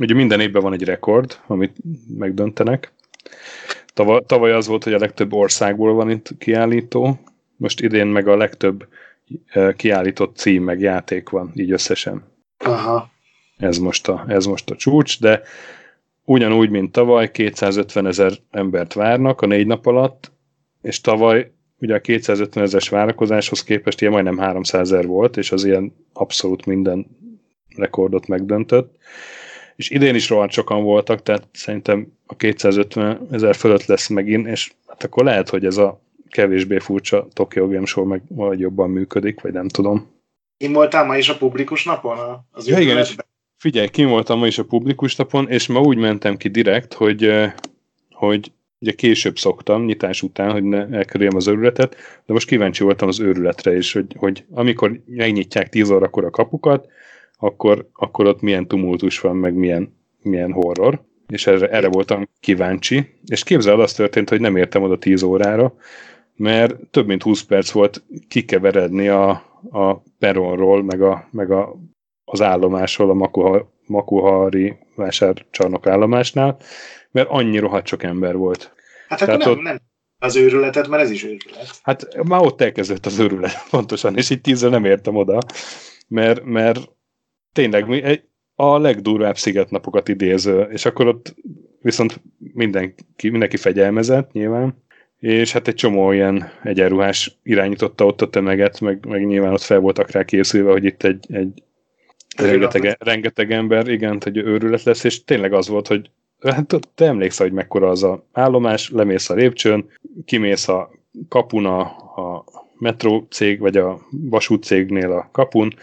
ugye 0.01 0.15
minden 0.15 0.41
évben 0.41 0.63
van 0.63 0.73
egy 0.73 0.85
rekord, 0.85 1.41
amit 1.47 1.77
megdöntenek. 2.19 2.93
Tavaly, 3.95 4.21
tavaly 4.27 4.53
az 4.53 4.67
volt, 4.67 4.85
hogy 4.85 4.95
a 4.95 4.99
legtöbb 4.99 5.33
országból 5.33 5.95
van 5.95 6.11
itt 6.11 6.31
kiállító, 6.39 7.19
most 7.57 7.81
idén 7.81 8.07
meg 8.07 8.29
a 8.29 8.37
legtöbb 8.37 8.89
e, 9.47 9.75
kiállított 9.75 10.37
cím 10.37 10.63
meg 10.63 10.81
játék 10.81 11.29
van, 11.29 11.53
így 11.55 11.71
összesen. 11.71 12.25
Aha. 12.59 13.11
Ez 13.57 13.79
most 13.79 14.09
a, 14.09 14.25
ez 14.29 14.47
most 14.47 14.71
a 14.71 14.77
csúcs, 14.77 15.21
de 15.21 15.43
ugyanúgy, 16.25 16.71
mint 16.71 16.93
tavaly, 16.93 17.31
250 17.31 18.07
ezer 18.07 18.33
embert 18.51 18.93
várnak 18.93 19.41
a 19.41 19.47
négy 19.47 19.67
nap 19.67 19.87
alatt, 19.87 20.33
és 20.83 21.01
tavaly 21.01 21.51
ugye 21.79 21.95
a 21.95 22.01
250 22.01 22.65
ezeres 22.65 22.89
várakozáshoz 22.89 23.63
képest 23.63 24.01
ilyen 24.01 24.13
majdnem 24.13 24.39
300 24.39 24.81
ezer 24.93 25.07
volt, 25.07 25.37
és 25.37 25.53
az 25.53 25.65
ilyen 25.65 25.93
abszolút 26.13 26.67
minden 26.67 27.07
rekordot 27.77 28.27
megdöntött 28.27 28.97
és 29.77 29.91
idén 29.91 30.15
is 30.15 30.29
rohadt 30.29 30.53
sokan 30.53 30.83
voltak, 30.83 31.23
tehát 31.23 31.49
szerintem 31.53 32.07
a 32.27 32.37
250 32.37 33.29
ezer 33.31 33.55
fölött 33.55 33.85
lesz 33.85 34.09
megint, 34.09 34.47
és 34.47 34.73
hát 34.87 35.05
akkor 35.05 35.25
lehet, 35.25 35.49
hogy 35.49 35.65
ez 35.65 35.77
a 35.77 36.01
kevésbé 36.29 36.79
furcsa 36.79 37.29
Tokyo 37.33 37.69
Game 37.69 37.87
Show 37.87 38.05
meg 38.05 38.23
vagy 38.29 38.61
jobban 38.61 38.91
működik, 38.91 39.41
vagy 39.41 39.53
nem 39.53 39.69
tudom. 39.69 40.15
Én 40.57 40.73
voltál 40.73 41.05
ma 41.05 41.17
is 41.17 41.29
a 41.29 41.37
publikus 41.37 41.85
napon? 41.85 42.19
Az 42.51 42.69
ja, 42.69 42.79
igen, 42.79 42.99
és 42.99 43.15
figyelj, 43.57 43.89
kim 43.89 44.09
voltam 44.09 44.39
ma 44.39 44.47
is 44.47 44.59
a 44.59 44.65
publikus 44.65 45.17
napon, 45.17 45.49
és 45.49 45.67
ma 45.67 45.81
úgy 45.81 45.99
mentem 45.99 46.37
ki 46.37 46.49
direkt, 46.49 46.93
hogy, 46.95 47.33
hogy 48.11 48.53
ugye 48.79 48.93
később 48.93 49.39
szoktam, 49.39 49.85
nyitás 49.85 50.23
után, 50.23 50.53
hogy 50.53 50.63
ne 50.63 50.87
elkerüljem 50.91 51.37
az 51.37 51.47
őrületet, 51.47 51.97
de 52.27 52.33
most 52.33 52.47
kíváncsi 52.47 52.83
voltam 52.83 53.09
az 53.09 53.21
őrületre 53.21 53.77
is, 53.77 53.93
hogy, 53.93 54.15
hogy 54.17 54.45
amikor 54.51 55.01
megnyitják 55.07 55.69
10 55.69 55.91
órakor 55.91 56.25
a 56.25 56.31
kapukat, 56.31 56.89
akkor, 57.37 57.89
akkor 57.93 58.27
ott 58.27 58.41
milyen 58.41 58.67
tumultus 58.67 59.21
van, 59.21 59.37
meg 59.37 59.55
milyen, 59.55 59.97
milyen 60.23 60.53
horror, 60.53 61.01
és 61.29 61.47
erre, 61.47 61.69
erre 61.69 61.89
voltam 61.89 62.29
kíváncsi, 62.41 63.07
és 63.27 63.43
képzeld, 63.43 63.81
az 63.81 63.93
történt, 63.93 64.29
hogy 64.29 64.41
nem 64.41 64.57
értem 64.57 64.83
oda 64.83 64.99
10 64.99 65.23
órára, 65.23 65.75
mert 66.37 66.77
több 66.91 67.07
mint 67.07 67.23
20 67.23 67.43
perc 67.43 67.71
volt 67.71 68.05
kikeveredni 68.29 69.09
a, 69.09 69.31
a 69.71 69.95
peronról, 70.19 70.83
meg, 70.83 71.03
a, 71.03 71.29
meg 71.31 71.51
a, 71.51 71.77
az 72.25 72.41
állomásról, 72.41 73.11
a 73.11 73.15
Makuha, 73.15 73.73
Makuhari 73.87 74.77
vásárcsarnok 74.95 75.87
állomásnál, 75.87 76.57
mert 77.11 77.29
annyi 77.31 77.59
rohadt 77.59 77.87
sok 77.87 78.03
ember 78.03 78.37
volt. 78.37 78.75
Hát 79.09 79.23
akkor 79.23 79.39
nem, 79.39 79.51
ott, 79.51 79.61
nem 79.63 79.79
az 80.19 80.37
őrületet, 80.37 80.89
mert 80.89 81.03
ez 81.03 81.11
is 81.11 81.25
őrület. 81.25 81.81
Hát 81.83 82.23
már 82.23 82.41
ott 82.41 82.61
elkezdett 82.61 83.07
az 83.07 83.19
őrület, 83.19 83.67
pontosan, 83.71 84.17
és 84.17 84.31
így 84.31 84.41
tízzel 84.41 84.71
nem 84.71 84.85
értem 84.85 85.17
oda, 85.17 85.39
mert, 86.09 86.45
mert 86.45 86.96
tényleg 87.57 87.91
egy, 88.05 88.23
a 88.55 88.79
legdurvább 88.79 89.37
szigetnapokat 89.37 90.09
idéző, 90.09 90.61
és 90.71 90.85
akkor 90.85 91.07
ott 91.07 91.35
viszont 91.83 92.21
mindenki, 92.53 93.31
mindenki 93.31 93.57
fegyelmezett 93.57 94.33
nyilván, 94.33 94.85
és 95.19 95.53
hát 95.53 95.69
egy 95.69 95.75
csomó 95.75 96.13
ilyen 96.13 96.51
egyenruhás 96.63 97.39
irányította 97.43 98.07
ott 98.07 98.23
a 98.23 98.31
tömeget, 98.31 98.81
meg, 98.81 99.07
meg 99.07 99.27
nyilván 99.27 99.53
ott 99.53 99.63
fel 99.63 99.79
voltak 99.79 100.11
rá 100.11 100.25
készülve, 100.25 100.71
hogy 100.71 100.85
itt 100.85 101.03
egy, 101.03 101.27
egy 101.29 101.63
rengeteg, 102.37 102.97
rengeteg 102.99 103.53
ember, 103.53 103.89
igen, 103.89 104.19
hogy 104.21 104.37
őrület 104.37 104.83
lesz, 104.83 105.05
és 105.05 105.25
tényleg 105.25 105.53
az 105.53 105.69
volt, 105.69 105.87
hogy 105.87 106.11
hát 106.41 106.75
te 106.95 107.05
emlékszel, 107.05 107.47
hogy 107.47 107.55
mekkora 107.55 107.89
az 107.89 108.03
a 108.03 108.27
állomás, 108.33 108.91
lemész 108.91 109.31
a 109.31 109.35
lépcsőn, 109.35 109.91
kimész 110.25 110.69
a 110.69 110.91
kapun 111.29 111.67
a, 111.67 111.81
a 111.81 112.45
metró 112.79 113.27
cég, 113.31 113.61
vagy 113.61 113.77
a 113.77 114.01
vasút 114.11 114.65
cégnél 114.65 115.13
a 115.13 115.29
kapun, 115.33 115.75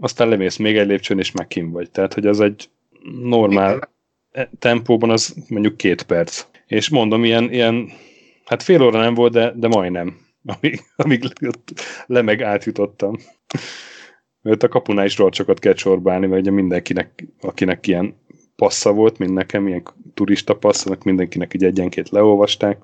aztán 0.00 0.28
lemész 0.28 0.56
még 0.56 0.76
egy 0.76 0.86
lépcsőn, 0.86 1.18
és 1.18 1.32
meg 1.32 1.46
kim 1.46 1.70
vagy. 1.70 1.90
Tehát, 1.90 2.14
hogy 2.14 2.26
az 2.26 2.40
egy 2.40 2.70
normál 3.22 3.90
tempóban 4.58 5.10
az 5.10 5.34
mondjuk 5.48 5.76
két 5.76 6.02
perc. 6.02 6.46
És 6.66 6.88
mondom, 6.88 7.24
ilyen, 7.24 7.52
ilyen 7.52 7.90
hát 8.44 8.62
fél 8.62 8.82
óra 8.82 9.00
nem 9.00 9.14
volt, 9.14 9.32
de, 9.32 9.52
de 9.56 9.68
majdnem, 9.68 10.16
amíg, 10.60 10.80
amíg 10.96 11.24
le 12.06 12.22
meg 12.22 12.42
átjutottam. 12.42 13.16
Mert 14.42 14.62
a 14.62 14.68
kapunál 14.68 15.04
is 15.04 15.16
rohacsokat 15.16 15.58
kell 15.58 15.72
csorbálni, 15.72 16.26
mert 16.26 16.40
ugye 16.40 16.50
mindenkinek, 16.50 17.24
akinek 17.40 17.86
ilyen 17.86 18.20
passza 18.56 18.92
volt, 18.92 19.18
mint 19.18 19.32
nekem, 19.32 19.66
ilyen 19.66 19.82
turista 20.14 20.56
passzanak, 20.56 21.02
mindenkinek 21.02 21.54
így 21.54 21.64
egyenként 21.64 22.08
leolvasták. 22.08 22.82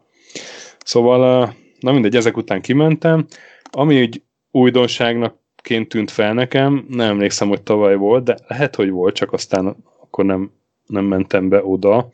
Szóval, 0.85 1.55
na 1.81 1.93
mindegy, 1.93 2.17
ezek 2.17 2.37
után 2.37 2.61
kimentem. 2.61 3.27
Ami 3.71 4.01
úgy 4.01 4.23
újdonságnak 4.51 5.37
ként 5.69 5.89
tűnt 5.89 6.11
fel 6.11 6.35
nekem, 6.35 6.87
nem 6.89 7.11
emlékszem, 7.11 7.49
hogy 7.49 7.63
tavaly 7.63 7.97
volt, 7.97 8.25
de 8.25 8.37
lehet, 8.47 8.77
hogy 8.77 8.91
volt, 8.91 9.15
csak 9.15 9.33
aztán 9.33 9.77
akkor 10.01 10.25
nem, 10.25 10.53
nem 10.87 11.05
mentem 11.05 11.49
be 11.49 11.65
oda. 11.65 12.11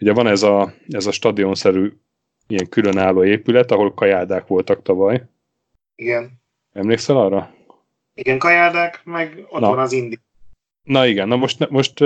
Ugye 0.00 0.12
van 0.12 0.26
ez 0.26 0.42
a, 0.42 0.72
ez 0.88 1.06
a 1.06 1.12
stadionszerű 1.12 1.92
ilyen 2.46 2.68
különálló 2.68 3.24
épület, 3.24 3.70
ahol 3.70 3.94
kajádák 3.94 4.46
voltak 4.46 4.82
tavaly. 4.82 5.24
Igen. 5.94 6.30
Emlékszel 6.72 7.16
arra? 7.16 7.54
Igen, 8.14 8.38
kajádák, 8.38 9.00
meg 9.04 9.46
ott 9.48 9.60
na. 9.60 9.68
van 9.68 9.78
az 9.78 9.92
Indi. 9.92 10.18
Na 10.82 11.06
igen, 11.06 11.28
na 11.28 11.36
most, 11.36 11.70
most 11.70 12.00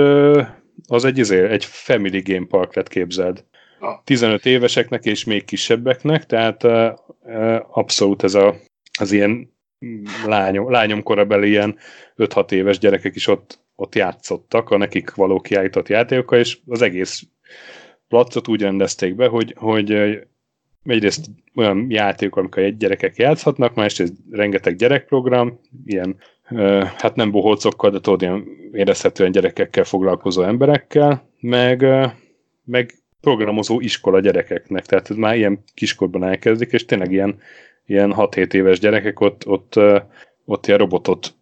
az 0.87 1.05
egy, 1.05 1.17
izé, 1.17 1.49
egy 1.49 1.65
family 1.65 2.21
game 2.21 2.45
park 2.45 2.75
lett 2.75 2.87
képzeld. 2.87 3.45
Ah. 3.79 3.99
15 4.03 4.45
éveseknek 4.45 5.05
és 5.05 5.23
még 5.23 5.45
kisebbeknek, 5.45 6.25
tehát 6.25 6.63
abszolút 7.71 8.23
ez 8.23 8.33
a, 8.33 8.55
az 8.99 9.11
ilyen 9.11 9.55
lányom, 10.25 10.71
lányom 10.71 11.03
korabeli 11.03 11.47
ilyen 11.49 11.77
5-6 12.17 12.51
éves 12.51 12.77
gyerekek 12.77 13.15
is 13.15 13.27
ott, 13.27 13.59
ott 13.75 13.95
játszottak 13.95 14.69
a 14.69 14.77
nekik 14.77 15.15
való 15.15 15.39
kiállított 15.39 15.87
játékokkal, 15.87 16.39
és 16.39 16.57
az 16.65 16.81
egész 16.81 17.23
placot 18.07 18.47
úgy 18.47 18.61
rendezték 18.61 19.15
be, 19.15 19.27
hogy, 19.27 19.53
hogy 19.57 19.91
egyrészt 20.83 21.25
olyan 21.55 21.85
játékok, 21.89 22.37
amikor 22.37 22.63
egy 22.63 22.77
gyerekek 22.77 23.15
játszhatnak, 23.15 23.75
másrészt 23.75 24.13
rengeteg 24.31 24.75
gyerekprogram, 24.75 25.59
ilyen, 25.85 26.15
hát 26.97 27.15
nem 27.15 27.31
bohócokkal, 27.31 27.89
de 27.89 27.99
tudod, 27.99 28.21
ilyen 28.21 28.43
érezhetően 28.71 29.31
gyerekekkel 29.31 29.83
foglalkozó 29.83 30.41
emberekkel, 30.43 31.29
meg, 31.39 31.85
meg 32.63 32.93
programozó 33.21 33.79
iskola 33.79 34.19
gyerekeknek, 34.19 34.85
tehát 34.85 35.09
ez 35.09 35.15
már 35.15 35.35
ilyen 35.35 35.63
kiskorban 35.73 36.23
elkezdik, 36.23 36.71
és 36.71 36.85
tényleg 36.85 37.11
ilyen, 37.11 37.39
ilyen 37.87 38.13
6-7 38.17 38.53
éves 38.53 38.79
gyerekek 38.79 39.19
ott, 39.19 39.47
ott, 39.47 39.79
ott 40.45 40.67
ilyen 40.67 40.79
robotot 40.79 41.33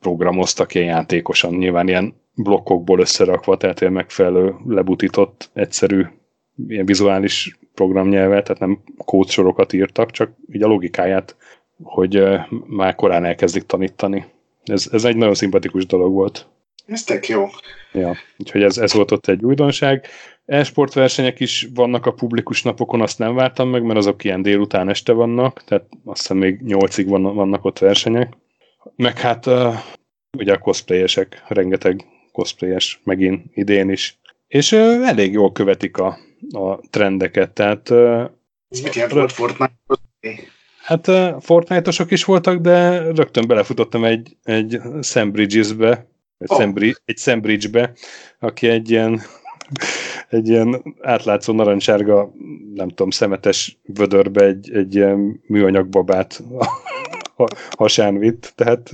programoztak 0.00 0.74
ilyen 0.74 0.86
játékosan, 0.86 1.54
nyilván 1.54 1.88
ilyen 1.88 2.14
blokkokból 2.34 3.00
összerakva, 3.00 3.56
tehát 3.56 3.80
ilyen 3.80 3.92
megfelelő 3.92 4.54
lebutított, 4.66 5.50
egyszerű 5.52 6.06
ilyen 6.68 6.86
vizuális 6.86 7.58
programnyelvet, 7.74 8.44
tehát 8.44 8.60
nem 8.60 8.82
kódsorokat 8.96 9.72
írtak, 9.72 10.10
csak 10.10 10.32
így 10.52 10.62
a 10.62 10.66
logikáját, 10.66 11.36
hogy 11.82 12.22
már 12.66 12.94
korán 12.94 13.24
elkezdik 13.24 13.62
tanítani. 13.62 14.24
Ez, 14.64 14.88
ez 14.92 15.04
egy 15.04 15.16
nagyon 15.16 15.34
szimpatikus 15.34 15.86
dolog 15.86 16.12
volt. 16.12 16.46
Ez 16.86 17.04
tök 17.04 17.28
jó. 17.28 17.48
Ja, 17.92 18.16
úgyhogy 18.38 18.62
ez, 18.62 18.78
ez 18.78 18.92
volt 18.92 19.10
ott 19.10 19.26
egy 19.26 19.44
újdonság. 19.44 20.06
E-sport 20.44 20.92
versenyek 20.92 21.40
is 21.40 21.68
vannak 21.74 22.06
a 22.06 22.12
publikus 22.12 22.62
napokon, 22.62 23.00
azt 23.00 23.18
nem 23.18 23.34
vártam 23.34 23.68
meg, 23.68 23.82
mert 23.82 23.98
azok 23.98 24.24
ilyen 24.24 24.42
délután 24.42 24.88
este 24.88 25.12
vannak, 25.12 25.64
tehát 25.64 25.84
azt 26.04 26.20
hiszem 26.20 26.36
még 26.36 26.60
nyolcig 26.60 27.08
van, 27.08 27.22
vannak 27.22 27.64
ott 27.64 27.78
versenyek. 27.78 28.36
Meg 28.96 29.18
hát 29.18 29.46
uh, 29.46 29.74
ugye 30.38 30.52
a 30.52 30.58
cosplayesek, 30.58 31.44
rengeteg 31.48 32.04
cosplayes 32.32 33.00
megint 33.04 33.44
idén 33.54 33.90
is. 33.90 34.18
És 34.48 34.72
uh, 34.72 35.08
elég 35.08 35.32
jól 35.32 35.52
követik 35.52 35.96
a, 35.96 36.18
a 36.52 36.78
trendeket, 36.90 37.50
tehát... 37.50 37.90
Uh, 37.90 38.30
Ez 38.68 38.80
mit 38.80 38.94
jelent 38.94 39.12
volt 39.12 39.32
Fortnite? 39.32 39.72
Hát 40.82 41.08
uh, 41.08 41.40
Fortnite-osok 41.40 42.10
is 42.10 42.24
voltak, 42.24 42.60
de 42.60 42.98
rögtön 42.98 43.46
belefutottam 43.46 44.04
egy, 44.04 44.36
egy 44.42 44.80
Sam 45.00 45.30
Bridges-be, 45.30 46.06
egy, 46.38 46.50
oh. 46.50 46.58
Sam, 46.58 46.74
egy 47.04 47.18
Sam 47.18 47.40
Bridge-be, 47.40 47.92
aki 48.38 48.68
egy 48.68 48.90
ilyen 48.90 49.20
egy 50.32 50.48
ilyen 50.48 50.96
átlátszó 51.00 51.52
narancsárga, 51.52 52.32
nem 52.74 52.88
tudom, 52.88 53.10
szemetes 53.10 53.78
vödörbe 53.86 54.44
egy, 54.44 54.70
egy 54.74 54.94
ilyen 54.94 55.40
műanyag 55.46 55.88
babát 55.88 56.42
hasán 57.78 58.18
vitt, 58.18 58.52
tehát 58.54 58.90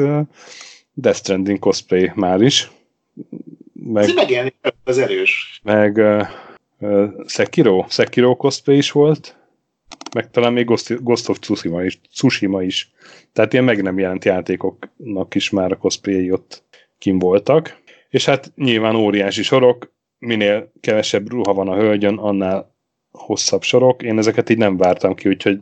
Death 0.94 1.18
Stranding 1.18 1.58
cosplay 1.58 2.12
már 2.14 2.40
is. 2.40 2.70
Meg, 3.72 4.04
Ez 4.04 4.14
megjelenik, 4.14 4.54
az 4.84 4.98
erős. 4.98 5.60
Meg 5.64 5.96
uh, 5.96 6.26
uh, 6.78 7.08
Sekiro, 7.26 7.84
Sekiro 7.88 8.36
cosplay 8.36 8.76
is 8.76 8.90
volt, 8.90 9.36
meg 10.14 10.30
talán 10.30 10.52
még 10.52 10.64
Ghost, 10.64 11.02
Ghost 11.02 11.28
of 11.28 11.38
Tsushima 11.38 11.84
is, 11.84 12.00
Tsushima 12.14 12.62
is. 12.62 12.92
Tehát 13.32 13.52
ilyen 13.52 13.64
meg 13.64 13.82
nem 13.82 13.98
jelent 13.98 14.24
játékoknak 14.24 15.34
is 15.34 15.50
már 15.50 15.72
a 15.72 15.76
cosplayei 15.76 16.30
ott 16.30 16.62
kim 16.98 17.18
voltak. 17.18 17.76
És 18.08 18.24
hát 18.24 18.52
nyilván 18.56 18.96
óriási 18.96 19.42
sorok, 19.42 19.96
minél 20.18 20.72
kevesebb 20.80 21.30
ruha 21.30 21.54
van 21.54 21.68
a 21.68 21.76
hölgyön, 21.76 22.18
annál 22.18 22.74
hosszabb 23.10 23.62
sorok. 23.62 24.02
Én 24.02 24.18
ezeket 24.18 24.50
így 24.50 24.58
nem 24.58 24.76
vártam 24.76 25.14
ki, 25.14 25.28
úgyhogy 25.28 25.58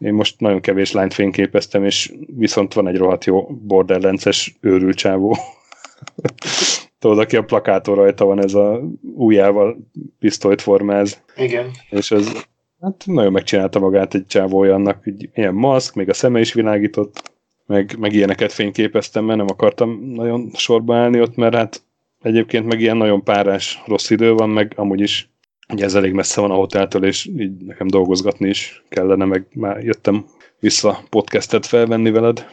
én 0.00 0.12
most 0.12 0.40
nagyon 0.40 0.60
kevés 0.60 0.92
lányt 0.92 1.14
fényképeztem, 1.14 1.84
és 1.84 2.12
viszont 2.36 2.74
van 2.74 2.88
egy 2.88 2.96
rohadt 2.96 3.24
jó 3.24 3.46
borderlences 3.46 4.56
őrült 4.60 4.96
csávó. 4.96 5.36
Tudod, 6.98 7.18
aki 7.18 7.36
a 7.36 7.44
plakátor 7.44 7.96
rajta 7.96 8.24
van, 8.24 8.42
ez 8.42 8.54
a 8.54 8.80
ujjával 9.14 9.76
pisztolyt 10.18 10.60
formáz. 10.60 11.22
Igen. 11.36 11.70
És 11.90 12.10
ez 12.10 12.32
hát 12.80 13.02
nagyon 13.06 13.32
megcsinálta 13.32 13.78
magát 13.78 14.14
egy 14.14 14.26
csávó 14.26 14.60
annak, 14.62 15.04
hogy 15.04 15.30
ilyen 15.34 15.54
maszk, 15.54 15.94
még 15.94 16.08
a 16.08 16.14
szeme 16.14 16.40
is 16.40 16.52
világított, 16.52 17.32
meg, 17.66 17.96
meg 17.98 18.12
ilyeneket 18.12 18.52
fényképeztem, 18.52 19.24
mert 19.24 19.38
nem 19.38 19.48
akartam 19.50 20.12
nagyon 20.14 20.50
sorba 20.54 20.96
állni 20.96 21.20
ott, 21.20 21.36
mert 21.36 21.54
hát 21.54 21.82
egyébként 22.22 22.66
meg 22.66 22.80
ilyen 22.80 22.96
nagyon 22.96 23.24
párás 23.24 23.82
rossz 23.86 24.10
idő 24.10 24.32
van, 24.32 24.50
meg 24.50 24.72
amúgy 24.76 25.00
is 25.00 25.30
ugye 25.72 25.84
ez 25.84 25.94
elég 25.94 26.12
messze 26.12 26.40
van 26.40 26.50
a 26.50 26.54
hoteltől, 26.54 27.04
és 27.04 27.26
így 27.38 27.52
nekem 27.52 27.86
dolgozgatni 27.86 28.48
is 28.48 28.84
kellene, 28.88 29.24
meg 29.24 29.46
már 29.54 29.84
jöttem 29.84 30.24
vissza 30.60 31.02
podcastet 31.10 31.66
felvenni 31.66 32.10
veled. 32.10 32.46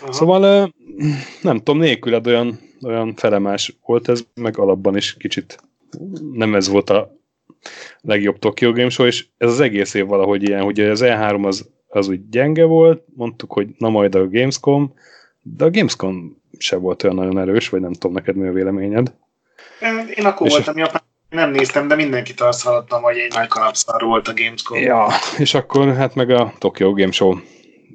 Aha. 0.00 0.12
Szóval 0.12 0.72
nem 1.42 1.56
tudom, 1.56 1.78
nélküled 1.78 2.26
olyan, 2.26 2.58
olyan 2.82 3.14
felemás 3.14 3.78
volt 3.86 4.08
ez, 4.08 4.24
meg 4.34 4.58
alapban 4.58 4.96
is 4.96 5.14
kicsit 5.14 5.58
nem 6.32 6.54
ez 6.54 6.68
volt 6.68 6.90
a 6.90 7.16
legjobb 8.00 8.38
Tokyo 8.38 8.72
Game 8.72 8.88
Show, 8.88 9.06
és 9.06 9.26
ez 9.36 9.50
az 9.50 9.60
egész 9.60 9.94
év 9.94 10.06
valahogy 10.06 10.42
ilyen, 10.48 10.62
hogy 10.62 10.80
az 10.80 11.00
E3 11.04 11.44
az, 11.44 11.70
az 11.88 12.08
úgy 12.08 12.28
gyenge 12.28 12.64
volt, 12.64 13.04
mondtuk, 13.14 13.52
hogy 13.52 13.68
na 13.78 13.88
majd 13.88 14.14
a 14.14 14.28
Gamescom, 14.28 14.94
de 15.42 15.64
a 15.64 15.70
Gamescom 15.70 16.42
se 16.64 16.76
volt 16.76 17.02
olyan 17.02 17.16
nagyon 17.16 17.38
erős, 17.38 17.68
vagy 17.68 17.80
nem 17.80 17.92
tudom 17.92 18.12
neked 18.12 18.36
mi 18.36 18.48
a 18.48 18.52
véleményed. 18.52 19.14
Én 20.14 20.24
akkor 20.24 20.46
és 20.46 20.52
voltam 20.52 20.76
Japán, 20.76 21.02
nem 21.28 21.50
néztem, 21.50 21.88
de 21.88 21.94
mindenkit 21.94 22.40
azt 22.40 22.64
hallottam, 22.64 23.02
hogy 23.02 23.16
egy 23.16 23.32
nagy 23.34 23.48
kalapszar 23.48 24.02
volt 24.02 24.28
a 24.28 24.32
Gamescom. 24.34 24.78
Ja, 24.78 25.06
és 25.38 25.54
akkor 25.54 25.94
hát 25.94 26.14
meg 26.14 26.30
a 26.30 26.52
Tokyo 26.58 26.92
Game 26.92 27.12
Show 27.12 27.34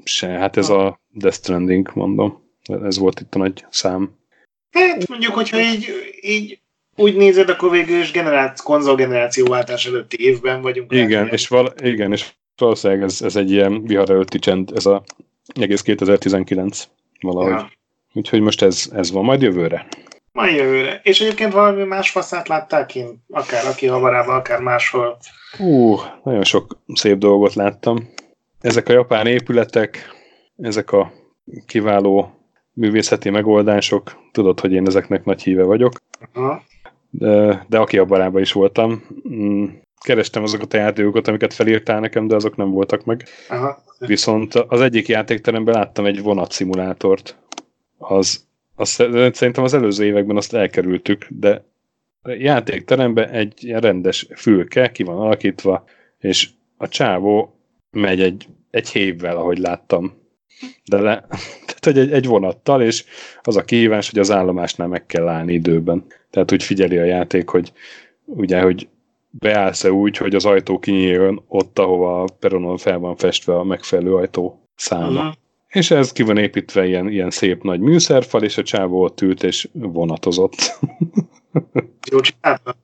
se, 0.03 0.27
hát 0.27 0.57
ez 0.57 0.69
a 0.69 0.99
Death 1.11 1.37
Stranding, 1.37 1.91
mondom. 1.93 2.43
Ez 2.83 2.97
volt 2.97 3.19
itt 3.19 3.35
a 3.35 3.37
nagy 3.37 3.65
szám. 3.69 4.17
Hát 4.71 5.07
mondjuk, 5.07 5.33
hogyha 5.33 5.59
így, 5.59 5.89
így 6.21 6.59
úgy 6.95 7.15
nézed, 7.15 7.49
akkor 7.49 7.71
végül 7.71 7.99
is 7.99 8.11
generáció, 8.11 8.65
konzolgenerációváltás 8.65 9.85
előtti 9.85 10.23
évben 10.23 10.61
vagyunk. 10.61 10.91
Igen, 10.91 11.27
és, 11.27 11.47
val- 11.47 11.81
igen 11.81 12.11
és 12.11 12.33
valószínűleg 12.57 13.03
ez, 13.03 13.21
ez 13.21 13.35
egy 13.35 13.51
ilyen 13.51 13.83
vihar 13.83 14.09
előtti 14.09 14.39
csend, 14.39 14.71
ez 14.75 14.85
a 14.85 15.03
egész 15.59 15.81
2019 15.81 16.87
valahogy. 17.21 17.51
Ja. 17.51 17.77
Úgyhogy 18.19 18.41
most 18.41 18.61
ez, 18.61 18.89
ez 18.93 19.11
van, 19.11 19.23
majd 19.23 19.41
jövőre. 19.41 19.87
Majd 20.31 20.55
jövőre. 20.55 20.99
És 21.03 21.21
egyébként 21.21 21.53
valami 21.53 21.83
más 21.83 22.09
faszát 22.09 22.47
látták 22.47 22.85
kint? 22.85 23.15
Akár 23.29 23.65
aki 23.65 23.87
havarában, 23.87 24.35
akár 24.35 24.59
máshol. 24.59 25.17
Ú, 25.57 25.95
nagyon 26.23 26.43
sok 26.43 26.77
szép 26.93 27.17
dolgot 27.17 27.53
láttam. 27.53 28.09
Ezek 28.61 28.89
a 28.89 28.93
japán 28.93 29.27
épületek, 29.27 30.09
ezek 30.57 30.91
a 30.91 31.11
kiváló 31.65 32.31
művészeti 32.73 33.29
megoldások, 33.29 34.11
tudod, 34.31 34.59
hogy 34.59 34.73
én 34.73 34.87
ezeknek 34.87 35.25
nagy 35.25 35.43
híve 35.43 35.63
vagyok. 35.63 35.93
Aha. 36.33 36.63
De, 37.09 37.65
de 37.69 37.77
aki 37.77 37.97
abban 37.97 38.39
is 38.39 38.51
voltam. 38.51 39.03
Mm, 39.29 39.65
kerestem 40.05 40.43
azokat 40.43 40.73
a 40.73 40.77
játékokat, 40.77 41.27
amiket 41.27 41.53
felírtál 41.53 41.99
nekem, 41.99 42.27
de 42.27 42.35
azok 42.35 42.55
nem 42.55 42.71
voltak 42.71 43.05
meg. 43.05 43.27
Aha. 43.49 43.83
Viszont 43.99 44.55
az 44.55 44.81
egyik 44.81 45.07
játékteremben 45.07 45.73
láttam 45.73 46.05
egy 46.05 46.21
vonatszimulátort. 46.21 47.37
Az, 47.99 48.47
az, 48.75 48.89
szerintem 48.89 49.63
az 49.63 49.73
előző 49.73 50.05
években 50.05 50.37
azt 50.37 50.53
elkerültük, 50.53 51.25
de 51.29 51.63
játékteremben 52.23 53.29
egy 53.29 53.71
rendes 53.71 54.27
fülke 54.35 54.91
ki 54.91 55.03
van 55.03 55.17
alakítva, 55.17 55.83
és 56.19 56.49
a 56.77 56.87
csávó 56.87 57.59
megy 57.91 58.21
egy, 58.21 58.47
egy 58.69 58.89
hévvel, 58.89 59.37
ahogy 59.37 59.57
láttam. 59.57 60.17
De 60.85 61.01
le, 61.01 61.25
tehát 61.67 61.85
hogy 61.85 61.97
egy, 61.97 62.11
egy 62.11 62.25
vonattal, 62.25 62.81
és 62.81 63.05
az 63.41 63.57
a 63.57 63.63
kihívás, 63.63 64.09
hogy 64.09 64.19
az 64.19 64.31
állomásnál 64.31 64.87
meg 64.87 65.05
kell 65.05 65.27
állni 65.27 65.53
időben. 65.53 66.05
Tehát 66.29 66.51
úgy 66.51 66.63
figyeli 66.63 66.97
a 66.97 67.03
játék, 67.03 67.49
hogy 67.49 67.73
ugye, 68.25 68.61
hogy 68.61 68.87
beállsz-e 69.29 69.91
úgy, 69.91 70.17
hogy 70.17 70.35
az 70.35 70.45
ajtó 70.45 70.79
kinyíljon 70.79 71.43
ott, 71.47 71.79
ahova 71.79 72.21
a 72.21 72.27
peronon 72.39 72.77
fel 72.77 72.97
van 72.97 73.15
festve 73.15 73.55
a 73.55 73.63
megfelelő 73.63 74.15
ajtó 74.15 74.69
száma. 74.75 75.19
Uh-huh. 75.19 75.33
És 75.69 75.91
ez 75.91 76.11
ki 76.11 76.23
van 76.23 76.37
építve 76.37 76.85
ilyen, 76.85 77.07
ilyen 77.07 77.29
szép 77.29 77.63
nagy 77.63 77.79
műszerfal, 77.79 78.43
és 78.43 78.57
a 78.57 78.63
csávó 78.63 79.03
ott 79.03 79.21
ült 79.21 79.43
és 79.43 79.69
vonatozott. 79.73 80.79
Jól 82.11 82.21
csinálta? 82.21 82.75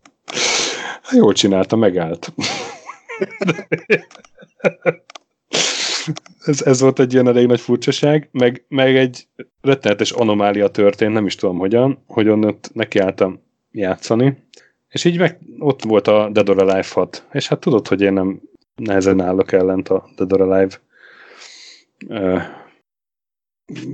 Jól 1.12 1.34
csinálta, 1.34 1.76
megállt. 1.76 2.34
ez, 6.46 6.62
ez 6.62 6.80
volt 6.80 7.00
egy 7.00 7.14
ilyen 7.14 7.28
elég 7.28 7.48
nagy 7.48 7.60
furcsaság, 7.60 8.30
meg, 8.32 8.66
meg 8.68 8.96
egy 8.96 9.28
rettenetes 9.62 10.12
anomália 10.12 10.68
történt, 10.68 11.14
nem 11.14 11.26
is 11.26 11.36
tudom 11.36 11.58
hogyan, 11.58 12.04
hogy 12.08 12.30
ott 12.30 12.70
nekiálltam 12.74 13.40
játszani, 13.72 14.44
és 14.90 15.04
így 15.04 15.18
meg 15.18 15.40
ott 15.60 15.84
volt 15.84 16.08
a 16.08 16.30
Dead 16.30 16.50
or 16.50 16.62
Alive 16.62 16.88
6, 16.94 17.28
és 17.32 17.48
hát 17.48 17.60
tudod, 17.60 17.88
hogy 17.88 18.02
én 18.02 18.14
nem 18.14 18.42
nehezen 18.76 19.22
állok 19.22 19.52
ellent 19.52 19.90
a 19.90 20.10
Dead 20.16 20.34
or 20.34 20.42
Alive 20.42 20.80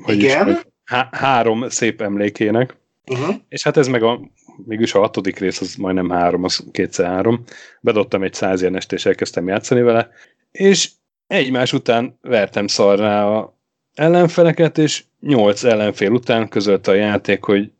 hogy 0.01 0.15
Igen? 0.15 0.59
Há- 0.83 1.15
három 1.15 1.69
szép 1.69 2.01
emlékének, 2.01 2.75
uh-huh. 3.05 3.35
és 3.49 3.63
hát 3.63 3.77
ez 3.77 3.87
meg 3.87 4.03
a 4.03 4.19
mégis 4.65 4.93
a 4.93 4.99
hatodik 4.99 5.39
rész 5.39 5.61
az 5.61 5.75
majdnem 5.75 6.09
három, 6.09 6.43
az 6.43 6.63
kétszer 6.71 7.05
három. 7.05 7.43
Bedobtam 7.81 8.23
egy 8.23 8.33
száz 8.33 8.61
ilyenest, 8.61 8.93
és 8.93 9.05
elkezdtem 9.05 9.47
játszani 9.47 9.81
vele, 9.81 10.09
és 10.51 10.89
egymás 11.27 11.73
után 11.73 12.17
vertem 12.21 12.67
szarrá 12.67 13.25
a 13.25 13.57
ellenfeleket, 13.93 14.77
és 14.77 15.03
nyolc 15.19 15.63
ellenfél 15.63 16.11
után 16.11 16.47
közölte 16.47 16.91
a 16.91 16.95
játék, 16.95 17.43
hogy 17.43 17.71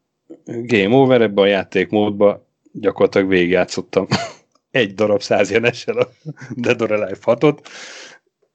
game 0.46 0.96
over 0.96 1.22
ebbe 1.22 1.42
a 1.42 1.46
játékmódba 1.46 2.48
gyakorlatilag 2.72 3.28
végigjátszottam 3.28 4.08
egy 4.72 4.94
darab 4.94 5.22
százjenessel 5.22 5.98
a 5.98 6.10
Dead 6.56 6.82
or 6.82 6.92
Alive 6.92 7.18
6 7.22 7.70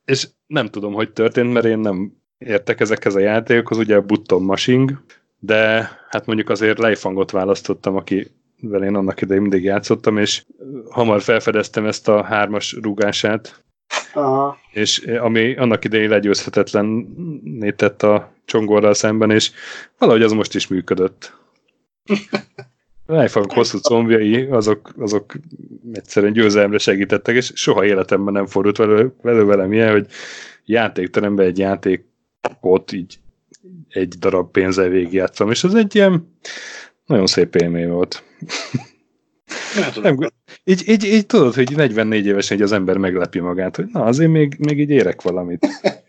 és 0.05 0.29
nem 0.47 0.67
tudom, 0.69 0.93
hogy 0.93 1.13
történt, 1.13 1.53
mert 1.53 1.67
én 1.67 1.79
nem 1.79 2.17
értek 2.39 2.81
ezekhez 2.81 3.15
a 3.15 3.19
játékokhoz, 3.19 3.79
ugye 3.79 3.97
a 3.97 4.03
button 4.03 4.43
mashing, 4.43 5.03
de 5.39 5.91
hát 6.09 6.27
mondjuk 6.27 6.49
azért 6.49 6.79
lejfangot 6.79 7.31
választottam, 7.31 7.97
aki 7.97 8.31
én 8.63 8.95
annak 8.95 9.21
idején 9.21 9.43
mindig 9.43 9.65
játszottam, 9.65 10.19
és 10.19 10.45
hamar 10.91 11.23
felfedeztem 11.23 11.87
ezt 11.87 12.09
a 12.09 12.23
hármas 12.23 12.77
rúgását, 12.83 13.65
Aha. 14.15 14.59
és 14.73 14.99
ami 14.99 15.57
annak 15.57 15.85
idején 15.85 16.09
legyőzhetetlen 16.09 17.07
tett 17.77 18.03
a 18.03 18.33
csongorral 18.45 18.95
szemben, 18.95 19.31
és 19.31 19.51
valahogy 19.99 20.23
az 20.23 20.33
most 20.33 20.55
is 20.55 20.67
működött. 20.67 21.33
Lifehack 23.07 23.53
hosszú 23.53 23.79
combjai, 23.79 24.45
azok, 24.45 24.93
azok 24.99 25.35
egyszerűen 25.93 26.33
győzelemre 26.33 26.79
segítettek, 26.79 27.35
és 27.35 27.53
soha 27.55 27.85
életemben 27.85 28.33
nem 28.33 28.47
fordult 28.47 28.77
velő, 28.77 29.15
velő 29.23 29.45
velem 29.45 29.73
ilyen, 29.73 29.91
hogy 29.91 30.07
játékteremben 30.65 31.47
egy 31.47 31.59
játékot 32.67 32.93
így 32.93 33.19
egy 33.89 34.09
darab 34.09 34.51
pénzzel 34.51 34.89
végigjátszom, 34.89 35.51
és 35.51 35.65
ez 35.65 35.75
egy 35.75 35.95
ilyen 35.95 36.37
nagyon 37.07 37.27
szép 37.27 37.55
élmény 37.55 37.89
volt. 37.89 38.25
Nem, 40.03 40.19
így, 40.65 40.89
így, 40.89 41.05
így 41.05 41.27
tudod, 41.27 41.55
hogy 41.55 41.77
44 41.77 42.27
évesen 42.27 42.63
az 42.63 42.73
ember 42.73 42.97
meglepi 42.97 43.39
magát, 43.39 43.77
hogy 43.77 43.87
na, 43.93 44.05
azért 44.05 44.31
még, 44.31 44.57
még 44.59 44.79
így 44.79 44.91
érek 44.91 45.23
valamit. 45.23 45.67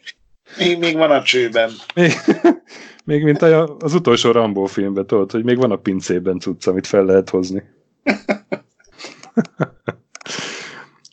még, 0.59 0.79
még 0.79 0.95
van 0.95 1.11
a 1.11 1.23
csőben. 1.23 1.71
Még, 1.95 2.11
még 3.05 3.23
mint 3.23 3.41
az 3.41 3.93
utolsó 3.93 4.31
Rambo 4.31 4.65
filmben, 4.65 5.07
tudod, 5.07 5.31
hogy 5.31 5.43
még 5.43 5.57
van 5.57 5.71
a 5.71 5.75
pincében 5.75 6.39
cucc, 6.39 6.67
amit 6.67 6.87
fel 6.87 7.05
lehet 7.05 7.29
hozni. 7.29 7.63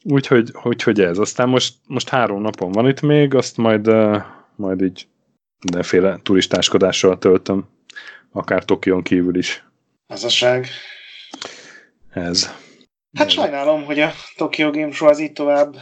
Úgyhogy 0.02 0.50
hogy, 0.52 0.82
hogy 0.82 1.00
ez. 1.00 1.18
Aztán 1.18 1.48
most, 1.48 1.74
most 1.86 2.08
három 2.08 2.40
napon 2.40 2.72
van 2.72 2.88
itt 2.88 3.00
még, 3.00 3.34
azt 3.34 3.56
majd, 3.56 3.88
uh, 3.88 4.22
majd 4.56 4.82
így 4.82 5.06
mindenféle 5.64 6.18
turistáskodással 6.22 7.18
töltöm, 7.18 7.68
akár 8.32 8.64
Tokion 8.64 9.02
kívül 9.02 9.36
is. 9.36 9.64
Házasság. 10.08 10.66
Ez. 12.10 12.54
Hát 13.12 13.30
sajnálom, 13.30 13.84
hogy 13.84 14.00
a 14.00 14.12
Tokyo 14.36 14.70
Game 14.70 14.92
Show 14.92 15.08
az 15.08 15.20
így 15.20 15.32
tovább 15.32 15.76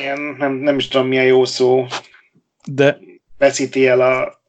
ilyen, 0.00 0.20
nem, 0.38 0.52
nem 0.52 0.78
is 0.78 0.88
tudom 0.88 1.06
milyen 1.06 1.24
jó 1.24 1.44
szó, 1.44 1.86
de 2.66 2.98
veszíti 3.38 3.86
el 3.86 4.00
a 4.00 4.40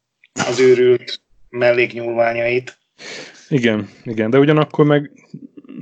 az 0.48 0.60
őrült 0.60 1.22
melléknyúlványait. 1.50 2.78
Igen, 3.50 3.90
igen, 4.04 4.30
de 4.30 4.40
ugyanakkor 4.40 4.86
meg 4.86 5.12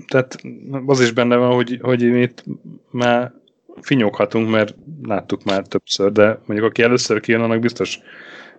tehát 0.08 0.38
az 0.86 1.02
is 1.02 1.12
benne 1.12 1.36
van, 1.36 1.54
hogy, 1.54 1.80
hogy 1.82 2.02
itt 2.02 2.44
már 2.92 3.34
finyoghatunk, 3.82 4.50
mert 4.50 4.76
láttuk 5.04 5.44
már 5.44 5.68
többször, 5.68 6.12
de 6.12 6.40
mondjuk 6.46 6.70
aki 6.70 6.82
először 6.82 7.20
kijön, 7.20 7.42
annak 7.42 7.60
biztos 7.60 8.00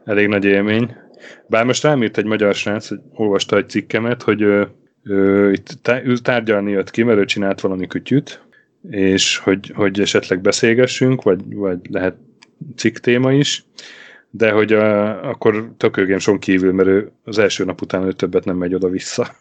elég 0.05 0.29
nagy 0.29 0.45
élmény. 0.45 0.97
Bár 1.47 1.65
most 1.65 1.83
rám 1.83 2.03
írt 2.03 2.19
egy 2.19 2.25
magyar 2.25 2.55
srác, 2.55 2.89
hogy 2.89 3.01
olvasta 3.13 3.57
egy 3.57 3.69
cikkemet, 3.69 4.23
hogy 4.23 4.41
ő, 4.41 4.69
ő 5.03 5.53
itt 5.53 5.89
tárgyalni 6.23 6.71
jött 6.71 6.91
ki, 6.91 7.03
mert 7.03 7.19
ő 7.19 7.25
csinált 7.25 7.61
valami 7.61 7.87
kütyüt, 7.87 8.43
és 8.91 9.37
hogy, 9.37 9.73
hogy 9.75 10.01
esetleg 10.01 10.41
beszélgessünk, 10.41 11.23
vagy, 11.23 11.55
vagy 11.55 11.79
lehet 11.91 12.17
cikk 12.77 12.97
téma 12.97 13.33
is, 13.33 13.65
de 14.31 14.51
hogy 14.51 14.73
a, 14.73 15.29
akkor 15.29 15.73
tökőgém 15.77 16.39
kívül, 16.39 16.73
mert 16.73 16.89
ő 16.89 17.13
az 17.25 17.39
első 17.39 17.65
nap 17.65 17.83
után 17.83 18.05
ő 18.05 18.13
többet 18.13 18.45
nem 18.45 18.57
megy 18.57 18.75
oda-vissza. 18.75 19.35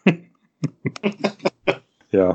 ja. 2.10 2.34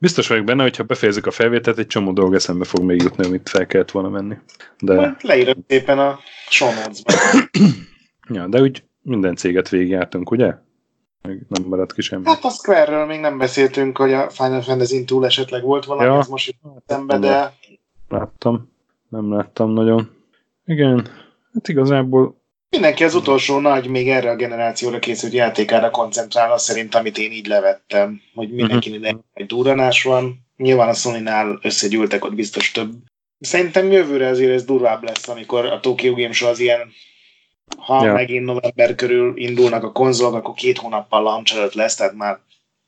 Biztos 0.00 0.28
vagyok 0.28 0.44
benne, 0.44 0.62
hogyha 0.62 0.82
befejezzük 0.82 1.26
a 1.26 1.30
felvételt, 1.30 1.78
egy 1.78 1.86
csomó 1.86 2.12
dolog 2.12 2.34
eszembe 2.34 2.64
fog 2.64 2.84
még 2.84 3.02
jutni, 3.02 3.24
amit 3.24 3.48
fel 3.48 3.66
kellett 3.66 3.90
volna 3.90 4.08
menni. 4.08 4.36
De... 4.78 4.94
Majd 4.94 5.16
leírod 5.20 5.56
szépen 5.66 5.98
a 5.98 6.18
show 6.48 6.68
ja, 8.34 8.46
de 8.46 8.60
úgy 8.60 8.84
minden 9.02 9.36
céget 9.36 9.68
végigjártunk, 9.68 10.30
ugye? 10.30 10.54
Még 11.22 11.38
nem 11.48 11.68
maradt 11.68 11.92
ki 11.92 12.00
semmi. 12.02 12.24
Hát 12.24 12.44
a 12.44 12.50
Square-ről 12.50 13.06
még 13.06 13.20
nem 13.20 13.38
beszéltünk, 13.38 13.96
hogy 13.96 14.12
a 14.12 14.30
Final 14.30 14.60
Fantasy 14.60 15.04
túl 15.04 15.24
esetleg 15.24 15.62
volt 15.62 15.84
valami, 15.84 16.06
ja. 16.06 16.18
ez 16.18 16.26
most 16.26 16.48
itt 16.48 16.60
szembe, 16.86 17.18
de... 17.18 17.54
Láttam 18.08 18.70
nem 19.10 19.32
láttam 19.32 19.70
nagyon. 19.70 20.10
Igen, 20.64 21.08
hát 21.52 21.68
igazából 21.68 22.39
Mindenki 22.70 23.04
az 23.04 23.14
utolsó 23.14 23.58
nagy, 23.58 23.86
még 23.86 24.08
erre 24.08 24.30
a 24.30 24.36
generációra 24.36 24.98
készült 24.98 25.32
játékára 25.32 25.90
koncentrál, 25.90 26.52
az 26.52 26.62
szerint, 26.62 26.94
amit 26.94 27.18
én 27.18 27.32
így 27.32 27.46
levettem, 27.46 28.20
hogy 28.34 28.50
mindenkinek 28.50 29.12
uh-huh. 29.14 29.24
egy 29.32 29.46
duranás 29.46 30.02
van. 30.02 30.46
Nyilván 30.56 30.88
a 30.88 30.94
Sony-nál 30.94 31.58
összegyűltek 31.62 32.24
ott 32.24 32.34
biztos 32.34 32.70
több. 32.70 32.92
Szerintem 33.40 33.90
jövőre 33.90 34.28
azért 34.28 34.52
ez 34.52 34.64
durvább 34.64 35.02
lesz, 35.02 35.28
amikor 35.28 35.64
a 35.64 35.80
Tokyo 35.80 36.14
Game 36.14 36.32
Show 36.32 36.48
az 36.48 36.58
ilyen 36.58 36.92
ha 37.76 38.04
ja. 38.04 38.12
megint 38.12 38.44
november 38.44 38.94
körül 38.94 39.36
indulnak 39.36 39.84
a 39.84 39.92
konzolok, 39.92 40.34
akkor 40.34 40.54
két 40.54 40.78
hónappal 40.78 41.22
launch 41.22 41.54
előtt 41.54 41.74
lesz, 41.74 41.94
tehát 41.94 42.14
már 42.14 42.38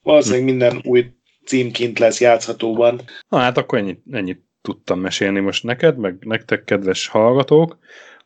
valószínűleg 0.03 0.45
minden 0.45 0.81
új 0.85 1.07
cím 1.45 1.71
kint 1.71 1.99
lesz 1.99 2.21
játszhatóban. 2.21 3.01
Na 3.29 3.39
hát 3.39 3.57
akkor 3.57 3.79
ennyit, 3.79 4.03
ennyit 4.11 4.45
tudtam 4.63 5.01
mesélni 5.01 5.41
most 5.41 5.63
neked, 5.63 5.99
meg 5.99 6.17
nektek, 6.21 6.65
kedves 6.65 7.07
hallgatók. 7.07 7.79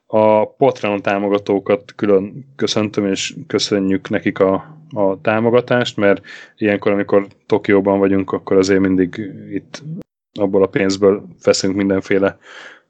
A 0.07 0.49
Patreon 0.49 1.03
támogatókat 1.03 1.93
külön 1.97 2.53
köszöntöm, 2.57 3.07
és 3.07 3.35
köszönjük 3.47 4.09
nekik 4.09 4.39
a, 4.39 4.79
a 4.91 5.21
támogatást, 5.21 5.97
mert 5.97 6.23
ilyenkor, 6.57 6.93
amikor 6.93 7.27
Tokióban 7.47 7.99
vagyunk, 7.99 8.33
akkor 8.33 8.57
azért 8.57 8.81
mindig 8.81 9.31
itt 9.51 9.83
abból 10.33 10.63
a 10.63 10.67
pénzből 10.67 11.27
veszünk 11.43 11.77
mindenféle 11.77 12.39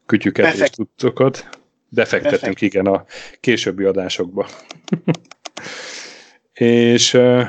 kütyüket 0.06 0.44
Perfect. 0.44 0.70
és 0.70 0.74
tudtokat. 0.76 1.48
Befektetünk, 1.88 2.40
Perfect. 2.40 2.62
igen, 2.62 2.86
a 2.86 3.04
későbbi 3.40 3.84
adásokba. 3.84 4.46
és 6.52 7.14
uh, 7.14 7.42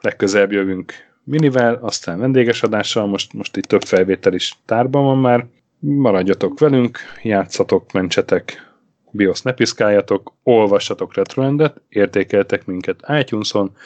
legközelebb 0.00 0.52
jövünk 0.52 0.92
minivel, 1.24 1.74
aztán 1.74 2.18
vendéges 2.18 2.62
adással, 2.62 3.06
most, 3.06 3.32
most 3.32 3.56
itt 3.56 3.64
több 3.64 3.82
felvétel 3.82 4.34
is 4.34 4.56
tárban 4.64 5.04
van 5.04 5.18
már. 5.18 5.46
Maradjatok 5.78 6.58
velünk, 6.58 6.98
játszatok, 7.22 7.92
mentsetek, 7.92 8.69
BIOS 9.10 9.42
ne 9.42 9.52
piszkáljatok, 9.52 10.32
olvassatok 10.42 11.14
Retroendet, 11.14 11.80
értékeltek 11.88 12.66
minket 12.66 13.00
iTunes-on, 13.08 13.76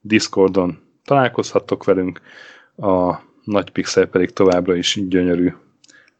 Discordon 0.00 0.78
találkozhattok 1.04 1.84
velünk, 1.84 2.20
a 2.76 3.20
nagy 3.44 3.70
pixel 3.70 4.06
pedig 4.06 4.32
továbbra 4.32 4.74
is 4.74 5.00
gyönyörű. 5.08 5.52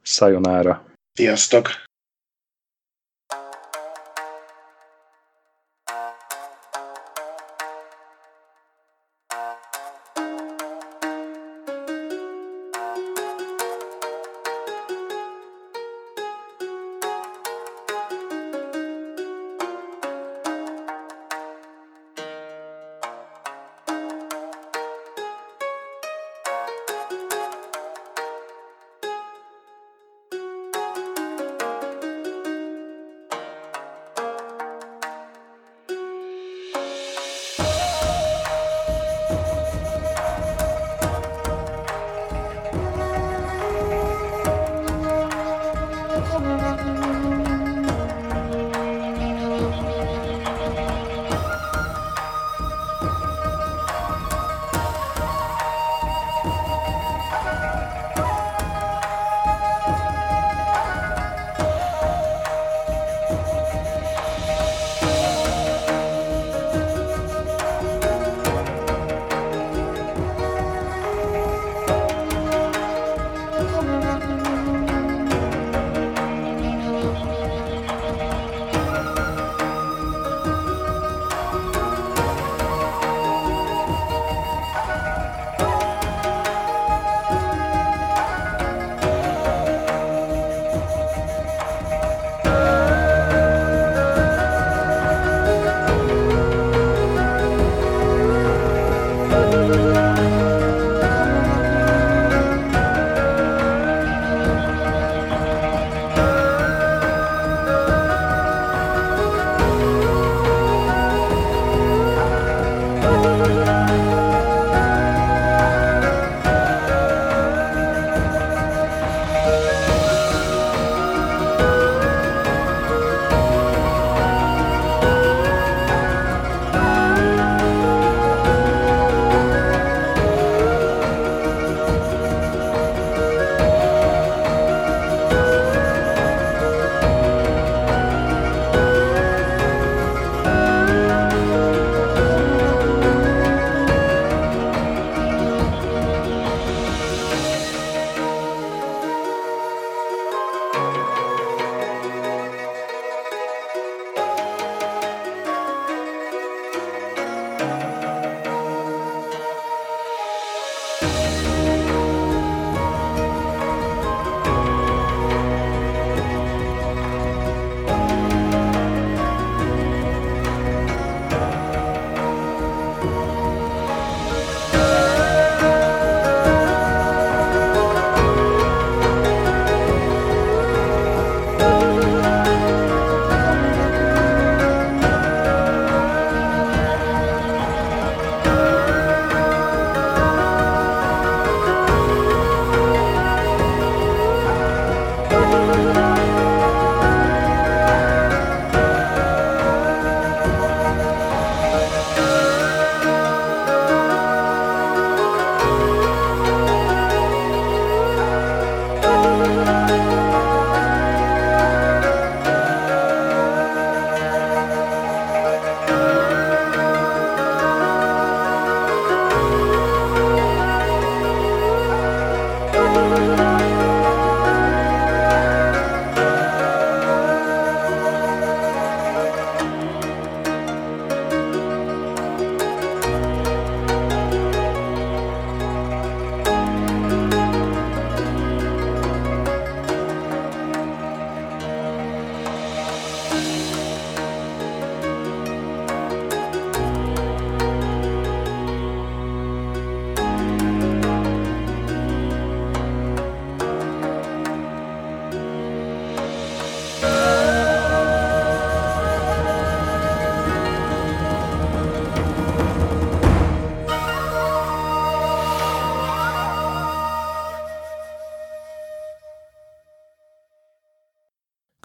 Sayonara! 0.03 0.84
Sziasztok! 1.12 1.68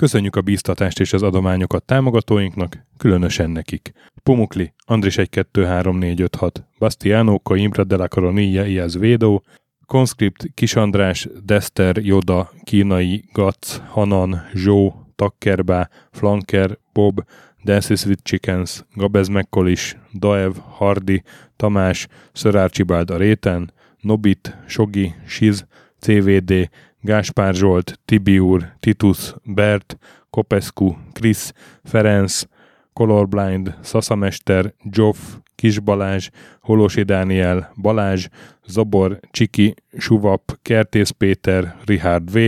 Köszönjük 0.02 0.36
a 0.36 0.42
bíztatást 0.42 1.00
és 1.00 1.14
az 1.14 1.24
adományokat 1.24 1.84
támogatóinknak, 1.84 2.86
különösen 2.98 3.50
nekik. 3.50 3.92
Pumukli, 4.24 4.74
Andris 4.86 5.18
1 5.18 5.30
2 5.30 5.66
3 5.66 5.98
4 5.98 6.22
5 6.22 6.36
6, 6.36 6.68
Bastiano, 6.80 7.40
Coimbra 7.40 7.84
de 7.84 7.96
la 7.96 8.08
Coronilla 8.08 8.66
Iaz 8.66 8.98
Védó, 8.98 9.44
Conscript, 9.86 10.46
Kisandrás, 10.54 11.28
Dester, 11.44 11.98
Joda, 11.98 12.52
Kínai, 12.64 13.24
Gac, 13.34 13.78
Hanan, 13.90 14.48
Zsó, 14.54 14.94
Takkerbá, 15.16 15.90
Flanker, 16.12 16.78
Bob, 16.94 17.24
Dances 17.64 18.06
with 18.06 18.22
Chickens, 18.24 18.86
Gabez 18.94 19.28
Mekkolis, 19.28 19.98
Daev, 20.20 20.54
Hardi, 20.78 21.24
Tamás, 21.56 22.08
Szörárcsibáld 22.34 23.10
a 23.10 23.18
réten, 23.18 23.74
Nobit, 24.00 24.58
Sogi, 24.68 25.14
Siz, 25.28 25.66
CVD, 26.00 26.70
Gáspár 27.02 27.54
Zsolt, 27.54 28.00
Tibiur, 28.06 28.72
Titus, 28.80 29.34
Bert, 29.44 29.98
Kopescu, 30.30 30.96
Krisz, 31.14 31.54
Ferenc, 31.84 32.44
Colorblind, 32.94 33.76
Szaszamester, 33.82 34.74
Joff, 34.90 35.18
Kis 35.56 35.80
Balázs, 35.80 36.30
Holosi 36.62 37.04
Dániel, 37.04 37.74
Balázs, 37.82 38.28
Zobor, 38.66 39.20
Csiki, 39.32 39.74
Suvap, 39.98 40.58
Kertész 40.62 41.10
Péter, 41.10 41.76
Richard 41.86 42.32
V, 42.32 42.40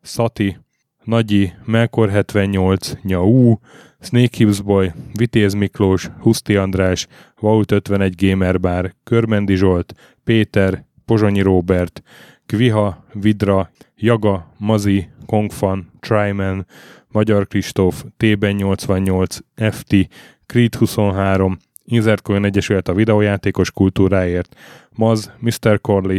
Szati, 0.00 0.58
Nagyi, 1.04 1.52
Melkor 1.64 2.10
78, 2.10 2.92
Nyau, 3.02 3.56
Snake 4.00 4.36
Hills 4.36 4.60
Boy, 4.60 4.92
Vitéz 5.12 5.54
Miklós, 5.54 6.10
Huszti 6.20 6.56
András, 6.56 7.06
Vault 7.40 7.72
51 7.72 8.14
Gamer 8.16 8.60
Bar, 8.60 8.94
Körmendi 9.04 9.54
Zsolt, 9.54 9.94
Péter, 10.24 10.84
Pozsonyi 11.04 11.40
Róbert, 11.40 12.02
Kviha, 12.50 13.04
Vidra, 13.12 13.70
Jaga, 13.96 14.46
Mazi, 14.58 15.08
Kongfan, 15.26 15.90
Tryman, 16.00 16.66
Magyar 17.08 17.46
Kristóf, 17.46 18.04
T-ben 18.16 18.60
88, 18.60 19.38
FT, 19.54 20.08
Creed 20.46 20.74
23, 20.74 21.56
Inzertcoin 21.84 22.44
Egyesület 22.44 22.88
a 22.88 22.94
videójátékos 22.94 23.70
kultúráért, 23.70 24.56
Maz, 24.90 25.32
Mr. 25.38 25.80
Corley, 25.80 26.18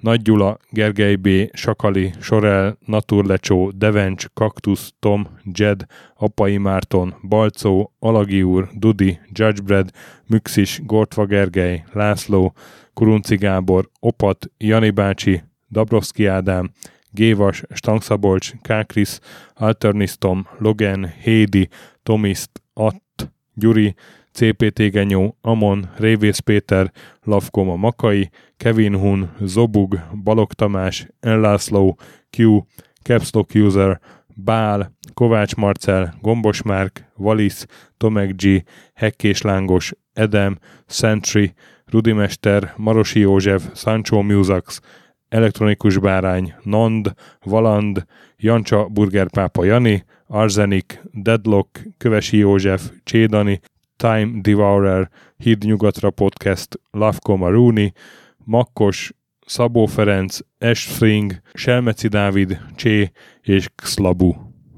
Nagy 0.00 0.22
Gyula, 0.22 0.58
Gergely 0.70 1.14
B., 1.14 1.28
Sakali, 1.52 2.12
Sorel, 2.20 2.78
Naturlecsó, 2.86 3.70
Devencs, 3.70 4.24
Kaktusz, 4.34 4.92
Tom, 4.98 5.26
Jed, 5.52 5.86
Apai 6.14 6.56
Márton, 6.56 7.14
Balcó, 7.28 7.92
Alagi 7.98 8.42
úr, 8.42 8.68
Dudi, 8.74 9.18
Judgebred, 9.32 9.90
Müxis, 10.26 10.80
Gortva 10.84 11.24
Gergely, 11.24 11.84
László, 11.92 12.52
Kurunci 12.94 13.36
Gábor, 13.36 13.88
Opat, 14.00 14.50
Jani 14.58 14.90
bácsi, 14.90 15.42
Dabrowski 15.70 16.26
Ádám, 16.26 16.70
Gévas, 17.10 17.62
Stangszabolcs, 17.74 18.52
Kákris, 18.62 19.18
Alternisztom, 19.54 20.46
Logan, 20.58 21.06
Hédi, 21.22 21.68
Tomiszt, 22.02 22.62
Att, 22.74 23.32
Gyuri, 23.54 23.94
CPT 24.32 24.90
Genyó, 24.90 25.36
Amon, 25.40 25.90
Révész 25.96 26.38
Péter, 26.38 26.92
Lavkoma 27.22 27.76
Makai, 27.76 28.30
Kevin 28.56 28.94
Hun, 28.94 29.30
Zobug, 29.40 30.00
Balog 30.24 30.52
Tamás, 30.52 31.06
Enlászló, 31.20 31.98
Q, 32.30 32.64
Capstock 33.02 33.54
User, 33.54 34.00
Bál, 34.34 34.92
Kovács 35.14 35.54
Marcel, 35.54 36.14
Gombos 36.20 36.62
Márk, 36.62 37.04
Valisz, 37.16 37.66
Tomek 37.96 38.34
G, 38.34 38.64
Hekkés 38.94 39.42
Lángos, 39.42 39.92
Edem, 40.12 40.58
Sentry, 40.86 41.54
Rudimester, 41.86 42.74
Marosi 42.76 43.20
József, 43.20 43.62
Sancho 43.72 44.22
Musax, 44.22 44.80
Elektronikus 45.30 45.98
Bárány, 45.98 46.54
Nand, 46.62 47.14
Valand, 47.44 48.04
Jancsa 48.36 48.88
Burgerpápa 48.88 49.64
Jani, 49.64 50.04
Arzenik, 50.26 51.02
Deadlock, 51.12 51.80
Kövesi 51.98 52.36
József, 52.36 52.90
Csédani, 53.04 53.60
Time 53.96 54.40
Devourer, 54.40 55.10
Híd 55.36 55.64
Nyugatra 55.64 56.10
Podcast, 56.10 56.80
Lavko 56.90 57.36
Maruni, 57.36 57.92
Makkos, 58.44 59.12
Szabó 59.46 59.86
Ferenc, 59.86 60.38
Esfring, 60.58 61.40
Selmeci 61.52 62.08
Dávid, 62.08 62.60
Csé 62.76 63.10
és 63.42 63.68
Xlabu. 63.74 64.49